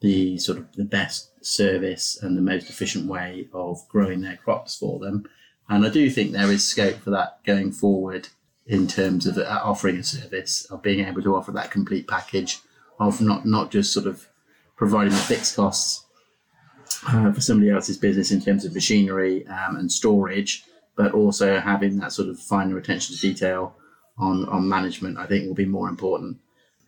the 0.00 0.36
sort 0.38 0.58
of 0.58 0.70
the 0.72 0.84
best 0.84 1.30
service 1.44 2.18
and 2.22 2.36
the 2.36 2.42
most 2.42 2.68
efficient 2.68 3.06
way 3.06 3.48
of 3.54 3.78
growing 3.88 4.20
their 4.20 4.36
crops 4.36 4.76
for 4.76 4.98
them. 4.98 5.24
And 5.68 5.84
I 5.86 5.88
do 5.88 6.10
think 6.10 6.32
there 6.32 6.52
is 6.52 6.66
scope 6.66 6.96
for 6.96 7.10
that 7.10 7.42
going 7.44 7.72
forward 7.72 8.28
in 8.66 8.86
terms 8.86 9.26
of 9.26 9.38
uh, 9.38 9.60
offering 9.62 9.96
a 9.96 10.02
service 10.02 10.66
of 10.66 10.82
being 10.82 11.06
able 11.06 11.22
to 11.22 11.34
offer 11.34 11.52
that 11.52 11.70
complete 11.70 12.06
package 12.06 12.60
of 12.98 13.20
not 13.20 13.46
not 13.46 13.70
just 13.70 13.92
sort 13.92 14.06
of 14.06 14.28
providing 14.76 15.12
the 15.12 15.18
fixed 15.18 15.56
costs 15.56 16.04
uh, 17.08 17.32
for 17.32 17.40
somebody 17.40 17.70
else's 17.70 17.96
business 17.96 18.30
in 18.30 18.40
terms 18.40 18.64
of 18.64 18.74
machinery 18.74 19.46
um, 19.46 19.76
and 19.76 19.90
storage, 19.90 20.64
but 20.96 21.12
also 21.12 21.58
having 21.60 21.98
that 21.98 22.12
sort 22.12 22.28
of 22.28 22.38
finer 22.38 22.76
attention 22.76 23.14
to 23.14 23.20
detail 23.20 23.74
on 24.18 24.48
on 24.48 24.68
management. 24.68 25.18
I 25.18 25.26
think 25.26 25.46
will 25.46 25.54
be 25.54 25.66
more 25.66 25.88
important. 25.88 26.38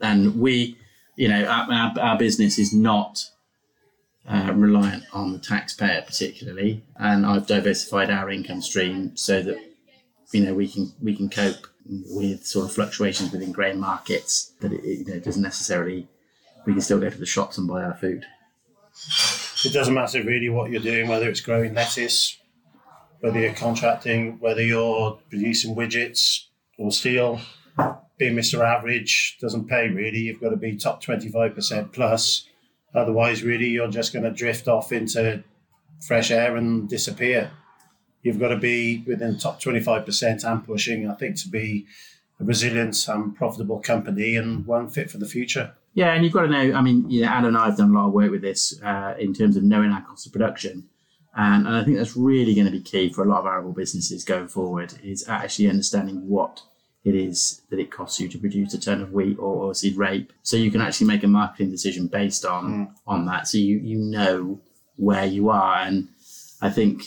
And 0.00 0.40
we, 0.40 0.78
you 1.16 1.28
know, 1.28 1.44
our, 1.44 1.72
our, 1.72 1.98
our 2.00 2.18
business 2.18 2.58
is 2.58 2.72
not 2.72 3.30
uh, 4.28 4.52
reliant 4.54 5.04
on 5.12 5.32
the 5.32 5.38
taxpayer 5.38 6.02
particularly, 6.02 6.84
and 6.96 7.26
I've 7.26 7.46
diversified 7.46 8.10
our 8.10 8.30
income 8.30 8.62
stream 8.62 9.16
so 9.16 9.42
that 9.42 9.58
you 10.32 10.44
know 10.44 10.54
we 10.54 10.68
can 10.68 10.92
we 11.02 11.16
can 11.16 11.30
cope 11.30 11.66
with 12.10 12.44
sort 12.44 12.66
of 12.66 12.72
fluctuations 12.74 13.32
within 13.32 13.52
grain 13.52 13.80
markets. 13.80 14.52
That 14.60 14.72
it, 14.72 14.84
you 14.84 15.04
know 15.06 15.18
doesn't 15.20 15.42
necessarily 15.42 16.08
we 16.66 16.74
can 16.74 16.82
still 16.82 17.00
go 17.00 17.08
to 17.08 17.18
the 17.18 17.26
shops 17.26 17.58
and 17.58 17.66
buy 17.66 17.82
our 17.82 17.94
food. 17.94 18.24
It 19.64 19.72
doesn't 19.72 19.94
matter 19.94 20.22
really 20.22 20.48
what 20.48 20.70
you're 20.70 20.80
doing, 20.82 21.08
whether 21.08 21.28
it's 21.28 21.40
growing 21.40 21.74
lettuce, 21.74 22.36
whether 23.20 23.38
you're 23.38 23.54
contracting, 23.54 24.38
whether 24.40 24.62
you're 24.62 25.18
producing 25.30 25.74
widgets 25.74 26.48
or 26.78 26.90
steel. 26.90 27.40
Being 28.16 28.34
Mr. 28.34 28.64
Average 28.64 29.36
doesn't 29.40 29.68
pay 29.68 29.88
really. 29.88 30.20
You've 30.20 30.40
got 30.40 30.50
to 30.50 30.56
be 30.56 30.76
top 30.76 31.04
25% 31.04 31.92
plus 31.92 32.48
Otherwise, 32.94 33.42
really, 33.42 33.68
you're 33.68 33.90
just 33.90 34.12
going 34.12 34.24
to 34.24 34.30
drift 34.30 34.66
off 34.66 34.92
into 34.92 35.42
fresh 36.00 36.30
air 36.30 36.56
and 36.56 36.88
disappear. 36.88 37.50
You've 38.22 38.40
got 38.40 38.48
to 38.48 38.56
be 38.56 39.04
within 39.06 39.34
the 39.34 39.38
top 39.38 39.60
25% 39.60 40.44
and 40.44 40.64
pushing, 40.64 41.08
I 41.08 41.14
think, 41.14 41.36
to 41.42 41.48
be 41.48 41.86
a 42.40 42.44
resilient 42.44 43.06
and 43.08 43.34
profitable 43.36 43.80
company 43.80 44.36
and 44.36 44.66
one 44.66 44.88
fit 44.88 45.10
for 45.10 45.18
the 45.18 45.26
future. 45.26 45.74
Yeah, 45.94 46.12
and 46.12 46.24
you've 46.24 46.32
got 46.32 46.42
to 46.42 46.48
know. 46.48 46.76
I 46.76 46.80
mean, 46.80 47.08
you 47.10 47.22
know, 47.22 47.28
Anna 47.28 47.48
and 47.48 47.56
I 47.56 47.66
have 47.66 47.76
done 47.76 47.90
a 47.90 47.94
lot 47.94 48.08
of 48.08 48.12
work 48.12 48.30
with 48.30 48.42
this 48.42 48.80
uh, 48.82 49.14
in 49.18 49.34
terms 49.34 49.56
of 49.56 49.64
knowing 49.64 49.90
our 49.90 50.02
cost 50.02 50.26
of 50.26 50.32
production, 50.32 50.88
and, 51.38 51.68
and 51.68 51.76
I 51.76 51.84
think 51.84 51.96
that's 51.96 52.16
really 52.16 52.52
going 52.52 52.66
to 52.66 52.72
be 52.72 52.80
key 52.80 53.10
for 53.12 53.24
a 53.24 53.28
lot 53.28 53.40
of 53.40 53.46
arable 53.46 53.72
businesses 53.72 54.24
going 54.24 54.48
forward. 54.48 54.94
Is 55.04 55.28
actually 55.28 55.70
understanding 55.70 56.28
what 56.28 56.62
it 57.04 57.14
is 57.14 57.62
that 57.70 57.78
it 57.78 57.92
costs 57.92 58.18
you 58.18 58.28
to 58.28 58.38
produce 58.38 58.74
a 58.74 58.80
ton 58.80 59.00
of 59.00 59.12
wheat 59.12 59.38
or, 59.38 59.66
or 59.66 59.74
seed 59.74 59.96
rape. 59.96 60.32
So 60.42 60.56
you 60.56 60.72
can 60.72 60.80
actually 60.80 61.06
make 61.06 61.22
a 61.22 61.28
marketing 61.28 61.70
decision 61.70 62.08
based 62.08 62.44
on 62.44 62.64
mm. 62.64 62.92
on 63.06 63.24
that. 63.26 63.46
So 63.46 63.58
you 63.58 63.78
you 63.78 63.98
know 63.98 64.60
where 64.96 65.26
you 65.26 65.48
are, 65.48 65.76
and 65.76 66.08
I 66.60 66.70
think 66.70 67.04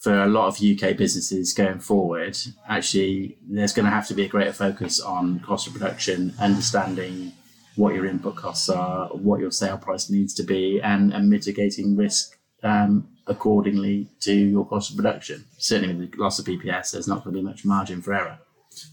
for 0.00 0.22
a 0.22 0.26
lot 0.26 0.48
of 0.48 0.62
UK 0.62 0.94
businesses 0.94 1.54
going 1.54 1.78
forward, 1.78 2.36
actually 2.68 3.38
there's 3.48 3.72
going 3.72 3.86
to 3.86 3.90
have 3.90 4.06
to 4.08 4.14
be 4.14 4.24
a 4.24 4.28
greater 4.28 4.52
focus 4.52 5.00
on 5.00 5.40
cost 5.40 5.66
of 5.66 5.72
production, 5.72 6.34
understanding 6.38 7.32
what 7.76 7.94
your 7.94 8.04
input 8.04 8.36
costs 8.36 8.68
are, 8.68 9.08
what 9.08 9.40
your 9.40 9.50
sale 9.50 9.78
price 9.78 10.10
needs 10.10 10.34
to 10.34 10.42
be, 10.42 10.78
and, 10.82 11.12
and 11.14 11.30
mitigating 11.30 11.96
risk 11.96 12.38
um, 12.62 13.08
accordingly 13.26 14.08
to 14.20 14.32
your 14.32 14.66
cost 14.66 14.90
of 14.90 14.96
production. 14.96 15.44
Certainly, 15.58 15.94
with 15.94 16.12
the 16.12 16.18
loss 16.18 16.38
of 16.38 16.46
BPS, 16.46 16.92
there's 16.92 17.08
not 17.08 17.24
going 17.24 17.34
to 17.34 17.42
be 17.42 17.46
much 17.46 17.64
margin 17.64 18.02
for 18.02 18.14
error. 18.14 18.38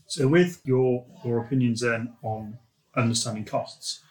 So, 0.08 0.28
with 0.28 0.62
your 0.64 1.06
your 1.24 1.40
opinions 1.40 1.82
then 1.82 2.14
on 2.24 2.58
understanding 2.96 3.46
costs, 3.46 4.02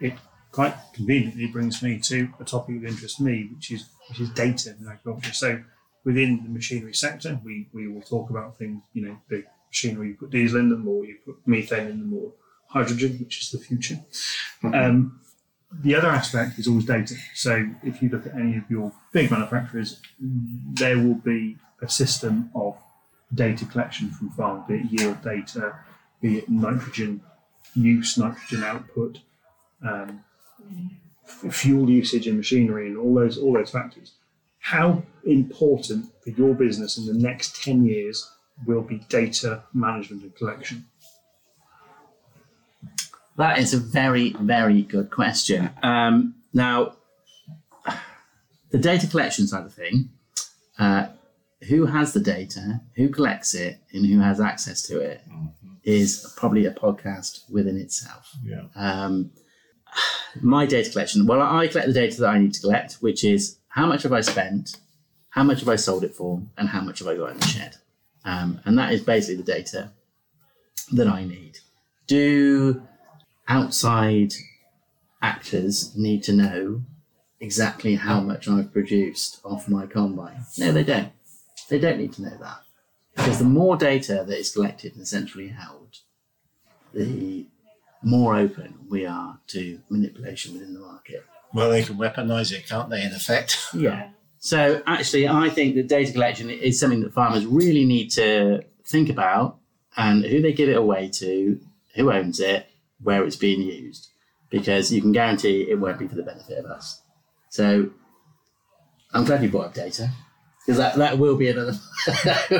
it 0.00 0.14
quite 0.52 0.74
conveniently 0.94 1.46
brings 1.46 1.82
me 1.82 1.98
to 2.00 2.28
a 2.40 2.44
topic 2.44 2.76
of 2.76 2.84
interest 2.84 3.18
to 3.18 3.22
me, 3.22 3.48
which 3.54 3.70
is 3.70 3.88
which 4.08 4.20
is 4.20 4.30
data 4.30 4.74
in 4.78 4.86
agriculture. 4.86 5.32
So, 5.32 5.62
within 6.04 6.42
the 6.42 6.50
machinery 6.50 6.94
sector, 6.94 7.40
we 7.44 7.68
we 7.72 7.88
will 7.88 8.02
talk 8.02 8.30
about 8.30 8.58
things. 8.58 8.82
You 8.92 9.06
know, 9.06 9.16
the 9.28 9.44
machinery 9.68 10.08
you 10.08 10.14
put 10.14 10.30
diesel 10.30 10.60
in 10.60 10.68
them, 10.68 10.88
or 10.88 11.04
you 11.04 11.16
put 11.24 11.36
methane 11.46 11.86
in 11.86 12.00
them, 12.00 12.14
or 12.14 12.32
hydrogen, 12.68 13.18
which 13.20 13.40
is 13.40 13.50
the 13.50 13.58
future. 13.58 14.00
Mm-hmm. 14.62 14.74
Um, 14.74 15.20
the 15.72 15.94
other 15.94 16.08
aspect 16.08 16.58
is 16.58 16.66
always 16.66 16.84
data. 16.84 17.14
So 17.34 17.68
if 17.82 18.02
you 18.02 18.08
look 18.08 18.26
at 18.26 18.34
any 18.34 18.56
of 18.56 18.68
your 18.68 18.92
big 19.12 19.30
manufacturers, 19.30 20.00
there 20.18 20.98
will 20.98 21.14
be 21.14 21.56
a 21.80 21.88
system 21.88 22.50
of 22.54 22.76
data 23.32 23.64
collection 23.64 24.10
from 24.10 24.30
farm, 24.30 24.64
be 24.66 24.74
it 24.74 24.86
yield 24.90 25.22
data, 25.22 25.76
be 26.20 26.38
it 26.38 26.48
nitrogen 26.48 27.22
use, 27.74 28.18
nitrogen 28.18 28.64
output, 28.64 29.20
um, 29.86 30.24
fuel 31.24 31.88
usage 31.88 32.26
and 32.26 32.36
machinery, 32.36 32.88
and 32.88 32.98
all 32.98 33.14
those 33.14 33.38
all 33.38 33.52
those 33.52 33.70
factors. 33.70 34.12
How 34.58 35.04
important 35.24 36.12
for 36.22 36.30
your 36.30 36.54
business 36.54 36.98
in 36.98 37.06
the 37.06 37.14
next 37.14 37.62
ten 37.62 37.86
years 37.86 38.28
will 38.66 38.82
be 38.82 38.98
data 39.08 39.62
management 39.72 40.22
and 40.22 40.34
collection? 40.34 40.86
That 43.40 43.58
is 43.58 43.72
a 43.72 43.78
very 43.78 44.34
very 44.38 44.82
good 44.82 45.10
question. 45.10 45.70
Um, 45.82 46.34
now, 46.52 46.96
the 48.70 48.76
data 48.76 49.06
collection 49.06 49.46
side 49.46 49.64
of 49.64 49.72
thing. 49.72 50.10
Uh, 50.78 51.06
who 51.68 51.86
has 51.86 52.12
the 52.12 52.20
data, 52.20 52.82
who 52.96 53.08
collects 53.08 53.54
it, 53.54 53.78
and 53.92 54.04
who 54.04 54.20
has 54.20 54.40
access 54.40 54.82
to 54.88 55.00
it 55.00 55.22
mm-hmm. 55.26 55.68
is 55.84 56.34
probably 56.36 56.66
a 56.66 56.70
podcast 56.70 57.50
within 57.50 57.78
itself. 57.78 58.30
Yeah. 58.44 58.64
Um, 58.74 59.30
my 60.42 60.66
data 60.66 60.90
collection. 60.90 61.26
Well, 61.26 61.40
I 61.40 61.66
collect 61.68 61.88
the 61.88 61.94
data 61.94 62.20
that 62.20 62.28
I 62.28 62.38
need 62.38 62.52
to 62.54 62.60
collect, 62.60 62.94
which 63.00 63.24
is 63.24 63.56
how 63.68 63.86
much 63.86 64.02
have 64.02 64.12
I 64.12 64.20
spent, 64.20 64.76
how 65.30 65.44
much 65.44 65.60
have 65.60 65.68
I 65.68 65.76
sold 65.76 66.04
it 66.04 66.14
for, 66.14 66.42
and 66.58 66.68
how 66.68 66.82
much 66.82 66.98
have 66.98 67.08
I 67.08 67.16
got 67.16 67.30
in 67.30 67.38
the 67.38 67.46
shed. 67.46 67.76
Um, 68.22 68.60
and 68.66 68.76
that 68.78 68.92
is 68.92 69.00
basically 69.00 69.36
the 69.36 69.52
data 69.52 69.92
that 70.92 71.08
I 71.08 71.24
need. 71.24 71.58
Do 72.06 72.82
outside 73.50 74.32
actors 75.20 75.94
need 75.96 76.22
to 76.22 76.32
know 76.32 76.82
exactly 77.40 77.96
how 77.96 78.20
hmm. 78.20 78.28
much 78.28 78.48
I've 78.48 78.72
produced 78.72 79.40
off 79.44 79.68
my 79.68 79.86
combine? 79.86 80.44
No, 80.56 80.72
they 80.72 80.84
don't. 80.84 81.12
They 81.68 81.78
don't 81.78 81.98
need 81.98 82.14
to 82.14 82.22
know 82.22 82.36
that. 82.40 82.60
Because 83.16 83.38
the 83.38 83.44
more 83.44 83.76
data 83.76 84.24
that 84.26 84.38
is 84.38 84.52
collected 84.52 84.96
and 84.96 85.06
centrally 85.06 85.48
held, 85.48 85.98
the 86.94 87.46
more 88.02 88.36
open 88.36 88.78
we 88.88 89.04
are 89.04 89.38
to 89.48 89.80
manipulation 89.90 90.54
within 90.54 90.72
the 90.72 90.80
market. 90.80 91.24
Well, 91.52 91.70
they 91.70 91.82
can 91.82 91.96
weaponize 91.96 92.52
it, 92.52 92.66
can't 92.66 92.88
they, 92.88 93.02
in 93.02 93.12
effect? 93.12 93.58
Yeah. 93.74 94.10
So 94.42 94.82
actually, 94.86 95.28
I 95.28 95.50
think 95.50 95.74
that 95.74 95.86
data 95.86 96.12
collection 96.12 96.48
is 96.48 96.80
something 96.80 97.02
that 97.02 97.12
farmers 97.12 97.44
really 97.44 97.84
need 97.84 98.10
to 98.12 98.62
think 98.86 99.10
about 99.10 99.58
and 99.98 100.24
who 100.24 100.40
they 100.40 100.54
give 100.54 100.70
it 100.70 100.78
away 100.78 101.10
to, 101.14 101.60
who 101.94 102.10
owns 102.10 102.40
it, 102.40 102.69
where 103.02 103.24
it's 103.24 103.36
being 103.36 103.62
used, 103.62 104.08
because 104.50 104.92
you 104.92 105.00
can 105.00 105.12
guarantee 105.12 105.66
it 105.70 105.80
won't 105.80 105.98
be 105.98 106.08
for 106.08 106.16
the 106.16 106.22
benefit 106.22 106.58
of 106.58 106.66
us. 106.66 107.02
So 107.48 107.90
I'm 109.12 109.24
glad 109.24 109.42
you 109.42 109.48
brought 109.48 109.66
up 109.66 109.74
data 109.74 110.10
because 110.60 110.78
that, 110.78 110.96
that 110.96 111.18
will 111.18 111.36
be 111.36 111.48
another 111.48 111.72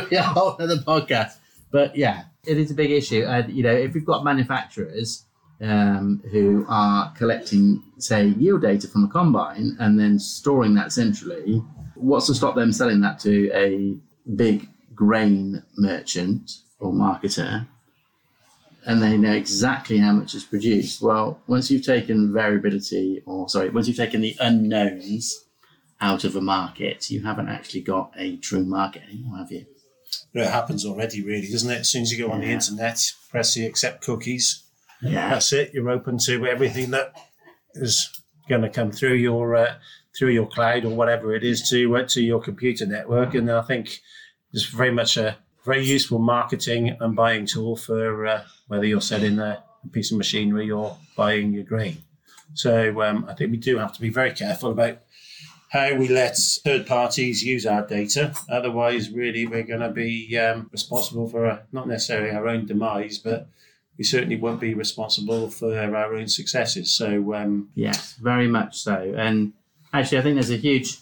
be 0.09 0.17
a 0.17 0.23
whole 0.23 0.57
other 0.59 0.77
podcast. 0.77 1.37
But 1.71 1.95
yeah, 1.95 2.25
it 2.45 2.59
is 2.59 2.71
a 2.71 2.75
big 2.75 2.91
issue. 2.91 3.25
And 3.25 3.53
you 3.53 3.63
know, 3.63 3.73
if 3.73 3.95
we've 3.95 4.05
got 4.05 4.25
manufacturers 4.25 5.25
um, 5.61 6.23
who 6.31 6.65
are 6.69 7.13
collecting, 7.13 7.83
say, 7.99 8.27
yield 8.27 8.63
data 8.63 8.89
from 8.89 9.05
a 9.05 9.09
combine 9.09 9.77
and 9.79 9.99
then 9.99 10.19
storing 10.19 10.75
that 10.75 10.93
centrally, 10.93 11.63
what's 11.95 12.27
to 12.27 12.35
stop 12.35 12.55
them 12.55 12.73
selling 12.73 13.01
that 13.03 13.21
to 13.21 13.51
a 13.55 13.97
big 14.35 14.69
grain 14.95 15.63
merchant 15.77 16.59
or 16.79 16.93
marketer? 16.93 17.67
And 18.87 19.03
they 19.03 19.17
know 19.19 19.33
exactly 19.33 19.99
how 19.99 20.13
much 20.13 20.35
is 20.35 20.45
produced. 20.45 21.03
Well, 21.03 21.41
once 21.47 21.71
you've 21.71 21.85
taken 21.85 22.33
variability, 22.33 23.23
or 23.27 23.49
sorry, 23.49 23.69
once 23.69 23.87
you've 23.87 23.97
taken 23.97 24.23
the 24.23 24.37
unknowns 24.41 25.45
out 26.01 26.25
of 26.25 26.35
a 26.35 26.41
market, 26.41 27.11
you 27.11 27.23
haven't 27.23 27.49
actually 27.49 27.83
got 27.83 28.13
a 28.17 28.37
true 28.37 28.65
market 28.65 29.03
anymore, 29.03 29.39
have 29.39 29.53
you? 29.53 29.67
It 30.33 30.47
happens 30.47 30.87
already, 30.87 31.23
really, 31.23 31.49
doesn't 31.51 31.71
it? 31.71 31.81
As 31.81 31.89
soon 31.91 32.03
as 32.03 32.13
you 32.13 32.25
go 32.25 32.33
on 32.33 32.41
yeah. 32.41 32.49
the 32.49 32.53
internet, 32.55 33.13
press 33.31 33.55
the 33.55 33.67
accept 33.67 34.03
cookies. 34.03 34.65
Yeah. 35.03 35.31
That's 35.31 35.53
it. 35.53 35.73
You're 35.75 35.91
open 35.91 36.19
to 36.27 36.47
everything 36.47 36.91
that 36.93 37.15
is 37.75 38.11
going 38.49 38.63
to 38.63 38.69
come 38.69 38.93
through 38.93 39.15
your 39.15 39.57
uh, 39.57 39.75
through 40.19 40.31
your 40.31 40.47
cloud 40.47 40.85
or 40.85 40.91
whatever 40.91 41.35
it 41.35 41.45
is 41.45 41.69
to 41.71 41.97
uh, 41.97 42.07
to 42.09 42.23
your 42.23 42.41
computer 42.41 42.87
network. 42.87 43.35
And 43.35 43.51
I 43.51 43.63
think 43.63 44.01
it's 44.53 44.65
very 44.65 44.91
much 44.91 45.17
a 45.17 45.39
very 45.65 45.85
useful 45.85 46.19
marketing 46.19 46.97
and 47.01 47.15
buying 47.15 47.47
tool 47.47 47.77
for 47.77 48.27
uh, 48.27 48.43
whether 48.69 48.87
you're 48.87 49.01
selling 49.01 49.39
a 49.39 49.63
piece 49.93 50.11
of 50.11 50.19
machinery 50.19 50.71
or 50.71 50.97
buying 51.17 51.53
your 51.53 51.65
grain. 51.65 51.99
So 52.55 53.03
um, 53.03 53.27
I 53.29 53.35
think 53.35 53.51
we 53.51 53.57
do 53.57 53.79
have 53.79 53.93
to 53.95 54.01
be 54.01 54.11
very 54.11 54.33
careful 54.33 54.71
about 54.71 54.99
how 55.71 55.95
we 55.95 56.09
let 56.09 56.37
third 56.37 56.87
parties 56.87 57.45
use 57.45 57.65
our 57.65 57.87
data. 57.87 58.35
Otherwise, 58.49 59.11
really, 59.11 59.47
we're 59.47 59.63
going 59.63 59.81
to 59.81 59.91
be 59.91 60.37
um, 60.37 60.69
responsible 60.73 61.29
for 61.29 61.47
uh, 61.47 61.61
not 61.71 61.87
necessarily 61.87 62.31
our 62.31 62.49
own 62.49 62.67
demise, 62.67 63.19
but 63.19 63.47
we 63.97 64.03
certainly 64.03 64.37
won't 64.37 64.61
be 64.61 64.75
responsible 64.75 65.49
for 65.49 65.79
our 65.79 66.15
own 66.15 66.27
successes. 66.27 66.93
So, 66.93 67.35
um, 67.35 67.69
yes, 67.75 68.15
very 68.15 68.49
much 68.49 68.79
so. 68.79 69.15
And 69.17 69.53
actually, 69.93 70.19
I 70.19 70.23
think 70.23 70.35
there's 70.35 70.51
a 70.51 70.57
huge 70.57 70.99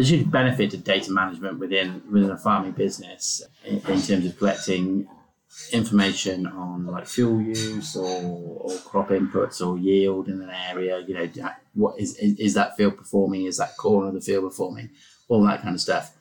there's 0.00 0.12
huge 0.12 0.30
benefit 0.30 0.70
to 0.70 0.78
data 0.78 1.12
management 1.12 1.58
within 1.58 2.02
within 2.10 2.30
a 2.30 2.38
farming 2.38 2.72
business 2.72 3.42
in, 3.66 3.74
in 3.86 4.00
terms 4.00 4.24
of 4.24 4.38
collecting 4.38 5.06
information 5.72 6.46
on 6.46 6.86
like 6.86 7.06
fuel 7.06 7.38
use 7.38 7.94
or, 7.96 8.62
or 8.62 8.78
crop 8.78 9.10
inputs 9.10 9.60
or 9.60 9.76
yield 9.76 10.28
in 10.28 10.40
an 10.40 10.48
area. 10.48 11.04
You 11.06 11.12
know, 11.12 11.28
what 11.74 12.00
is, 12.00 12.16
is, 12.16 12.38
is 12.38 12.54
that 12.54 12.78
field 12.78 12.96
performing? 12.96 13.44
Is 13.44 13.58
that 13.58 13.76
corner 13.76 14.08
of 14.08 14.14
the 14.14 14.22
field 14.22 14.44
performing? 14.44 14.88
All 15.28 15.44
that 15.46 15.60
kind 15.60 15.74
of 15.74 15.82
stuff. 15.82 16.16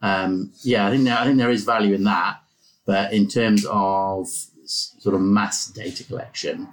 Um, 0.00 0.52
yeah, 0.62 0.86
I 0.86 0.90
think 0.90 1.02
there, 1.02 1.18
I 1.18 1.24
think 1.24 1.38
there 1.38 1.50
is 1.50 1.64
value 1.64 1.94
in 1.94 2.04
that, 2.04 2.36
but 2.86 3.12
in 3.12 3.26
terms 3.26 3.66
of 3.68 4.28
sort 4.64 5.16
of 5.16 5.22
mass 5.22 5.66
data 5.66 6.04
collection 6.04 6.68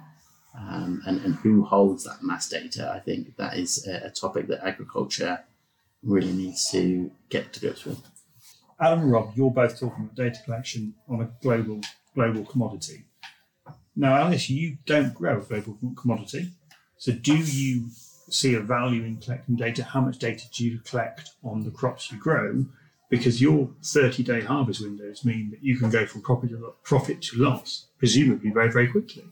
um, 0.56 1.02
and, 1.06 1.20
and 1.24 1.34
who 1.36 1.64
holds 1.64 2.04
that 2.04 2.22
mass 2.22 2.48
data, 2.48 2.92
I 2.94 3.00
think 3.00 3.36
that 3.36 3.56
is 3.56 3.84
a, 3.88 4.06
a 4.06 4.10
topic 4.10 4.46
that 4.46 4.64
agriculture 4.64 5.40
really 6.02 6.32
needs 6.32 6.70
to 6.70 7.10
get 7.28 7.52
to 7.52 7.60
grips 7.60 7.84
with. 7.84 8.00
Adam 8.80 9.00
and 9.00 9.12
Rob, 9.12 9.32
you're 9.36 9.50
both 9.50 9.78
talking 9.78 10.04
about 10.04 10.16
data 10.16 10.40
collection 10.44 10.94
on 11.08 11.20
a 11.20 11.30
global 11.40 11.80
global 12.14 12.44
commodity. 12.44 13.04
Now, 13.94 14.16
Alice, 14.16 14.48
you 14.50 14.78
don't 14.86 15.14
grow 15.14 15.38
a 15.38 15.42
global 15.42 15.78
commodity. 15.96 16.50
So, 16.96 17.12
do 17.12 17.36
you 17.36 17.88
see 18.30 18.54
a 18.54 18.60
value 18.60 19.04
in 19.04 19.18
collecting 19.18 19.56
data? 19.56 19.84
How 19.84 20.00
much 20.00 20.18
data 20.18 20.44
do 20.52 20.64
you 20.64 20.78
collect 20.80 21.30
on 21.44 21.64
the 21.64 21.70
crops 21.70 22.10
you 22.10 22.18
grow? 22.18 22.64
Because 23.10 23.42
your 23.42 23.68
30 23.84 24.22
day 24.22 24.40
harvest 24.40 24.80
windows 24.80 25.24
mean 25.24 25.50
that 25.50 25.62
you 25.62 25.76
can 25.76 25.90
go 25.90 26.06
from 26.06 26.22
profit 26.22 26.50
to, 26.50 26.74
profit 26.82 27.20
to 27.22 27.36
loss, 27.36 27.86
presumably 27.98 28.50
very, 28.50 28.72
very 28.72 28.88
quickly. 28.88 29.24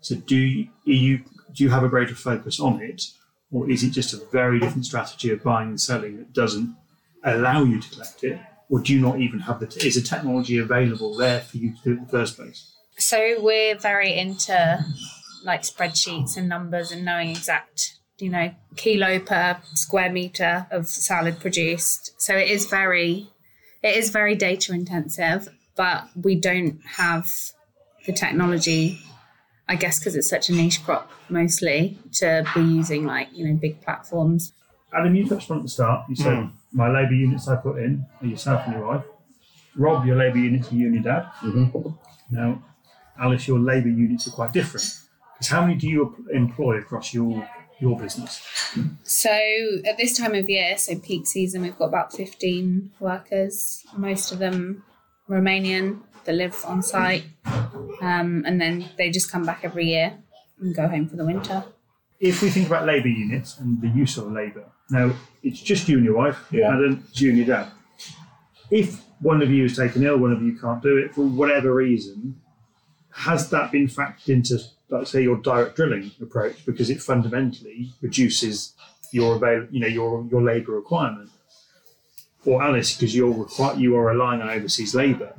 So, 0.00 0.14
do 0.14 0.36
you, 0.36 0.68
you, 0.84 1.18
do 1.52 1.64
you 1.64 1.70
have 1.70 1.82
a 1.82 1.88
greater 1.88 2.14
focus 2.14 2.60
on 2.60 2.82
it? 2.82 3.02
Or 3.50 3.70
is 3.70 3.82
it 3.82 3.90
just 3.90 4.12
a 4.12 4.18
very 4.30 4.60
different 4.60 4.84
strategy 4.84 5.30
of 5.30 5.42
buying 5.42 5.68
and 5.70 5.80
selling 5.80 6.18
that 6.18 6.32
doesn't 6.32 6.76
allow 7.24 7.64
you 7.64 7.80
to 7.80 7.90
collect 7.90 8.24
it? 8.24 8.38
Or 8.68 8.80
do 8.80 8.92
you 8.92 9.00
not 9.00 9.20
even 9.20 9.40
have 9.40 9.60
the, 9.60 9.66
t- 9.66 9.86
is 9.86 9.94
the 9.94 10.02
technology 10.02 10.58
available 10.58 11.16
there 11.16 11.40
for 11.40 11.56
you 11.56 11.74
to 11.74 11.82
do 11.82 11.90
it 11.92 11.98
in 11.98 12.04
the 12.04 12.10
first 12.10 12.36
place? 12.36 12.74
So 12.98 13.40
we're 13.40 13.76
very 13.76 14.12
into 14.14 14.84
like 15.44 15.62
spreadsheets 15.62 16.36
and 16.36 16.48
numbers 16.48 16.92
and 16.92 17.04
knowing 17.04 17.30
exact, 17.30 17.98
you 18.18 18.28
know, 18.28 18.54
kilo 18.76 19.18
per 19.20 19.58
square 19.74 20.10
meter 20.10 20.66
of 20.70 20.88
salad 20.88 21.40
produced. 21.40 22.20
So 22.20 22.36
it 22.36 22.48
is 22.48 22.66
very, 22.66 23.28
it 23.82 23.96
is 23.96 24.10
very 24.10 24.34
data 24.34 24.74
intensive, 24.74 25.48
but 25.76 26.08
we 26.14 26.34
don't 26.34 26.80
have 26.96 27.32
the 28.04 28.12
technology 28.12 29.00
I 29.68 29.76
guess 29.76 29.98
because 29.98 30.16
it's 30.16 30.30
such 30.30 30.48
a 30.48 30.52
niche 30.52 30.84
crop 30.84 31.10
mostly 31.28 31.98
to 32.14 32.44
be 32.54 32.60
using 32.60 33.04
like 33.04 33.28
you 33.32 33.46
know 33.46 33.54
big 33.54 33.80
platforms. 33.82 34.52
Adam, 34.92 35.14
you 35.14 35.28
touched 35.28 35.50
on 35.50 35.58
at 35.58 35.62
the 35.64 35.68
start. 35.68 36.08
You 36.08 36.16
said 36.16 36.32
mm. 36.32 36.52
my 36.72 36.88
labour 36.88 37.12
units 37.12 37.46
I 37.48 37.56
put 37.56 37.78
in 37.78 38.06
are 38.20 38.26
yourself 38.26 38.62
and 38.66 38.74
your 38.74 38.86
wife. 38.86 39.04
Rob, 39.76 40.06
your 40.06 40.16
labour 40.16 40.38
units 40.38 40.72
are 40.72 40.74
you 40.74 40.86
and 40.86 40.94
your 40.94 41.04
dad. 41.04 41.24
Mm-hmm. 41.42 41.88
Now, 42.30 42.62
Alice, 43.20 43.46
your 43.46 43.58
labour 43.58 43.88
units 43.88 44.26
are 44.26 44.30
quite 44.30 44.52
different. 44.52 44.86
Because 45.34 45.48
how 45.48 45.60
many 45.60 45.76
do 45.76 45.88
you 45.88 46.26
employ 46.32 46.78
across 46.78 47.12
your 47.12 47.46
your 47.78 47.98
business? 47.98 48.42
So 49.04 49.30
at 49.86 49.96
this 49.98 50.16
time 50.16 50.34
of 50.34 50.48
year, 50.48 50.76
so 50.78 50.98
peak 50.98 51.26
season, 51.26 51.62
we've 51.62 51.78
got 51.78 51.86
about 51.86 52.12
fifteen 52.12 52.90
workers. 52.98 53.84
Most 53.96 54.32
of 54.32 54.38
them 54.38 54.82
Romanian 55.28 56.00
that 56.28 56.34
live 56.34 56.62
on 56.66 56.82
site, 56.82 57.24
um, 58.02 58.44
and 58.46 58.60
then 58.60 58.88
they 58.98 59.10
just 59.10 59.32
come 59.32 59.44
back 59.44 59.60
every 59.64 59.86
year 59.86 60.12
and 60.60 60.76
go 60.76 60.86
home 60.86 61.08
for 61.08 61.16
the 61.16 61.24
winter. 61.24 61.64
If 62.20 62.42
we 62.42 62.50
think 62.50 62.66
about 62.66 62.84
labour 62.84 63.08
units 63.08 63.58
and 63.58 63.80
the 63.80 63.88
use 63.88 64.18
of 64.18 64.30
labour, 64.30 64.66
now 64.90 65.12
it's 65.42 65.60
just 65.60 65.88
you 65.88 65.96
and 65.96 66.04
your 66.04 66.16
wife, 66.16 66.38
yeah. 66.50 66.70
and 66.70 66.84
then 66.84 67.04
it's 67.08 67.20
you 67.20 67.30
and 67.30 67.38
your 67.38 67.46
dad. 67.46 67.72
If 68.70 69.00
one 69.20 69.40
of 69.40 69.50
you 69.50 69.64
is 69.64 69.76
taken 69.76 70.04
ill, 70.04 70.18
one 70.18 70.32
of 70.32 70.42
you 70.42 70.58
can't 70.58 70.82
do 70.82 70.98
it 70.98 71.14
for 71.14 71.22
whatever 71.22 71.74
reason, 71.74 72.40
has 73.10 73.48
that 73.50 73.72
been 73.72 73.88
factored 73.88 74.28
into, 74.28 74.60
let's 74.90 75.10
say, 75.10 75.22
your 75.22 75.38
direct 75.38 75.76
drilling 75.76 76.10
approach 76.20 76.64
because 76.66 76.90
it 76.90 77.00
fundamentally 77.00 77.90
reduces 78.02 78.74
your 79.12 79.36
avail, 79.36 79.66
you 79.70 79.80
know, 79.80 79.86
your 79.86 80.26
your 80.30 80.42
labour 80.42 80.72
requirement? 80.72 81.30
Or 82.44 82.62
Alice, 82.62 82.94
because 82.94 83.16
you're 83.16 83.32
requ- 83.32 83.78
you 83.78 83.96
are 83.96 84.04
relying 84.04 84.42
on 84.42 84.50
overseas 84.50 84.94
labour, 84.94 85.34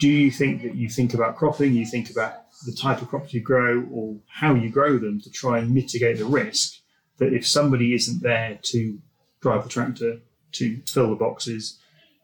do 0.00 0.08
you 0.08 0.30
think 0.30 0.62
that 0.62 0.74
you 0.74 0.88
think 0.88 1.12
about 1.14 1.36
cropping, 1.36 1.74
you 1.74 1.84
think 1.84 2.10
about 2.10 2.46
the 2.64 2.72
type 2.72 3.02
of 3.02 3.08
crops 3.08 3.34
you 3.34 3.40
grow 3.40 3.86
or 3.92 4.16
how 4.28 4.54
you 4.54 4.70
grow 4.70 4.98
them 4.98 5.20
to 5.20 5.30
try 5.30 5.58
and 5.58 5.72
mitigate 5.72 6.18
the 6.18 6.24
risk 6.24 6.78
that 7.18 7.34
if 7.34 7.46
somebody 7.46 7.94
isn't 7.94 8.22
there 8.22 8.58
to 8.62 8.98
drive 9.42 9.62
the 9.62 9.68
tractor, 9.68 10.20
to 10.52 10.80
fill 10.86 11.10
the 11.10 11.16
boxes, 11.16 11.78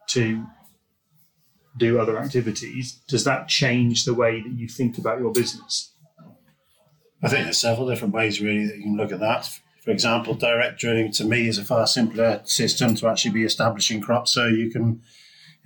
to 0.08 0.44
do 1.76 2.00
other 2.00 2.18
activities, 2.18 2.98
does 3.06 3.24
that 3.24 3.46
change 3.46 4.06
the 4.06 4.14
way 4.14 4.40
that 4.40 4.52
you 4.52 4.66
think 4.66 4.96
about 4.96 5.20
your 5.20 5.30
business? 5.30 5.92
I 7.22 7.28
think 7.28 7.44
there's 7.44 7.60
several 7.60 7.88
different 7.88 8.14
ways 8.14 8.40
really 8.40 8.66
that 8.66 8.76
you 8.76 8.84
can 8.84 8.96
look 8.96 9.12
at 9.12 9.20
that. 9.20 9.50
For 9.84 9.90
example, 9.90 10.34
direct 10.34 10.80
drilling 10.80 11.12
to 11.12 11.24
me 11.24 11.46
is 11.46 11.58
a 11.58 11.64
far 11.64 11.86
simpler 11.86 12.40
system 12.44 12.94
to 12.96 13.08
actually 13.08 13.32
be 13.32 13.44
establishing 13.44 14.00
crops. 14.00 14.32
So 14.32 14.46
you 14.46 14.70
can 14.70 15.02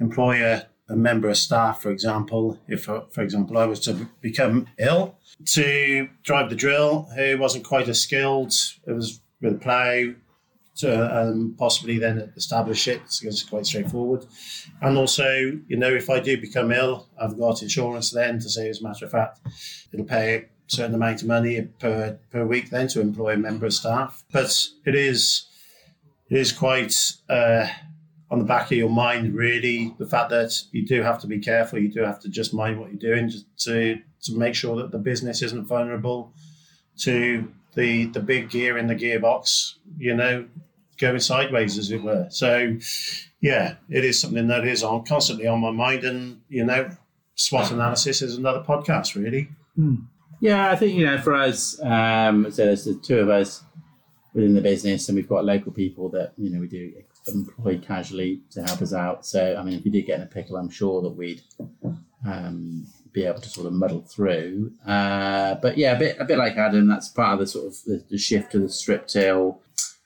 employ 0.01 0.45
a 0.45 0.67
a 0.91 0.97
member 0.97 1.29
of 1.29 1.37
staff, 1.37 1.81
for 1.81 1.91
example, 1.91 2.59
if, 2.69 2.89
uh, 2.89 3.03
for 3.11 3.23
example, 3.23 3.57
I 3.57 3.65
was 3.65 3.81
to 3.81 4.09
become 4.21 4.67
ill, 4.79 5.17
to 5.47 6.09
drive 6.23 6.51
the 6.51 6.57
drill 6.57 7.09
who 7.17 7.39
wasn't 7.39 7.65
quite 7.65 7.89
as 7.89 8.01
skilled, 8.03 8.53
it 8.87 8.93
was 8.93 9.21
with 9.41 9.55
a 9.55 9.59
plough, 9.59 10.15
to 10.77 11.21
um, 11.21 11.55
possibly 11.59 11.99
then 11.99 12.33
establish 12.37 12.89
it 12.89 13.03
it's 13.23 13.43
quite 13.43 13.67
straightforward. 13.67 14.25
And 14.81 14.97
also, 14.97 15.29
you 15.69 15.77
know, 15.77 15.93
if 15.93 16.09
I 16.09 16.21
do 16.21 16.41
become 16.41 16.73
ill, 16.73 17.07
I've 17.21 17.39
got 17.39 17.63
insurance 17.63 18.11
then 18.11 18.39
to 18.41 18.49
say, 18.49 18.69
as 18.69 18.81
a 18.81 18.85
matter 18.85 19.05
of 19.05 19.11
fact, 19.11 19.41
it'll 19.93 20.07
pay 20.07 20.37
a 20.37 20.45
certain 20.69 20.95
amount 20.95 21.23
of 21.23 21.29
money 21.29 21.61
per, 21.79 22.19
per 22.31 22.47
week 22.47 22.71
then 22.71 22.89
to 22.89 23.01
employ 23.01 23.35
a 23.35 23.37
member 23.37 23.67
of 23.67 23.75
staff. 23.75 24.25
But 24.33 24.69
it 24.87 24.95
is 24.95 25.47
it 26.31 26.39
is 26.39 26.53
quite 26.53 26.95
uh, 27.29 27.67
on 28.31 28.39
the 28.39 28.45
back 28.45 28.67
of 28.67 28.79
your 28.79 28.91
mind, 28.91 29.35
really, 29.35 29.95
the 29.99 30.07
fact 30.07 30.31
that 30.31 30.63
you 30.71 30.87
do 30.87 31.03
have 31.03 31.21
to 31.21 31.27
be 31.27 31.41
careful, 31.41 31.79
you 31.79 31.89
do 31.89 32.03
have 32.03 32.21
to 32.21 32.29
just 32.29 32.55
mind 32.55 32.79
what 32.79 32.91
you're 32.91 33.17
doing 33.17 33.31
to 33.59 34.01
to 34.23 34.37
make 34.37 34.55
sure 34.55 34.77
that 34.77 34.93
the 34.93 34.99
business 34.99 35.43
isn't 35.43 35.67
vulnerable 35.67 36.33
to 36.99 37.53
the 37.75 38.07
the 38.07 38.21
big 38.21 38.51
gear 38.51 38.79
in 38.79 38.87
the 38.87 38.95
gearbox, 38.95 39.75
you 39.99 40.15
know, 40.15 40.47
going 40.99 41.19
sideways, 41.19 41.77
as 41.77 41.91
it 41.91 42.03
were. 42.03 42.29
So, 42.31 42.77
yeah, 43.41 43.75
it 43.89 44.05
is 44.05 44.21
something 44.21 44.47
that 44.49 44.67
is 44.67 44.85
on 44.85 45.05
constantly 45.05 45.47
on 45.47 45.61
my 45.61 45.73
mind, 45.73 46.05
and 46.05 46.41
you 46.49 46.65
know, 46.65 46.91
SWOT 47.35 47.73
analysis 47.73 48.23
is 48.23 48.37
another 48.37 48.63
podcast, 48.63 49.21
really. 49.21 49.49
Mm. 49.77 50.07
Yeah, 50.41 50.71
I 50.71 50.77
think 50.77 50.97
you 50.97 51.07
know, 51.07 51.19
for 51.19 51.35
us, 51.35 51.81
um, 51.83 52.51
so 52.51 52.65
there's 52.65 52.85
the 52.85 52.95
two 52.95 53.19
of 53.19 53.29
us 53.29 53.63
within 54.35 54.55
the 54.55 54.61
business, 54.61 55.09
and 55.09 55.17
we've 55.17 55.29
got 55.29 55.45
local 55.45 55.73
people 55.73 56.09
that 56.11 56.33
you 56.37 56.51
know 56.51 56.61
we 56.61 56.69
do 56.69 56.93
employed 57.29 57.85
casually 57.87 58.41
to 58.51 58.63
help 58.63 58.83
us 58.83 58.93
out. 58.93 59.27
So, 59.27 59.57
I 59.59 59.63
mean, 59.63 59.75
if 59.75 59.85
we 59.85 59.91
did 59.91 60.07
get 60.07 60.17
in 60.17 60.23
a 60.23 60.27
pickle, 60.27 60.57
I'm 60.57 60.71
sure 60.71 61.03
that 61.03 61.11
we'd 61.11 61.43
um, 62.27 62.87
be 63.13 63.25
able 63.25 63.41
to 63.41 63.49
sort 63.49 63.67
of 63.67 63.73
muddle 63.73 64.03
through. 64.03 64.73
Uh, 64.87 65.55
but 65.57 65.77
yeah, 65.77 65.97
a 65.97 65.99
bit 65.99 66.17
a 66.19 66.25
bit 66.25 66.39
like 66.39 66.57
Adam, 66.57 66.89
that's 66.89 67.09
part 67.09 67.35
of 67.35 67.41
the 67.41 67.47
sort 67.47 67.67
of 67.67 67.85
the, 67.85 68.05
the 68.11 68.19
shift 68.19 68.53
to 68.53 68.59
the 68.59 68.69
strip 68.69 69.07
till 69.07 69.61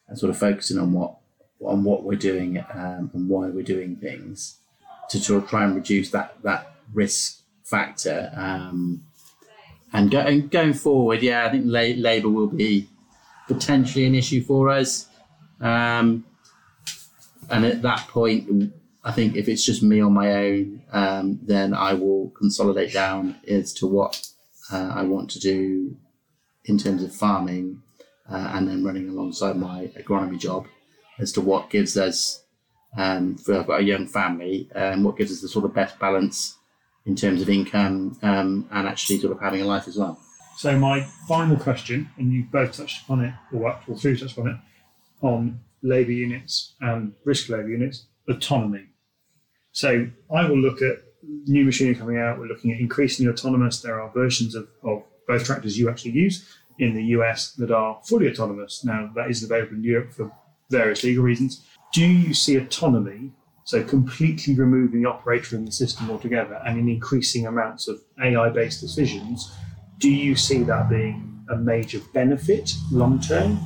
and 0.08 0.18
sort 0.18 0.30
of 0.30 0.38
focusing 0.38 0.78
on 0.78 0.92
what 0.92 1.16
on 1.64 1.84
what 1.84 2.02
we're 2.02 2.16
doing 2.16 2.58
um, 2.74 3.10
and 3.14 3.28
why 3.28 3.48
we're 3.48 3.62
doing 3.62 3.96
things 3.96 4.58
to 5.08 5.18
sort 5.18 5.42
of 5.42 5.48
try 5.48 5.64
and 5.64 5.74
reduce 5.74 6.10
that 6.10 6.36
that 6.42 6.74
risk 6.92 7.40
factor. 7.64 8.30
Um, 8.34 9.02
and, 9.92 10.10
go, 10.10 10.18
and 10.18 10.50
going 10.50 10.74
forward, 10.74 11.22
yeah, 11.22 11.46
I 11.46 11.50
think 11.50 11.64
la- 11.66 11.80
labour 11.80 12.28
will 12.28 12.48
be 12.48 12.88
potentially 13.46 14.06
an 14.06 14.14
issue 14.14 14.42
for 14.42 14.68
us. 14.68 15.08
Um, 15.60 16.24
and 17.50 17.64
at 17.64 17.82
that 17.82 18.08
point, 18.08 18.72
I 19.02 19.12
think 19.12 19.36
if 19.36 19.48
it's 19.48 19.64
just 19.64 19.82
me 19.82 20.00
on 20.00 20.12
my 20.12 20.32
own, 20.32 20.82
um, 20.92 21.40
then 21.42 21.74
I 21.74 21.94
will 21.94 22.30
consolidate 22.30 22.92
down 22.92 23.36
as 23.48 23.72
to 23.74 23.86
what 23.86 24.26
uh, 24.72 24.92
I 24.94 25.02
want 25.02 25.30
to 25.32 25.40
do 25.40 25.96
in 26.64 26.78
terms 26.78 27.02
of 27.02 27.14
farming. 27.14 27.82
uh, 28.30 28.52
and 28.54 28.68
then 28.68 28.84
running 28.84 29.08
alongside 29.08 29.56
my 29.56 29.90
agronomy 29.98 30.38
job 30.38 30.66
as 31.18 31.32
to 31.32 31.40
what 31.40 31.70
gives 31.70 31.96
us, 31.96 32.42
um, 32.96 33.36
for 33.36 33.58
I've 33.58 33.66
got 33.66 33.80
a 33.80 33.84
young 33.84 34.06
family, 34.06 34.68
um, 34.74 35.04
what 35.04 35.16
gives 35.16 35.32
us 35.32 35.40
the 35.40 35.48
sort 35.48 35.64
of 35.64 35.74
best 35.74 35.98
balance 35.98 36.56
in 37.06 37.14
terms 37.14 37.42
of 37.42 37.50
income 37.50 38.18
um, 38.22 38.66
and 38.70 38.88
actually 38.88 39.18
sort 39.18 39.32
of 39.32 39.40
having 39.40 39.60
a 39.60 39.66
life 39.66 39.86
as 39.86 39.96
well. 39.96 40.18
So 40.56 40.78
my 40.78 41.02
final 41.28 41.56
question, 41.56 42.08
and 42.16 42.32
you 42.32 42.46
both 42.50 42.76
touched 42.76 43.02
upon 43.02 43.24
it, 43.24 43.34
or 43.52 43.72
all 43.88 43.96
three 43.96 44.16
touched 44.16 44.38
upon 44.38 44.50
it, 44.50 44.56
on 45.20 45.60
labour 45.84 46.10
units 46.10 46.74
and 46.80 47.12
risk 47.24 47.48
labour 47.48 47.68
units, 47.68 48.06
autonomy. 48.28 48.86
So 49.70 50.08
I 50.34 50.48
will 50.48 50.58
look 50.58 50.82
at 50.82 50.98
new 51.46 51.64
machinery 51.64 51.94
coming 51.94 52.18
out. 52.18 52.38
We're 52.38 52.46
looking 52.46 52.72
at 52.72 52.80
increasingly 52.80 53.30
autonomous. 53.30 53.80
There 53.80 54.00
are 54.00 54.10
versions 54.12 54.54
of, 54.54 54.68
of 54.82 55.04
both 55.28 55.44
tractors 55.44 55.78
you 55.78 55.88
actually 55.88 56.12
use 56.12 56.48
in 56.78 56.94
the 56.94 57.04
US 57.18 57.52
that 57.52 57.70
are 57.70 58.00
fully 58.04 58.28
autonomous. 58.28 58.84
Now 58.84 59.10
that 59.14 59.30
isn't 59.30 59.50
available 59.50 59.76
in 59.76 59.84
Europe 59.84 60.12
for 60.12 60.32
various 60.70 61.04
legal 61.04 61.22
reasons. 61.22 61.64
Do 61.92 62.04
you 62.04 62.34
see 62.34 62.56
autonomy, 62.56 63.32
so 63.64 63.84
completely 63.84 64.54
removing 64.54 65.02
the 65.02 65.08
operator 65.08 65.44
from 65.44 65.66
the 65.66 65.72
system 65.72 66.10
altogether, 66.10 66.60
and 66.66 66.78
in 66.78 66.88
increasing 66.88 67.46
amounts 67.46 67.86
of 67.88 68.00
AI-based 68.22 68.80
decisions? 68.80 69.54
Do 69.98 70.10
you 70.10 70.34
see 70.34 70.62
that 70.64 70.88
being 70.88 71.44
a 71.50 71.56
major 71.56 72.00
benefit 72.12 72.72
long 72.90 73.20
term, 73.20 73.58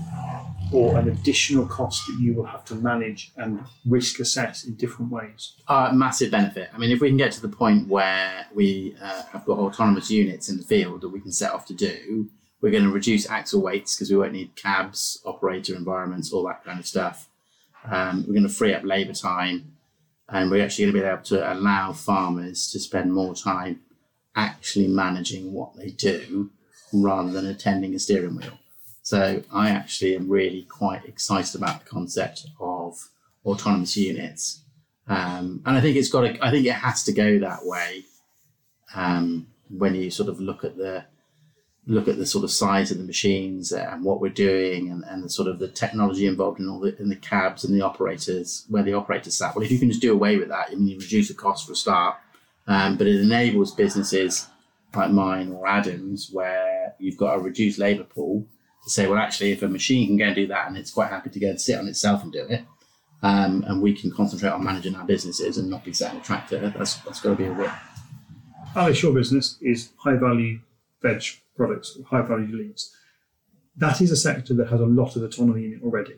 or 0.72 0.98
an 0.98 1.08
additional 1.08 1.66
cost 1.66 2.06
that 2.06 2.18
you 2.20 2.34
will 2.34 2.44
have 2.44 2.64
to 2.66 2.74
manage 2.74 3.32
and 3.36 3.62
risk 3.86 4.20
assess 4.20 4.64
in 4.64 4.74
different 4.74 5.10
ways? 5.10 5.54
Uh, 5.66 5.90
massive 5.92 6.30
benefit. 6.30 6.68
I 6.74 6.78
mean, 6.78 6.90
if 6.90 7.00
we 7.00 7.08
can 7.08 7.16
get 7.16 7.32
to 7.32 7.42
the 7.42 7.48
point 7.48 7.88
where 7.88 8.46
we 8.54 8.96
uh, 9.00 9.22
have 9.32 9.44
got 9.44 9.58
autonomous 9.58 10.10
units 10.10 10.48
in 10.48 10.56
the 10.56 10.64
field 10.64 11.00
that 11.00 11.08
we 11.08 11.20
can 11.20 11.32
set 11.32 11.52
off 11.52 11.66
to 11.66 11.74
do, 11.74 12.28
we're 12.60 12.72
going 12.72 12.84
to 12.84 12.90
reduce 12.90 13.28
axle 13.28 13.62
weights 13.62 13.94
because 13.94 14.10
we 14.10 14.16
won't 14.16 14.32
need 14.32 14.56
cabs, 14.56 15.22
operator 15.24 15.74
environments, 15.74 16.32
all 16.32 16.46
that 16.46 16.64
kind 16.64 16.80
of 16.80 16.86
stuff. 16.86 17.28
Um, 17.84 18.24
we're 18.26 18.34
going 18.34 18.42
to 18.42 18.48
free 18.48 18.74
up 18.74 18.84
labour 18.84 19.12
time, 19.14 19.76
and 20.28 20.50
we're 20.50 20.64
actually 20.64 20.86
going 20.86 20.94
to 20.96 21.00
be 21.00 21.06
able 21.06 21.22
to 21.22 21.52
allow 21.52 21.92
farmers 21.92 22.70
to 22.72 22.80
spend 22.80 23.14
more 23.14 23.34
time 23.34 23.80
actually 24.34 24.88
managing 24.88 25.52
what 25.52 25.76
they 25.76 25.90
do 25.90 26.50
rather 26.92 27.30
than 27.30 27.46
attending 27.46 27.94
a 27.94 27.98
steering 27.98 28.36
wheel. 28.36 28.57
So 29.08 29.42
I 29.50 29.70
actually 29.70 30.16
am 30.16 30.28
really 30.28 30.64
quite 30.68 31.06
excited 31.06 31.54
about 31.54 31.82
the 31.82 31.88
concept 31.88 32.46
of 32.60 33.08
autonomous 33.42 33.96
units, 33.96 34.60
um, 35.06 35.62
and 35.64 35.78
I 35.78 35.80
think 35.80 35.96
it's 35.96 36.10
got. 36.10 36.20
To, 36.20 36.46
I 36.46 36.50
think 36.50 36.66
it 36.66 36.74
has 36.74 37.04
to 37.04 37.12
go 37.14 37.38
that 37.38 37.64
way 37.64 38.04
um, 38.94 39.46
when 39.70 39.94
you 39.94 40.10
sort 40.10 40.28
of 40.28 40.40
look 40.40 40.62
at 40.62 40.76
the 40.76 41.06
look 41.86 42.06
at 42.06 42.18
the 42.18 42.26
sort 42.26 42.44
of 42.44 42.50
size 42.50 42.90
of 42.90 42.98
the 42.98 43.04
machines 43.04 43.72
and 43.72 44.04
what 44.04 44.20
we're 44.20 44.28
doing 44.28 44.90
and, 44.90 45.02
and 45.04 45.24
the 45.24 45.30
sort 45.30 45.48
of 45.48 45.58
the 45.58 45.68
technology 45.68 46.26
involved 46.26 46.60
in 46.60 46.68
all 46.68 46.78
the 46.78 46.94
in 47.00 47.08
the 47.08 47.16
cabs 47.16 47.64
and 47.64 47.74
the 47.74 47.80
operators 47.80 48.66
where 48.68 48.82
the 48.82 48.92
operators 48.92 49.38
sat. 49.38 49.54
Well, 49.54 49.64
if 49.64 49.70
you 49.70 49.78
can 49.78 49.88
just 49.88 50.02
do 50.02 50.12
away 50.12 50.36
with 50.36 50.48
that, 50.48 50.68
I 50.70 50.74
mean, 50.74 50.86
you 50.86 50.98
reduce 50.98 51.28
the 51.28 51.34
cost 51.34 51.66
for 51.66 51.72
a 51.72 51.76
start, 51.76 52.16
um, 52.66 52.98
but 52.98 53.06
it 53.06 53.22
enables 53.22 53.74
businesses 53.74 54.48
like 54.94 55.10
mine 55.10 55.50
or 55.50 55.66
Adams 55.66 56.28
where 56.30 56.94
you've 56.98 57.16
got 57.16 57.38
a 57.38 57.40
reduced 57.40 57.78
labour 57.78 58.04
pool 58.04 58.46
to 58.88 58.94
say, 58.94 59.06
well, 59.06 59.18
actually, 59.18 59.52
if 59.52 59.62
a 59.62 59.68
machine 59.68 60.06
can 60.06 60.16
go 60.16 60.24
and 60.24 60.34
do 60.34 60.46
that 60.46 60.68
and 60.68 60.76
it's 60.76 60.90
quite 60.90 61.10
happy 61.10 61.30
to 61.30 61.40
go 61.40 61.48
and 61.48 61.60
sit 61.60 61.78
on 61.78 61.88
itself 61.88 62.22
and 62.22 62.32
do 62.32 62.46
it, 62.48 62.64
um, 63.22 63.64
and 63.66 63.82
we 63.82 63.92
can 63.92 64.10
concentrate 64.10 64.50
on 64.50 64.64
managing 64.64 64.94
our 64.94 65.04
businesses 65.04 65.58
and 65.58 65.68
not 65.68 65.84
be 65.84 65.92
sat 65.92 66.12
in 66.14 66.20
a 66.20 66.22
tractor, 66.22 66.72
that's, 66.76 66.96
that's 66.96 67.20
got 67.20 67.30
to 67.30 67.36
be 67.36 67.46
a 67.46 67.52
win. 67.52 67.70
Alice, 68.74 69.02
your 69.02 69.12
business 69.12 69.58
is 69.60 69.90
high 69.96 70.16
value 70.16 70.60
veg 71.02 71.22
products, 71.56 71.98
high 72.06 72.22
value 72.22 72.56
leads. 72.56 72.94
That 73.76 74.00
is 74.00 74.10
a 74.10 74.16
sector 74.16 74.54
that 74.54 74.68
has 74.68 74.80
a 74.80 74.86
lot 74.86 75.16
of 75.16 75.22
autonomy 75.22 75.66
in 75.66 75.72
it 75.74 75.82
already. 75.82 76.16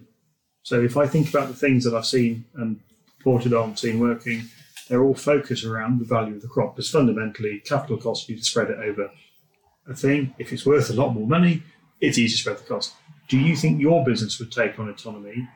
So 0.63 0.81
if 0.83 0.97
I 0.97 1.07
think 1.07 1.29
about 1.29 1.49
the 1.49 1.55
things 1.55 1.85
that 1.85 1.95
I've 1.95 2.07
seen 2.07 2.45
and 2.55 2.81
reported 3.19 3.55
on, 3.55 3.77
seen 3.77 3.99
working, 3.99 4.43
they're 4.89 5.03
all 5.03 5.15
focused 5.15 5.65
around 5.65 6.01
the 6.01 6.05
value 6.05 6.35
of 6.35 6.43
the 6.43 6.49
crop. 6.49 6.77
Because 6.77 6.91
fundamentally, 6.91 7.61
capital 7.61 7.97
costs 7.97 8.29
you 8.29 8.37
to 8.37 8.45
spread 8.45 8.71
it 8.71 8.79
over 8.79 9.11
a 9.89 9.95
thing. 9.95 10.35
If 10.39 10.53
it's 10.53 10.67
worth 10.67 10.91
a 10.91 10.95
lot 10.95 11.15
more 11.15 11.27
money, 11.27 11.63
it's 12.01 12.19
easy 12.19 12.37
to 12.37 12.41
spread 12.41 12.59
the 12.59 12.65
cost. 12.65 12.95
Do 13.29 13.39
you 13.39 13.55
think 13.57 13.81
your 13.81 14.05
business 14.05 14.39
would 14.39 14.51
take 14.51 14.79
on 14.79 14.89
autonomy, 14.89 15.49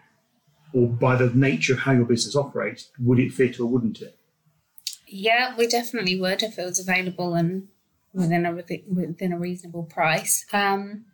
or 0.73 0.89
by 0.89 1.17
the 1.17 1.31
nature 1.35 1.73
of 1.73 1.81
how 1.81 1.93
your 1.93 2.05
business 2.05 2.37
operates, 2.37 2.91
would 2.99 3.19
it 3.19 3.33
fit 3.33 3.59
or 3.61 3.67
wouldn't 3.67 4.01
it? 4.01 4.17
Yeah, 5.07 5.55
we 5.57 5.67
definitely 5.67 6.21
would 6.21 6.43
if 6.43 6.59
it 6.59 6.65
was 6.65 6.81
available 6.81 7.35
and 7.35 7.69
within 8.13 8.47
a 8.47 8.53
within 8.53 9.33
a 9.33 9.39
reasonable 9.39 9.85
price. 9.85 10.47
Um, 10.53 11.05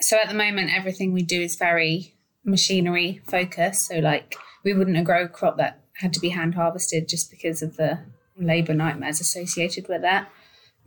so 0.00 0.18
at 0.18 0.28
the 0.28 0.34
moment, 0.34 0.70
everything 0.74 1.12
we 1.12 1.22
do 1.22 1.40
is 1.40 1.56
very 1.56 2.14
machinery 2.44 3.20
focused. 3.26 3.86
So 3.86 3.98
like 3.98 4.36
we 4.64 4.74
wouldn't 4.74 5.04
grow 5.04 5.24
a 5.24 5.28
crop 5.28 5.56
that 5.58 5.80
had 5.98 6.12
to 6.12 6.20
be 6.20 6.30
hand 6.30 6.54
harvested 6.54 7.08
just 7.08 7.30
because 7.30 7.62
of 7.62 7.76
the 7.76 8.00
labour 8.36 8.74
nightmares 8.74 9.20
associated 9.20 9.88
with 9.88 10.02
that. 10.02 10.30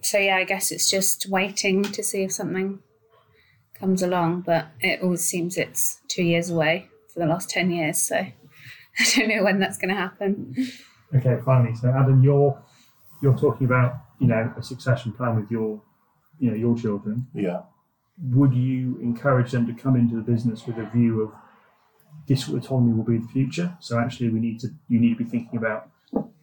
So 0.02 0.18
yeah, 0.18 0.36
I 0.36 0.44
guess 0.44 0.72
it's 0.72 0.90
just 0.90 1.28
waiting 1.30 1.84
to 1.84 2.04
see 2.04 2.24
if 2.24 2.32
something 2.32 2.80
comes 3.80 4.02
along, 4.02 4.42
but 4.42 4.68
it 4.80 5.02
always 5.02 5.24
seems 5.26 5.58
it's 5.58 6.02
two 6.08 6.24
years 6.24 6.50
away 6.50 6.90
for 7.14 7.20
the 7.20 7.26
last 7.26 7.50
10 7.50 7.72
years. 7.72 8.02
So 8.02 8.16
I 9.00 9.06
don't 9.16 9.30
know 9.30 9.44
when 9.44 9.60
that's 9.60 9.78
going 9.78 9.90
to 9.90 9.96
happen. 9.96 10.56
Okay, 11.16 11.38
finally. 11.46 11.76
So 11.76 11.90
Adam, 11.90 12.22
you're 12.22 12.62
you're 13.22 13.38
talking 13.38 13.66
about 13.66 13.96
you 14.20 14.28
know 14.28 14.54
a 14.58 14.64
succession 14.64 15.14
plan 15.14 15.36
with 15.36 15.50
your 15.50 15.82
you 16.40 16.50
know 16.50 16.56
your 16.56 16.76
children. 16.78 17.28
Yeah. 17.34 17.62
Would 18.32 18.54
you 18.54 19.00
encourage 19.02 19.52
them 19.52 19.68
to 19.68 19.74
come 19.74 19.96
into 19.96 20.16
the 20.16 20.22
business 20.22 20.66
with 20.66 20.78
a 20.78 20.90
view 20.94 21.22
of 21.22 21.32
this 22.28 22.50
autonomy 22.50 22.94
will 22.94 23.04
be 23.04 23.20
the 23.20 23.28
future? 23.28 23.78
So 23.80 24.00
actually, 24.00 24.30
we 24.30 24.40
need 24.40 24.60
to 24.62 24.70
you 24.90 25.00
need 25.00 25.18
to 25.18 25.24
be 25.24 25.30
thinking 25.30 25.58
about 25.58 25.90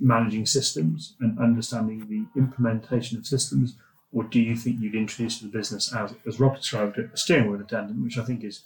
managing 0.01 0.47
systems 0.47 1.17
and 1.21 1.39
understanding 1.39 2.07
the 2.09 2.41
implementation 2.41 3.19
of 3.19 3.27
systems 3.27 3.77
or 4.15 4.25
do 4.25 4.41
you 4.41 4.57
think 4.57 4.81
you'd 4.81 4.95
introduce 4.95 5.41
the 5.41 5.49
business 5.49 5.93
as, 5.93 6.15
as 6.27 6.39
Rob 6.39 6.57
described 6.57 6.99
it, 6.99 7.11
a 7.13 7.17
steering 7.17 7.51
wheel 7.51 7.61
attendant, 7.61 8.03
which 8.03 8.17
I 8.17 8.25
think 8.25 8.45
is 8.45 8.63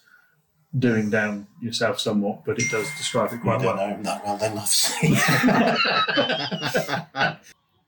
doing 0.78 1.08
down 1.08 1.46
yourself 1.62 1.98
somewhat, 1.98 2.44
but 2.44 2.58
it 2.58 2.70
does 2.70 2.86
describe 2.98 3.32
it 3.32 3.40
quite 3.40 3.60
you 3.60 3.66
don't 3.66 3.76
well. 3.76 3.88
know 3.88 3.94
him 3.94 4.02
that 4.02 4.24
well, 4.24 4.36
then 4.36 4.58
obviously. 4.58 5.08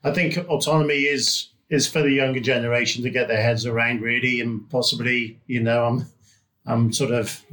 I 0.03 0.13
think 0.13 0.39
autonomy 0.49 1.03
is 1.03 1.49
is 1.69 1.87
for 1.87 2.03
the 2.03 2.11
younger 2.11 2.41
generation 2.41 3.05
to 3.05 3.11
get 3.11 3.29
their 3.29 3.43
heads 3.43 3.67
around 3.67 4.01
really, 4.01 4.41
and 4.41 4.69
possibly, 4.71 5.39
you 5.47 5.61
know, 5.61 5.85
I'm 5.85 6.07
I'm 6.67 6.93
sort 6.93 7.11
of 7.11 7.45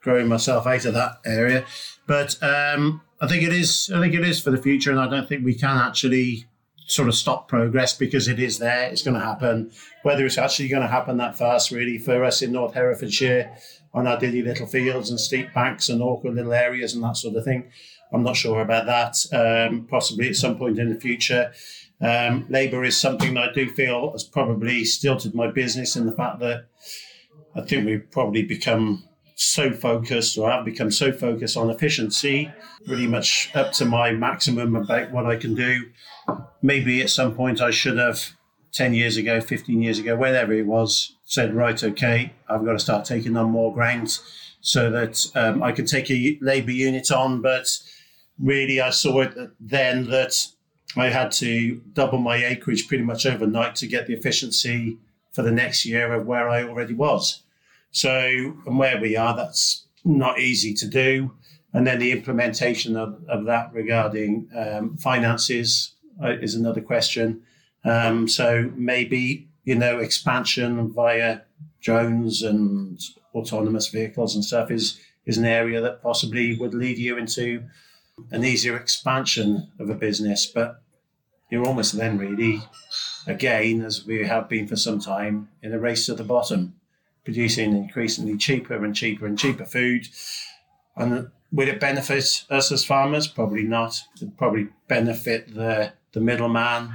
growing 0.00 0.28
myself 0.28 0.66
out 0.66 0.84
of 0.84 0.94
that 0.94 1.18
area, 1.26 1.64
but 2.06 2.40
um, 2.42 3.02
I 3.20 3.26
think 3.26 3.42
it 3.42 3.52
is 3.52 3.90
I 3.92 4.00
think 4.00 4.14
it 4.14 4.24
is 4.24 4.40
for 4.40 4.52
the 4.52 4.62
future, 4.62 4.92
and 4.92 5.00
I 5.00 5.08
don't 5.08 5.28
think 5.28 5.44
we 5.44 5.54
can 5.54 5.76
actually 5.76 6.46
sort 6.88 7.06
of 7.06 7.14
stop 7.14 7.48
progress 7.48 7.96
because 7.96 8.26
it 8.28 8.40
is 8.40 8.58
there. 8.58 8.88
It's 8.88 9.02
going 9.02 9.14
to 9.14 9.24
happen. 9.24 9.70
Whether 10.02 10.26
it's 10.26 10.38
actually 10.38 10.68
going 10.68 10.82
to 10.82 10.88
happen 10.88 11.18
that 11.18 11.36
fast, 11.36 11.70
really, 11.70 11.98
for 11.98 12.24
us 12.24 12.42
in 12.42 12.52
North 12.52 12.74
Herefordshire 12.74 13.54
on 13.94 14.06
our 14.06 14.18
dilly 14.18 14.42
little 14.42 14.66
fields 14.66 15.10
and 15.10 15.20
steep 15.20 15.52
banks 15.54 15.88
and 15.88 16.02
awkward 16.02 16.34
little 16.34 16.52
areas 16.52 16.94
and 16.94 17.04
that 17.04 17.16
sort 17.16 17.36
of 17.36 17.44
thing, 17.44 17.70
I'm 18.12 18.22
not 18.22 18.36
sure 18.36 18.60
about 18.62 18.86
that. 18.86 19.68
Um, 19.68 19.86
possibly 19.88 20.28
at 20.28 20.36
some 20.36 20.56
point 20.56 20.78
in 20.78 20.92
the 20.92 20.98
future. 20.98 21.52
Um, 22.00 22.46
Labour 22.48 22.84
is 22.84 22.98
something 22.98 23.34
that 23.34 23.50
I 23.50 23.52
do 23.52 23.68
feel 23.68 24.12
has 24.12 24.24
probably 24.24 24.84
stilted 24.84 25.34
my 25.34 25.50
business 25.50 25.94
in 25.94 26.06
the 26.06 26.12
fact 26.12 26.38
that 26.40 26.66
I 27.54 27.62
think 27.62 27.84
we've 27.84 28.10
probably 28.10 28.44
become 28.44 29.04
so 29.34 29.72
focused 29.72 30.38
or 30.38 30.50
have 30.50 30.64
become 30.64 30.90
so 30.90 31.12
focused 31.12 31.56
on 31.56 31.70
efficiency, 31.70 32.50
pretty 32.86 33.06
much 33.06 33.50
up 33.54 33.72
to 33.72 33.84
my 33.84 34.10
maximum 34.12 34.74
about 34.74 35.12
what 35.12 35.26
I 35.26 35.36
can 35.36 35.54
do 35.54 35.90
maybe 36.62 37.02
at 37.02 37.10
some 37.10 37.34
point 37.34 37.60
I 37.60 37.70
should 37.70 37.98
have 37.98 38.32
10 38.72 38.94
years 38.94 39.16
ago, 39.16 39.40
15 39.40 39.82
years 39.82 39.98
ago, 39.98 40.16
whenever 40.16 40.52
it 40.52 40.66
was, 40.66 41.16
said, 41.24 41.54
right, 41.54 41.82
okay, 41.82 42.32
I've 42.48 42.64
got 42.64 42.72
to 42.72 42.78
start 42.78 43.04
taking 43.04 43.36
on 43.36 43.50
more 43.50 43.72
ground 43.72 44.18
so 44.60 44.90
that 44.90 45.26
um, 45.34 45.62
I 45.62 45.72
could 45.72 45.86
take 45.86 46.10
a 46.10 46.38
labour 46.40 46.72
unit 46.72 47.10
on. 47.10 47.40
But 47.40 47.78
really, 48.38 48.80
I 48.80 48.90
saw 48.90 49.20
it 49.20 49.34
then 49.60 50.08
that 50.10 50.46
I 50.96 51.08
had 51.08 51.32
to 51.32 51.80
double 51.92 52.18
my 52.18 52.36
acreage 52.36 52.88
pretty 52.88 53.04
much 53.04 53.26
overnight 53.26 53.76
to 53.76 53.86
get 53.86 54.06
the 54.06 54.14
efficiency 54.14 54.98
for 55.32 55.42
the 55.42 55.52
next 55.52 55.84
year 55.84 56.12
of 56.12 56.26
where 56.26 56.48
I 56.48 56.64
already 56.64 56.94
was. 56.94 57.42
So, 57.90 58.10
and 58.66 58.78
where 58.78 59.00
we 59.00 59.16
are, 59.16 59.36
that's 59.36 59.86
not 60.04 60.40
easy 60.40 60.74
to 60.74 60.86
do. 60.86 61.32
And 61.72 61.86
then 61.86 61.98
the 61.98 62.12
implementation 62.12 62.96
of, 62.96 63.22
of 63.28 63.44
that 63.44 63.72
regarding 63.72 64.48
um, 64.56 64.96
finances, 64.96 65.92
is 66.22 66.54
another 66.54 66.80
question. 66.80 67.42
Um, 67.84 68.28
so 68.28 68.70
maybe 68.74 69.48
you 69.64 69.74
know 69.74 69.98
expansion 69.98 70.92
via 70.92 71.42
drones 71.80 72.42
and 72.42 73.00
autonomous 73.34 73.88
vehicles 73.88 74.34
and 74.34 74.44
stuff 74.44 74.70
is 74.70 75.00
is 75.26 75.38
an 75.38 75.44
area 75.44 75.80
that 75.80 76.02
possibly 76.02 76.56
would 76.58 76.74
lead 76.74 76.98
you 76.98 77.18
into 77.18 77.62
an 78.30 78.44
easier 78.44 78.76
expansion 78.76 79.70
of 79.78 79.90
a 79.90 79.94
business. 79.94 80.46
But 80.46 80.82
you're 81.50 81.66
almost 81.66 81.96
then 81.96 82.18
really, 82.18 82.62
again, 83.26 83.82
as 83.82 84.04
we 84.04 84.26
have 84.26 84.48
been 84.48 84.66
for 84.66 84.76
some 84.76 85.00
time, 85.00 85.48
in 85.62 85.72
a 85.72 85.78
race 85.78 86.06
to 86.06 86.14
the 86.14 86.24
bottom 86.24 86.74
producing 87.24 87.76
increasingly 87.76 88.38
cheaper 88.38 88.82
and 88.82 88.96
cheaper 88.96 89.26
and 89.26 89.38
cheaper 89.38 89.66
food. 89.66 90.08
And 90.96 91.30
will 91.52 91.68
it 91.68 91.78
benefit 91.78 92.44
us 92.48 92.72
as 92.72 92.84
farmers? 92.86 93.26
Probably 93.28 93.64
not. 93.64 94.00
It'd 94.16 94.38
probably 94.38 94.68
benefit 94.88 95.54
the 95.54 95.92
the 96.12 96.20
middleman 96.20 96.92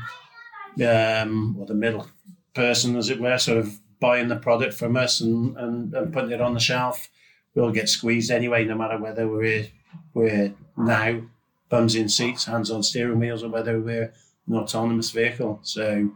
um, 0.86 1.56
or 1.60 1.66
the 1.66 1.74
middle 1.74 2.08
person, 2.54 2.96
as 2.96 3.10
it 3.10 3.20
were, 3.20 3.38
sort 3.38 3.58
of 3.58 3.80
buying 4.00 4.28
the 4.28 4.36
product 4.36 4.74
from 4.74 4.98
us 4.98 5.22
and, 5.22 5.58
and, 5.58 5.94
and 5.94 6.14
putting 6.14 6.32
it 6.32 6.42
on 6.42 6.54
the 6.54 6.60
shelf. 6.60 7.10
We'll 7.56 7.72
get 7.72 7.90
squeezed 7.90 8.32
anyway, 8.32 8.66
no 8.66 8.76
matter 8.76 8.98
whether 8.98 9.28
we're 9.28 9.68
we're 10.14 10.54
now 10.76 11.22
bums 11.70 11.96
in 11.96 12.10
seats, 12.10 12.46
hands 12.46 12.72
on 12.72 12.84
steering 12.84 13.20
wheels, 13.20 13.44
or 13.44 13.50
whether 13.50 13.80
we're 13.80 14.14
an 14.48 14.56
autonomous 14.56 15.12
vehicle. 15.12 15.60
So, 15.64 16.12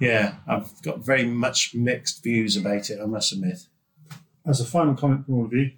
yeah, 0.00 0.36
I've 0.46 0.82
got 0.82 1.04
very 1.04 1.24
much 1.24 1.74
mixed 1.74 2.22
views 2.22 2.56
about 2.56 2.90
it. 2.90 3.00
I 3.00 3.06
must 3.06 3.32
admit. 3.32 3.66
As 4.46 4.60
a 4.60 4.64
final 4.64 4.94
comment 4.94 5.24
from 5.24 5.34
all 5.34 5.44
of 5.46 5.52
you, 5.52 5.72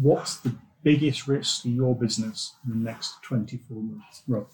what's 0.00 0.36
the 0.36 0.54
biggest 0.82 1.26
risk 1.26 1.62
to 1.62 1.70
your 1.70 1.94
business 1.94 2.54
in 2.64 2.70
the 2.70 2.90
next 2.90 3.22
24 3.22 3.76
months? 3.82 4.22
Rob, 4.26 4.46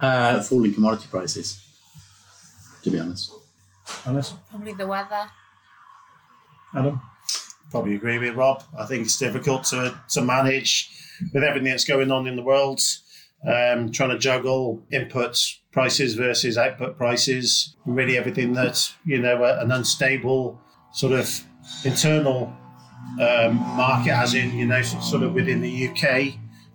Uh, 0.00 0.40
falling 0.42 0.72
commodity 0.72 1.06
prices, 1.10 1.62
to 2.82 2.90
be 2.90 2.98
honest. 2.98 3.32
Alice, 4.06 4.34
Probably 4.48 4.72
the 4.72 4.86
weather. 4.86 5.30
Adam? 6.74 7.00
Probably 7.70 7.94
agree 7.94 8.18
with 8.18 8.34
Rob. 8.34 8.62
I 8.78 8.86
think 8.86 9.04
it's 9.04 9.18
difficult 9.18 9.64
to, 9.64 9.94
to 10.10 10.22
manage 10.22 10.90
with 11.32 11.42
everything 11.42 11.70
that's 11.70 11.84
going 11.84 12.10
on 12.10 12.26
in 12.26 12.36
the 12.36 12.42
world. 12.42 12.80
Um, 13.46 13.90
trying 13.90 14.10
to 14.10 14.18
juggle 14.18 14.82
input 14.92 15.38
prices 15.72 16.14
versus 16.14 16.58
output 16.58 16.98
prices, 16.98 17.74
really 17.86 18.18
everything 18.18 18.52
that 18.52 18.92
you 19.04 19.18
know 19.18 19.42
an 19.44 19.72
unstable 19.72 20.60
sort 20.92 21.12
of 21.14 21.42
internal 21.84 22.52
um, 23.18 23.56
market, 23.76 24.12
as 24.12 24.34
in 24.34 24.56
you 24.56 24.66
know 24.66 24.82
sort 24.82 25.22
of 25.22 25.32
within 25.32 25.62
the 25.62 25.88
UK. 25.88 26.04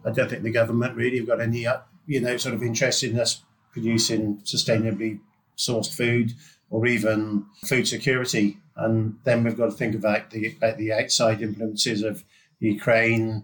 I 0.06 0.12
don't 0.12 0.30
think 0.30 0.42
the 0.42 0.52
government 0.52 0.96
really 0.96 1.18
have 1.18 1.28
got 1.28 1.40
any 1.40 1.68
uh, 1.68 1.78
you 2.06 2.22
know 2.22 2.38
sort 2.38 2.56
of 2.56 2.64
interest 2.64 3.04
in 3.04 3.20
us 3.20 3.42
producing 3.72 4.38
sustainably 4.38 5.20
sourced 5.58 5.94
food 5.94 6.34
or 6.70 6.86
even 6.86 7.46
food 7.66 7.88
security. 7.88 8.58
And 8.76 9.18
then 9.24 9.44
we've 9.44 9.58
got 9.58 9.66
to 9.66 9.72
think 9.72 9.96
about 9.96 10.32
the 10.32 10.56
about 10.58 10.78
the 10.78 10.92
outside 10.94 11.42
influences 11.42 12.02
of 12.04 12.24
Ukraine, 12.60 13.44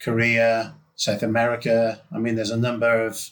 Korea, 0.00 0.74
South 0.94 1.22
America. 1.22 2.00
I 2.12 2.18
mean, 2.18 2.36
there's 2.36 2.50
a 2.50 2.56
number 2.56 3.06
of 3.06 3.30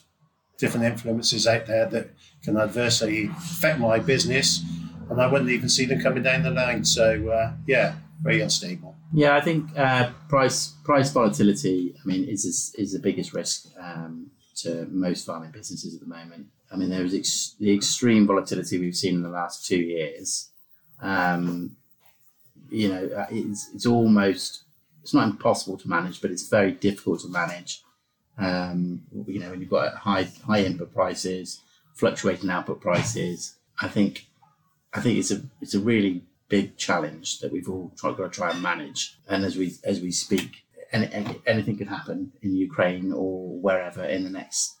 different 0.57 0.85
influences 0.85 1.47
out 1.47 1.67
there 1.67 1.85
that 1.85 2.09
can 2.43 2.57
adversely 2.57 3.25
affect 3.27 3.79
my 3.79 3.99
business, 3.99 4.63
and 5.09 5.21
I 5.21 5.27
wouldn't 5.27 5.51
even 5.51 5.69
see 5.69 5.85
them 5.85 6.01
coming 6.01 6.23
down 6.23 6.43
the 6.43 6.51
line. 6.51 6.83
So 6.83 7.29
uh, 7.29 7.53
yeah, 7.65 7.95
very 8.21 8.41
unstable. 8.41 8.95
Yeah, 9.13 9.35
I 9.37 9.41
think 9.41 9.77
uh, 9.77 10.11
price 10.27 10.73
price 10.83 11.11
volatility. 11.11 11.95
I 12.01 12.05
mean, 12.05 12.27
is 12.27 12.43
is, 12.43 12.75
is 12.77 12.91
the 12.93 12.99
biggest 12.99 13.33
risk 13.33 13.67
um, 13.79 14.31
to 14.63 14.87
most 14.89 15.25
farming 15.25 15.51
businesses 15.51 15.93
at 15.93 16.01
the 16.01 16.07
moment. 16.07 16.47
I 16.71 16.75
mean, 16.75 16.89
there 16.89 17.03
is 17.03 17.13
ex- 17.13 17.55
the 17.59 17.73
extreme 17.73 18.27
volatility 18.27 18.77
we've 18.77 18.95
seen 18.95 19.15
in 19.15 19.23
the 19.23 19.29
last 19.29 19.65
two 19.65 19.77
years. 19.77 20.49
Um, 21.01 21.77
you 22.69 22.89
know, 22.89 23.07
uh, 23.15 23.27
it's 23.29 23.69
it's 23.73 23.85
almost 23.85 24.63
it's 25.01 25.13
not 25.13 25.27
impossible 25.27 25.77
to 25.77 25.87
manage, 25.87 26.21
but 26.21 26.31
it's 26.31 26.49
very 26.49 26.71
difficult 26.71 27.21
to 27.21 27.29
manage. 27.29 27.81
Um, 28.37 29.03
you 29.25 29.39
know, 29.39 29.49
when 29.49 29.61
you've 29.61 29.69
got 29.69 29.95
high 29.95 30.27
high 30.45 30.63
input 30.63 30.93
prices, 30.93 31.61
fluctuating 31.95 32.49
output 32.49 32.81
prices, 32.81 33.55
I 33.81 33.87
think 33.87 34.27
I 34.93 35.01
think 35.01 35.17
it's 35.19 35.31
a 35.31 35.41
it's 35.61 35.75
a 35.75 35.79
really 35.79 36.23
big 36.49 36.77
challenge 36.77 37.39
that 37.39 37.51
we've 37.51 37.69
all 37.69 37.91
got 38.01 38.17
to 38.17 38.29
try 38.29 38.51
and 38.51 38.61
manage. 38.61 39.17
And 39.27 39.45
as 39.45 39.57
we 39.57 39.75
as 39.83 40.01
we 40.01 40.11
speak, 40.11 40.65
any, 40.91 41.11
any, 41.11 41.41
anything 41.45 41.77
could 41.77 41.87
happen 41.87 42.31
in 42.41 42.55
Ukraine 42.55 43.11
or 43.11 43.59
wherever 43.59 44.03
in 44.03 44.23
the 44.23 44.29
next 44.29 44.75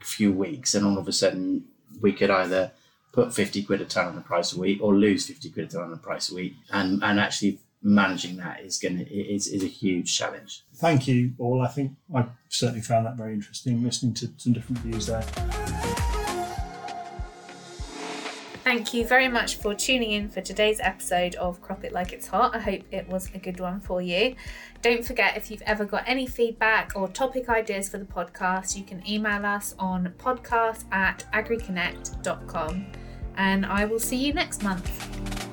few 0.00 0.32
weeks, 0.32 0.74
and 0.74 0.86
all 0.86 0.98
of 0.98 1.08
a 1.08 1.12
sudden 1.12 1.64
we 2.00 2.12
could 2.12 2.30
either 2.30 2.72
put 3.12 3.34
fifty 3.34 3.62
quid 3.62 3.80
a 3.80 3.84
ton 3.84 4.06
on 4.06 4.16
the 4.16 4.20
price 4.20 4.52
a 4.52 4.58
week 4.58 4.80
or 4.82 4.94
lose 4.94 5.26
fifty 5.26 5.50
quid 5.50 5.66
a 5.66 5.68
ton 5.68 5.82
on 5.82 5.90
the 5.90 5.96
price 5.96 6.30
a 6.30 6.34
week, 6.34 6.54
and 6.70 7.02
and 7.02 7.20
actually 7.20 7.58
managing 7.82 8.36
that 8.38 8.60
is 8.62 8.78
going 8.78 8.96
to 8.98 9.04
is, 9.14 9.46
is 9.46 9.62
a 9.62 9.66
huge 9.66 10.16
challenge. 10.16 10.62
Thank 10.76 11.06
you 11.06 11.34
all. 11.38 11.60
I 11.60 11.68
think 11.68 11.92
I 12.14 12.26
certainly 12.48 12.80
found 12.80 13.06
that 13.06 13.16
very 13.16 13.34
interesting 13.34 13.84
listening 13.84 14.14
to 14.14 14.30
some 14.38 14.52
different 14.52 14.78
views 14.78 15.06
there. 15.06 15.83
Thank 18.64 18.94
you 18.94 19.06
very 19.06 19.28
much 19.28 19.56
for 19.56 19.74
tuning 19.74 20.12
in 20.12 20.30
for 20.30 20.40
today's 20.40 20.80
episode 20.80 21.34
of 21.34 21.60
Crop 21.60 21.84
It 21.84 21.92
Like 21.92 22.14
It's 22.14 22.28
Hot. 22.28 22.56
I 22.56 22.60
hope 22.60 22.80
it 22.90 23.06
was 23.10 23.28
a 23.34 23.38
good 23.38 23.60
one 23.60 23.78
for 23.78 24.00
you. 24.00 24.36
Don't 24.80 25.04
forget, 25.04 25.36
if 25.36 25.50
you've 25.50 25.60
ever 25.66 25.84
got 25.84 26.02
any 26.06 26.26
feedback 26.26 26.92
or 26.96 27.08
topic 27.08 27.50
ideas 27.50 27.90
for 27.90 27.98
the 27.98 28.06
podcast, 28.06 28.74
you 28.74 28.82
can 28.82 29.06
email 29.06 29.44
us 29.44 29.74
on 29.78 30.14
podcast 30.16 30.84
at 30.92 31.26
agriconnect.com. 31.34 32.86
And 33.36 33.66
I 33.66 33.84
will 33.84 34.00
see 34.00 34.16
you 34.16 34.32
next 34.32 34.62
month. 34.62 35.43